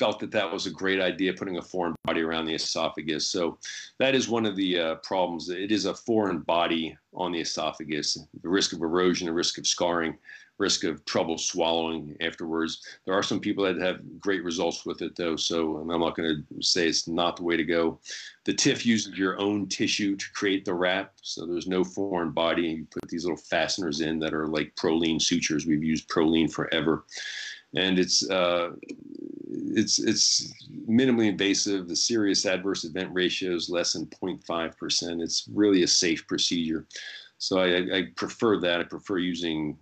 felt 0.00 0.18
that 0.18 0.30
that 0.30 0.50
was 0.50 0.64
a 0.64 0.70
great 0.70 0.98
idea, 0.98 1.34
putting 1.34 1.58
a 1.58 1.62
foreign 1.62 1.94
body 2.06 2.22
around 2.22 2.46
the 2.46 2.54
esophagus. 2.54 3.26
So 3.26 3.58
that 3.98 4.14
is 4.14 4.30
one 4.30 4.46
of 4.46 4.56
the 4.56 4.80
uh, 4.80 4.94
problems. 4.96 5.50
It 5.50 5.70
is 5.70 5.84
a 5.84 5.92
foreign 5.92 6.38
body 6.38 6.96
on 7.12 7.32
the 7.32 7.40
esophagus. 7.40 8.16
The 8.42 8.48
risk 8.48 8.72
of 8.72 8.80
erosion, 8.80 9.26
the 9.26 9.34
risk 9.34 9.58
of 9.58 9.66
scarring, 9.66 10.16
risk 10.56 10.84
of 10.84 11.04
trouble 11.04 11.36
swallowing 11.36 12.16
afterwards. 12.22 12.82
There 13.04 13.12
are 13.12 13.22
some 13.22 13.40
people 13.40 13.62
that 13.64 13.76
have 13.76 14.00
great 14.18 14.42
results 14.42 14.86
with 14.86 15.02
it, 15.02 15.16
though. 15.16 15.36
So 15.36 15.76
I'm 15.76 15.88
not 15.88 16.16
going 16.16 16.46
to 16.48 16.62
say 16.62 16.88
it's 16.88 17.06
not 17.06 17.36
the 17.36 17.44
way 17.44 17.58
to 17.58 17.64
go. 17.64 18.00
The 18.44 18.54
TIF 18.54 18.86
uses 18.86 19.18
your 19.18 19.38
own 19.38 19.68
tissue 19.68 20.16
to 20.16 20.32
create 20.32 20.64
the 20.64 20.72
wrap, 20.72 21.12
so 21.20 21.44
there's 21.44 21.66
no 21.66 21.84
foreign 21.84 22.30
body. 22.30 22.70
And 22.70 22.78
you 22.78 22.86
put 22.90 23.10
these 23.10 23.24
little 23.24 23.36
fasteners 23.36 24.00
in 24.00 24.18
that 24.20 24.32
are 24.32 24.46
like 24.46 24.74
Prolene 24.76 25.20
sutures. 25.20 25.66
We've 25.66 25.84
used 25.84 26.08
Prolene 26.08 26.50
forever 26.50 27.04
and 27.74 27.98
it's 27.98 28.28
uh, 28.30 28.70
it's 29.48 29.98
it's 29.98 30.52
minimally 30.88 31.28
invasive. 31.28 31.88
The 31.88 31.96
serious 31.96 32.46
adverse 32.46 32.84
event 32.84 33.10
ratio 33.12 33.54
is 33.54 33.70
less 33.70 33.92
than 33.92 34.06
0.5 34.06 34.76
percent. 34.76 35.22
It's 35.22 35.48
really 35.52 35.82
a 35.82 35.88
safe 35.88 36.26
procedure, 36.26 36.86
so 37.38 37.58
I, 37.58 37.96
I, 37.96 38.02
prefer 38.16 38.58
that. 38.58 38.80
I 38.80 38.84
prefer 38.84 39.18
using 39.18 39.76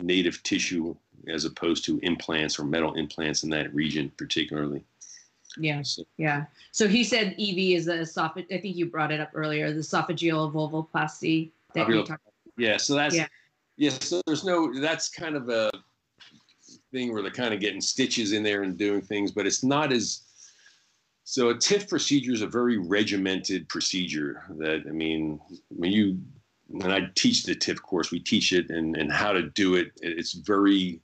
native 0.00 0.42
tissue 0.42 0.94
as 1.28 1.44
opposed 1.44 1.84
to 1.84 1.98
implants 2.02 2.58
or 2.58 2.64
metal 2.64 2.94
implants 2.94 3.44
in 3.44 3.50
that 3.50 3.72
region, 3.74 4.10
particularly. 4.16 4.84
Yeah, 5.58 5.82
so, 5.82 6.02
yeah. 6.16 6.46
So 6.72 6.88
he 6.88 7.04
said 7.04 7.34
EV 7.38 7.58
is 7.76 7.84
the 7.84 7.92
esophageal. 7.92 8.52
I 8.52 8.60
think 8.60 8.76
you 8.76 8.86
brought 8.86 9.12
it 9.12 9.20
up 9.20 9.30
earlier. 9.34 9.72
The 9.72 9.80
esophageal 9.80 10.52
valvuloplasty. 10.52 11.50
That 11.74 11.88
we 11.88 11.96
talked. 11.96 12.08
About. 12.08 12.20
yeah. 12.56 12.76
So 12.76 12.94
that's 12.94 13.14
yeah. 13.14 13.26
yeah. 13.76 13.90
So 13.90 14.20
there's 14.26 14.44
no. 14.44 14.78
That's 14.78 15.08
kind 15.08 15.36
of 15.36 15.48
a 15.48 15.70
thing 16.92 17.12
where 17.12 17.22
they're 17.22 17.30
kind 17.30 17.54
of 17.54 17.60
getting 17.60 17.80
stitches 17.80 18.32
in 18.32 18.42
there 18.42 18.62
and 18.62 18.78
doing 18.78 19.00
things, 19.00 19.32
but 19.32 19.46
it's 19.46 19.64
not 19.64 19.92
as 19.92 20.22
so 21.24 21.50
a 21.50 21.54
TIF 21.54 21.88
procedure 21.88 22.32
is 22.32 22.42
a 22.42 22.46
very 22.46 22.78
regimented 22.78 23.68
procedure 23.68 24.42
that 24.58 24.82
I 24.86 24.90
mean 24.90 25.40
when 25.68 25.92
you 25.92 26.18
when 26.68 26.90
I 26.90 27.10
teach 27.14 27.44
the 27.44 27.54
TIF 27.54 27.80
course, 27.82 28.10
we 28.10 28.18
teach 28.18 28.52
it 28.52 28.70
and, 28.70 28.96
and 28.96 29.12
how 29.12 29.32
to 29.32 29.42
do 29.42 29.74
it. 29.74 29.92
It's 30.00 30.32
very 30.32 31.00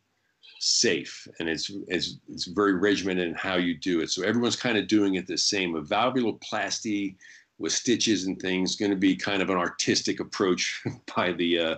safe 0.60 1.28
and 1.38 1.48
it's, 1.48 1.70
it's 1.86 2.16
it's 2.28 2.46
very 2.46 2.74
regimented 2.74 3.28
in 3.28 3.34
how 3.34 3.56
you 3.56 3.74
do 3.74 4.00
it. 4.00 4.10
So 4.10 4.22
everyone's 4.22 4.56
kind 4.56 4.78
of 4.78 4.88
doing 4.88 5.14
it 5.14 5.26
the 5.26 5.38
same. 5.38 5.76
A 5.76 5.82
valvuloplasty 5.82 7.16
with 7.58 7.72
stitches 7.72 8.26
and 8.26 8.40
things 8.40 8.76
going 8.76 8.90
to 8.90 8.96
be 8.96 9.16
kind 9.16 9.42
of 9.42 9.50
an 9.50 9.56
artistic 9.56 10.20
approach 10.20 10.82
by 11.16 11.32
the 11.32 11.58
uh, 11.58 11.76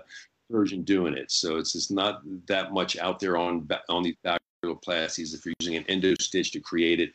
version 0.51 0.83
doing 0.83 1.15
it. 1.15 1.31
So 1.31 1.57
it's 1.57 1.73
just 1.73 1.91
not 1.91 2.23
that 2.47 2.73
much 2.73 2.99
out 2.99 3.19
there 3.19 3.37
on 3.37 3.69
on 3.89 4.03
these 4.03 4.17
valvuloplasties 4.25 5.35
if 5.35 5.45
you're 5.45 5.55
using 5.61 5.77
an 5.77 5.85
endo 5.89 6.15
stitch 6.21 6.53
to 6.53 6.61
create 6.61 7.01
it 7.01 7.13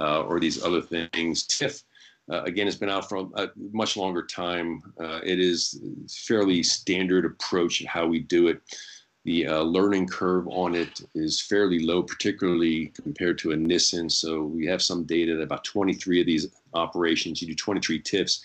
uh, 0.00 0.22
or 0.22 0.40
these 0.40 0.62
other 0.62 0.80
things. 0.80 1.46
TIF. 1.46 1.82
uh, 2.30 2.42
again, 2.42 2.66
has 2.66 2.76
been 2.76 2.90
out 2.90 3.08
for 3.08 3.28
a 3.36 3.48
much 3.72 3.96
longer 3.96 4.22
time. 4.22 4.82
Uh, 5.00 5.20
it 5.24 5.40
is 5.40 5.80
fairly 6.26 6.62
standard 6.62 7.24
approach 7.24 7.80
of 7.80 7.86
how 7.86 8.06
we 8.06 8.20
do 8.20 8.48
it. 8.48 8.60
The 9.24 9.46
uh, 9.46 9.62
learning 9.62 10.08
curve 10.08 10.46
on 10.48 10.74
it 10.74 11.00
is 11.14 11.40
fairly 11.40 11.80
low, 11.80 12.02
particularly 12.02 12.92
compared 13.02 13.38
to 13.38 13.52
a 13.52 13.56
Nissen. 13.56 14.08
So 14.08 14.44
we 14.44 14.66
have 14.66 14.80
some 14.80 15.04
data 15.04 15.36
that 15.36 15.42
about 15.42 15.64
23 15.64 16.20
of 16.20 16.26
these 16.26 16.46
operations, 16.72 17.42
you 17.42 17.48
do 17.48 17.54
23 17.54 18.00
TIFs 18.00 18.40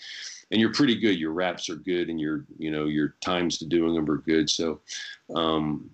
and 0.50 0.60
you're 0.60 0.72
pretty 0.72 0.94
good. 0.94 1.18
Your 1.18 1.32
wraps 1.32 1.68
are 1.68 1.76
good, 1.76 2.08
and 2.08 2.20
your 2.20 2.44
you 2.58 2.70
know 2.70 2.86
your 2.86 3.14
times 3.20 3.58
to 3.58 3.66
doing 3.66 3.94
them 3.94 4.08
are 4.10 4.18
good. 4.18 4.48
So, 4.50 4.80
um, 5.34 5.90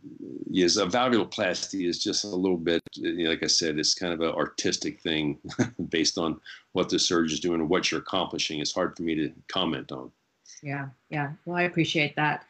yes, 0.51 0.77
a 0.77 0.87
valvuloplasty 0.87 1.89
is 1.89 2.03
just 2.03 2.25
a 2.25 2.29
little 2.29 2.57
bit, 2.57 2.83
like 2.99 3.43
I 3.43 3.47
said, 3.47 3.79
it's 3.79 3.95
kind 3.95 4.13
of 4.13 4.21
an 4.21 4.35
artistic 4.35 5.01
thing 5.01 5.39
based 5.89 6.19
on 6.19 6.41
what 6.73 6.89
the 6.89 6.99
surgeon's 6.99 7.41
doing 7.41 7.61
and 7.61 7.69
what 7.69 7.91
you're 7.91 8.01
accomplishing. 8.01 8.61
It's 8.61 8.75
hard 8.75 8.97
for 8.97 9.03
me 9.03 9.15
to 9.17 9.33
comment 9.49 9.93
on. 9.93 10.11
Yeah, 10.63 10.89
yeah. 11.09 11.33
Well, 11.45 11.57
I 11.57 11.63
appreciate 11.63 12.17
that. 12.17 12.45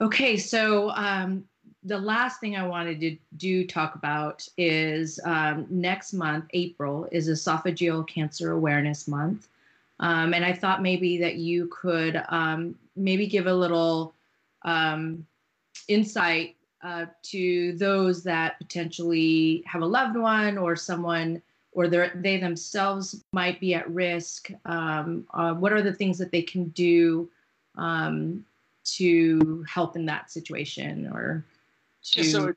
Okay, 0.00 0.36
so 0.36 0.90
um, 0.90 1.44
the 1.82 1.98
last 1.98 2.40
thing 2.40 2.56
I 2.56 2.66
wanted 2.66 3.00
to 3.00 3.16
do 3.36 3.66
talk 3.66 3.94
about 3.94 4.46
is 4.56 5.18
um, 5.24 5.66
next 5.70 6.12
month, 6.12 6.46
April, 6.52 7.08
is 7.10 7.28
Esophageal 7.28 8.06
Cancer 8.06 8.52
Awareness 8.52 9.08
Month. 9.08 9.48
Um, 10.00 10.32
and 10.34 10.44
I 10.44 10.52
thought 10.52 10.82
maybe 10.82 11.18
that 11.18 11.36
you 11.36 11.68
could 11.68 12.22
um, 12.28 12.76
maybe 12.96 13.26
give 13.26 13.46
a 13.46 13.54
little 13.54 14.14
um, 14.62 15.26
insight 15.88 16.56
uh, 16.82 17.06
to 17.24 17.76
those 17.76 18.22
that 18.22 18.58
potentially 18.58 19.64
have 19.66 19.82
a 19.82 19.86
loved 19.86 20.16
one 20.16 20.56
or 20.56 20.76
someone 20.76 21.42
or 21.72 21.86
they 21.86 22.38
themselves 22.38 23.22
might 23.32 23.60
be 23.60 23.74
at 23.74 23.88
risk. 23.90 24.50
Um, 24.64 25.26
uh, 25.34 25.54
what 25.54 25.72
are 25.72 25.82
the 25.82 25.92
things 25.92 26.18
that 26.18 26.32
they 26.32 26.42
can 26.42 26.68
do 26.70 27.28
um, 27.76 28.44
to 28.84 29.64
help 29.68 29.96
in 29.96 30.06
that 30.06 30.30
situation 30.30 31.10
or 31.12 31.44
to, 32.02 32.22
yeah, 32.22 32.30
so 32.30 32.54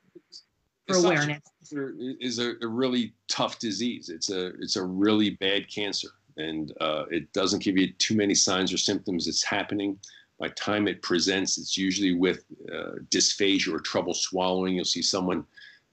for 0.88 0.96
awareness? 0.96 1.42
Is 1.70 2.38
a, 2.38 2.54
a 2.62 2.66
really 2.66 3.12
tough 3.28 3.58
disease. 3.58 4.08
It's 4.08 4.30
a 4.30 4.46
it's 4.60 4.76
a 4.76 4.82
really 4.82 5.30
bad 5.30 5.68
cancer 5.68 6.08
and 6.36 6.72
uh, 6.80 7.04
it 7.10 7.32
doesn't 7.32 7.62
give 7.62 7.76
you 7.76 7.92
too 7.94 8.16
many 8.16 8.34
signs 8.34 8.72
or 8.72 8.78
symptoms. 8.78 9.26
It's 9.26 9.42
happening. 9.42 9.98
By 10.38 10.48
time 10.48 10.88
it 10.88 11.02
presents, 11.02 11.58
it's 11.58 11.76
usually 11.76 12.14
with 12.14 12.44
uh, 12.72 12.98
dysphagia 13.10 13.72
or 13.72 13.78
trouble 13.78 14.14
swallowing. 14.14 14.74
You'll 14.74 14.84
see 14.84 15.02
someone 15.02 15.44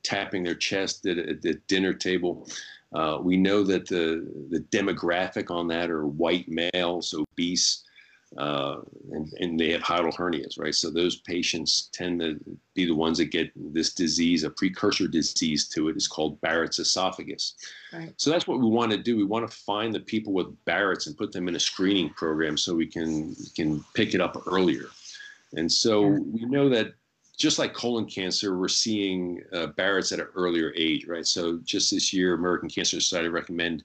tapping 0.04 0.44
their 0.44 0.56
chest 0.56 1.06
at 1.06 1.18
at 1.18 1.42
the 1.42 1.56
dinner 1.68 1.94
table. 1.94 2.48
Uh, 2.94 3.20
we 3.22 3.38
know 3.38 3.64
that 3.64 3.88
the 3.88 4.28
the 4.50 4.62
demographic 4.72 5.52
on 5.52 5.68
that 5.68 5.92
are 5.92 6.08
white 6.08 6.48
males, 6.48 7.14
obese, 7.14 7.84
uh, 8.38 8.78
and, 9.12 9.34
and, 9.40 9.60
they 9.60 9.72
have 9.72 9.82
hiatal 9.82 10.16
hernias, 10.16 10.60
right? 10.60 10.76
So 10.76 10.92
those 10.92 11.18
patients 11.22 11.90
tend 11.94 12.20
to 12.20 12.40
be 12.76 12.86
the 12.86 12.96
ones 12.96 13.18
that 13.18 13.32
get 13.32 13.52
this 13.74 13.94
disease, 13.94 14.44
a 14.44 14.52
precursor 14.52 15.08
disease 15.08 15.68
to 15.70 15.90
it 15.90 15.98
is 15.98 16.08
called 16.08 16.40
Barrett's 16.42 16.78
esophagus. 16.78 17.56
Right. 17.92 18.14
So 18.18 18.30
that's 18.30 18.46
what 18.46 18.60
we 18.60 18.68
want 18.68 18.92
to 18.92 18.98
do. 18.98 19.18
We 19.18 19.24
want 19.24 19.50
to 19.50 19.58
find 19.58 19.94
the 19.94 20.00
people 20.00 20.32
with 20.32 20.48
Barrett's 20.66 21.08
and 21.08 21.18
put 21.18 21.32
them 21.32 21.48
in 21.48 21.56
a 21.56 21.60
screening 21.60 22.12
program 22.12 22.56
so 22.56 22.76
we 22.76 22.86
can 22.86 23.36
can 23.56 23.84
pick 23.96 24.14
it 24.14 24.22
up 24.22 24.38
earlier. 24.46 24.90
And 25.54 25.72
so 25.72 26.04
yeah. 26.04 26.20
we 26.20 26.46
know 26.46 26.70
that 26.70 26.94
just 27.36 27.58
like 27.58 27.74
colon 27.74 28.06
cancer, 28.06 28.58
we're 28.58 28.68
seeing 28.68 29.42
uh, 29.54 29.68
Barrett's 29.68 30.12
at 30.12 30.20
an 30.20 30.28
earlier 30.36 30.72
age, 30.76 31.08
right? 31.08 31.26
So 31.26 31.60
just 31.64 31.90
this 31.90 32.14
year, 32.14 32.36
American 32.36 32.70
Cancer 32.70 33.00
Society 33.00 33.30
recommend 33.30 33.84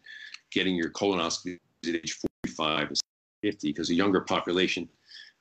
getting 0.51 0.75
your 0.75 0.91
colonoscopy 0.91 1.59
at 1.89 1.95
age 1.95 2.19
45 2.45 2.91
50 3.45 3.69
because 3.69 3.89
the 3.89 3.95
younger 3.95 4.23
population 4.23 4.89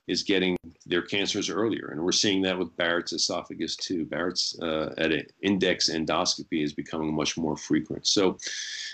is 0.08 0.24
getting 0.24 0.58
their 0.86 1.01
cancers 1.01 1.49
earlier. 1.49 1.89
And 1.91 2.04
we're 2.04 2.12
seeing 2.12 2.41
that 2.41 2.60
with 2.60 2.76
Barrett's 2.76 3.14
esophagus 3.14 3.78
too. 3.78 4.06
Barrett's 4.06 4.60
uh, 4.62 4.93
at 4.97 5.14
an 5.14 5.26
index 5.41 5.89
endoscopy 5.89 6.62
is 6.62 6.74
becoming 6.74 7.16
much 7.16 7.38
more 7.38 7.56
frequent. 7.56 8.06
So 8.06 8.38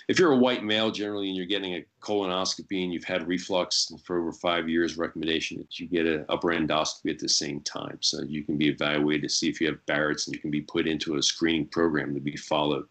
if 0.07 0.19
you're 0.19 0.33
a 0.33 0.37
white 0.37 0.63
male 0.63 0.91
generally 0.91 1.27
and 1.27 1.35
you're 1.35 1.47
getting 1.47 1.73
a 1.73 1.85
colonoscopy 2.01 2.83
and 2.83 2.93
you've 2.93 3.03
had 3.03 3.27
reflux 3.27 3.91
for 4.05 4.19
over 4.19 4.31
five 4.31 4.69
years, 4.69 4.97
recommendation 4.97 5.57
that 5.57 5.79
you 5.79 5.87
get 5.87 6.05
an 6.05 6.25
upper 6.29 6.49
endoscopy 6.49 7.09
at 7.09 7.19
the 7.19 7.29
same 7.29 7.61
time. 7.61 7.97
So 8.01 8.21
you 8.21 8.43
can 8.43 8.57
be 8.57 8.69
evaluated 8.69 9.23
to 9.23 9.29
see 9.29 9.49
if 9.49 9.59
you 9.59 9.65
have 9.67 9.83
Barrett's 9.87 10.27
and 10.27 10.35
you 10.35 10.41
can 10.41 10.51
be 10.51 10.61
put 10.61 10.87
into 10.87 11.15
a 11.15 11.23
screening 11.23 11.65
program 11.65 12.13
to 12.13 12.19
be 12.19 12.37
followed. 12.37 12.85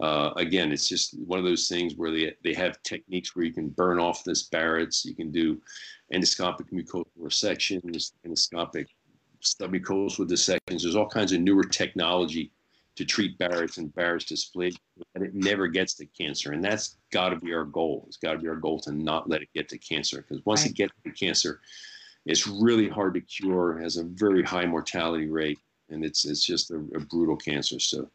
Uh, 0.00 0.30
again, 0.36 0.72
it's 0.72 0.88
just 0.88 1.18
one 1.26 1.38
of 1.38 1.44
those 1.44 1.68
things 1.68 1.94
where 1.96 2.10
they, 2.10 2.32
they 2.42 2.54
have 2.54 2.82
techniques 2.82 3.36
where 3.36 3.44
you 3.44 3.52
can 3.52 3.68
burn 3.68 3.98
off 3.98 4.24
this 4.24 4.44
Barrett's. 4.44 5.04
You 5.04 5.14
can 5.14 5.30
do 5.30 5.60
endoscopic 6.12 6.72
mucosal 6.72 7.04
resections, 7.20 8.12
endoscopic 8.26 8.86
submucosal 9.42 10.26
dissections. 10.26 10.82
There's 10.82 10.96
all 10.96 11.08
kinds 11.08 11.32
of 11.32 11.40
newer 11.40 11.64
technology 11.64 12.52
to 12.96 13.04
treat 13.04 13.38
Barrett's 13.38 13.78
and 13.78 13.94
Barrett's 13.94 14.26
dysplasia, 14.26 14.76
and 15.14 15.24
it 15.24 15.34
never 15.34 15.66
gets 15.66 15.94
to 15.94 16.06
cancer. 16.06 16.52
And 16.52 16.62
that's 16.62 16.98
got 17.10 17.30
to 17.30 17.36
be 17.36 17.52
our 17.52 17.64
goal. 17.64 18.04
It's 18.06 18.18
got 18.18 18.32
to 18.32 18.38
be 18.38 18.48
our 18.48 18.56
goal 18.56 18.80
to 18.80 18.92
not 18.92 19.28
let 19.28 19.42
it 19.42 19.48
get 19.54 19.68
to 19.70 19.78
cancer 19.78 20.22
because 20.22 20.44
once 20.44 20.62
right. 20.62 20.70
it 20.70 20.76
gets 20.76 20.92
to 21.04 21.10
cancer, 21.10 21.60
it's 22.26 22.46
really 22.46 22.88
hard 22.88 23.14
to 23.14 23.20
cure, 23.20 23.78
has 23.78 23.96
a 23.96 24.04
very 24.04 24.42
high 24.42 24.66
mortality 24.66 25.28
rate, 25.28 25.58
and 25.90 26.04
it's 26.04 26.24
it's 26.24 26.44
just 26.44 26.70
a, 26.70 26.76
a 26.94 27.00
brutal 27.00 27.36
cancer. 27.36 27.78
So 27.78 28.08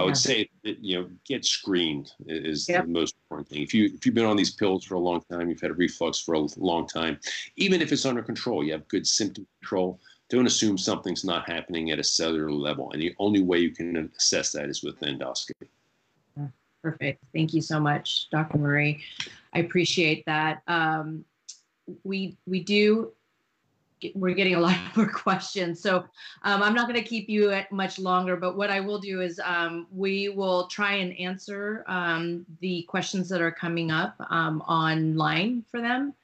I 0.00 0.04
would 0.04 0.10
yeah. 0.10 0.14
say 0.14 0.50
that, 0.64 0.82
you 0.82 0.98
know 0.98 1.10
get 1.26 1.44
screened 1.44 2.12
is 2.26 2.68
yep. 2.68 2.86
the 2.86 2.90
most 2.90 3.16
important 3.16 3.48
thing. 3.48 3.62
If 3.62 3.74
you 3.74 3.90
if 3.94 4.06
you've 4.06 4.14
been 4.14 4.24
on 4.24 4.36
these 4.36 4.50
pills 4.50 4.84
for 4.84 4.94
a 4.94 4.98
long 4.98 5.22
time, 5.30 5.48
you've 5.48 5.60
had 5.60 5.70
a 5.70 5.74
reflux 5.74 6.18
for 6.18 6.34
a 6.34 6.46
long 6.56 6.86
time, 6.86 7.18
even 7.56 7.82
if 7.82 7.92
it's 7.92 8.06
under 8.06 8.22
control, 8.22 8.64
you 8.64 8.72
have 8.72 8.88
good 8.88 9.06
symptom 9.06 9.46
control. 9.60 10.00
Don't 10.30 10.46
assume 10.46 10.78
something's 10.78 11.24
not 11.24 11.48
happening 11.48 11.90
at 11.90 11.98
a 11.98 12.04
cellular 12.04 12.50
level, 12.50 12.90
and 12.92 13.02
the 13.02 13.14
only 13.18 13.42
way 13.42 13.58
you 13.58 13.72
can 13.72 14.10
assess 14.16 14.52
that 14.52 14.68
is 14.68 14.82
with 14.82 14.98
endoscopy. 15.00 15.68
Perfect. 16.82 17.22
Thank 17.34 17.52
you 17.52 17.60
so 17.60 17.78
much, 17.78 18.30
Dr. 18.30 18.56
Murray. 18.56 19.02
I 19.52 19.58
appreciate 19.58 20.24
that. 20.24 20.62
Um, 20.66 21.24
we 22.04 22.38
we 22.46 22.62
do 22.62 23.12
we're 24.14 24.34
getting 24.34 24.54
a 24.54 24.60
lot 24.60 24.76
more 24.96 25.08
questions. 25.08 25.80
So 25.80 25.98
um, 26.42 26.62
I'm 26.62 26.74
not 26.74 26.88
going 26.88 27.02
to 27.02 27.08
keep 27.08 27.28
you 27.28 27.60
much 27.70 27.98
longer, 27.98 28.36
but 28.36 28.56
what 28.56 28.70
I 28.70 28.80
will 28.80 28.98
do 28.98 29.20
is 29.20 29.40
um, 29.44 29.86
we 29.90 30.28
will 30.28 30.66
try 30.68 30.94
and 30.94 31.18
answer 31.18 31.84
um, 31.86 32.46
the 32.60 32.82
questions 32.82 33.28
that 33.28 33.40
are 33.40 33.52
coming 33.52 33.90
up 33.90 34.14
um, 34.30 34.60
online 34.62 35.64
for 35.70 35.80
them. 35.80 36.14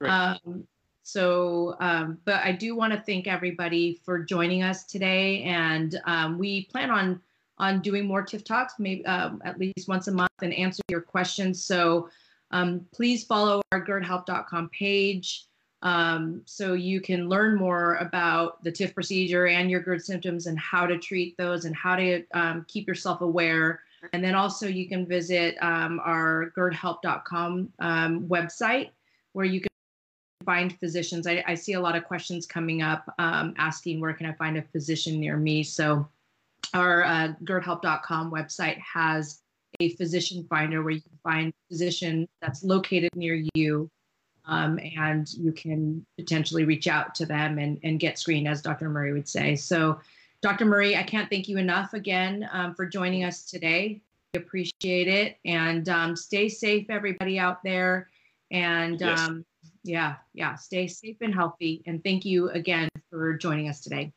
Um, 0.00 0.66
so, 1.02 1.76
um, 1.80 2.18
but 2.24 2.42
I 2.44 2.52
do 2.52 2.74
want 2.76 2.92
to 2.92 3.00
thank 3.00 3.26
everybody 3.26 4.00
for 4.04 4.18
joining 4.18 4.62
us 4.62 4.84
today, 4.84 5.42
and 5.42 5.98
we 6.38 6.64
plan 6.66 6.90
on 6.90 7.20
on 7.58 7.80
doing 7.80 8.04
more 8.04 8.24
TIF 8.24 8.44
talks, 8.44 8.74
maybe 8.78 9.06
at 9.06 9.58
least 9.58 9.86
once 9.86 10.08
a 10.08 10.12
month, 10.12 10.30
and 10.42 10.52
answer 10.54 10.82
your 10.88 11.00
questions. 11.00 11.64
So 11.64 12.08
please 12.92 13.24
follow 13.24 13.62
our 13.72 13.84
GERDHelp.com 13.84 14.70
page. 14.70 15.46
Um, 15.84 16.40
so 16.46 16.72
you 16.72 17.02
can 17.02 17.28
learn 17.28 17.56
more 17.56 17.96
about 17.96 18.64
the 18.64 18.72
TIF 18.72 18.94
procedure 18.94 19.46
and 19.46 19.70
your 19.70 19.80
GERD 19.80 20.02
symptoms 20.02 20.46
and 20.46 20.58
how 20.58 20.86
to 20.86 20.98
treat 20.98 21.36
those 21.36 21.66
and 21.66 21.76
how 21.76 21.94
to 21.96 22.24
um, 22.32 22.64
keep 22.68 22.88
yourself 22.88 23.20
aware. 23.20 23.80
And 24.14 24.24
then 24.24 24.34
also 24.34 24.66
you 24.66 24.88
can 24.88 25.06
visit 25.06 25.56
um, 25.60 26.00
our 26.02 26.52
GERDHelp.com 26.56 27.72
um, 27.80 28.28
website 28.28 28.90
where 29.34 29.44
you 29.44 29.60
can 29.60 29.68
find 30.46 30.78
physicians. 30.78 31.26
I, 31.26 31.44
I, 31.46 31.54
see 31.54 31.72
a 31.74 31.80
lot 31.80 31.96
of 31.96 32.04
questions 32.04 32.46
coming 32.46 32.82
up 32.82 33.12
um, 33.18 33.54
asking 33.56 34.00
where 34.00 34.12
can 34.12 34.26
I 34.26 34.32
find 34.32 34.58
a 34.58 34.62
physician 34.62 35.20
near 35.20 35.36
me. 35.36 35.62
So 35.62 36.06
our 36.72 37.04
uh, 37.04 37.32
GERDHelp.com 37.44 38.30
website 38.30 38.78
has 38.78 39.40
a 39.80 39.90
physician 39.96 40.46
finder 40.48 40.82
where 40.82 40.92
you 40.92 41.00
can 41.00 41.18
find 41.22 41.48
a 41.48 41.72
physician 41.72 42.28
that's 42.40 42.62
located 42.62 43.10
near 43.16 43.42
you 43.54 43.90
um, 44.46 44.78
and 44.96 45.32
you 45.34 45.52
can 45.52 46.04
potentially 46.18 46.64
reach 46.64 46.86
out 46.86 47.14
to 47.16 47.26
them 47.26 47.58
and, 47.58 47.78
and 47.82 48.00
get 48.00 48.18
screened, 48.18 48.48
as 48.48 48.62
Dr. 48.62 48.88
Murray 48.88 49.12
would 49.12 49.28
say. 49.28 49.56
So, 49.56 50.00
Dr. 50.42 50.66
Murray, 50.66 50.96
I 50.96 51.02
can't 51.02 51.30
thank 51.30 51.48
you 51.48 51.56
enough 51.56 51.94
again 51.94 52.48
um, 52.52 52.74
for 52.74 52.84
joining 52.84 53.24
us 53.24 53.44
today. 53.44 54.02
We 54.34 54.40
appreciate 54.40 55.08
it. 55.08 55.38
And 55.44 55.88
um, 55.88 56.16
stay 56.16 56.48
safe, 56.48 56.90
everybody 56.90 57.38
out 57.38 57.62
there. 57.62 58.10
And 58.50 59.00
yes. 59.00 59.20
Um, 59.20 59.44
yeah, 59.84 60.16
yeah, 60.32 60.54
stay 60.54 60.86
safe 60.86 61.16
and 61.20 61.34
healthy. 61.34 61.82
And 61.86 62.02
thank 62.02 62.24
you 62.24 62.48
again 62.50 62.88
for 63.10 63.34
joining 63.34 63.68
us 63.68 63.80
today. 63.80 64.12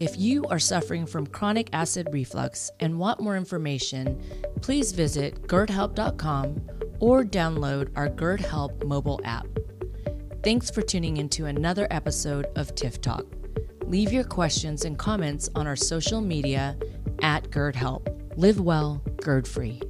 If 0.00 0.18
you 0.18 0.44
are 0.46 0.58
suffering 0.58 1.06
from 1.06 1.26
chronic 1.26 1.70
acid 1.72 2.08
reflux 2.10 2.70
and 2.80 2.98
want 2.98 3.20
more 3.20 3.36
information, 3.36 4.20
please 4.60 4.90
visit 4.90 5.46
GERDHelp.com 5.46 6.60
or 6.98 7.24
download 7.24 7.90
our 7.94 8.08
GERD 8.08 8.40
Help 8.40 8.84
mobile 8.84 9.20
app. 9.24 9.46
Thanks 10.42 10.70
for 10.70 10.82
tuning 10.82 11.18
into 11.18 11.46
another 11.46 11.86
episode 11.90 12.46
of 12.56 12.74
TIF 12.74 13.00
Talk. 13.00 13.24
Leave 13.86 14.12
your 14.12 14.24
questions 14.24 14.84
and 14.84 14.98
comments 14.98 15.48
on 15.54 15.66
our 15.66 15.76
social 15.76 16.20
media 16.20 16.76
at 17.22 17.50
GERD 17.50 17.76
Help. 17.76 18.08
Live 18.36 18.58
well, 18.58 19.00
GERD 19.22 19.46
free. 19.46 19.80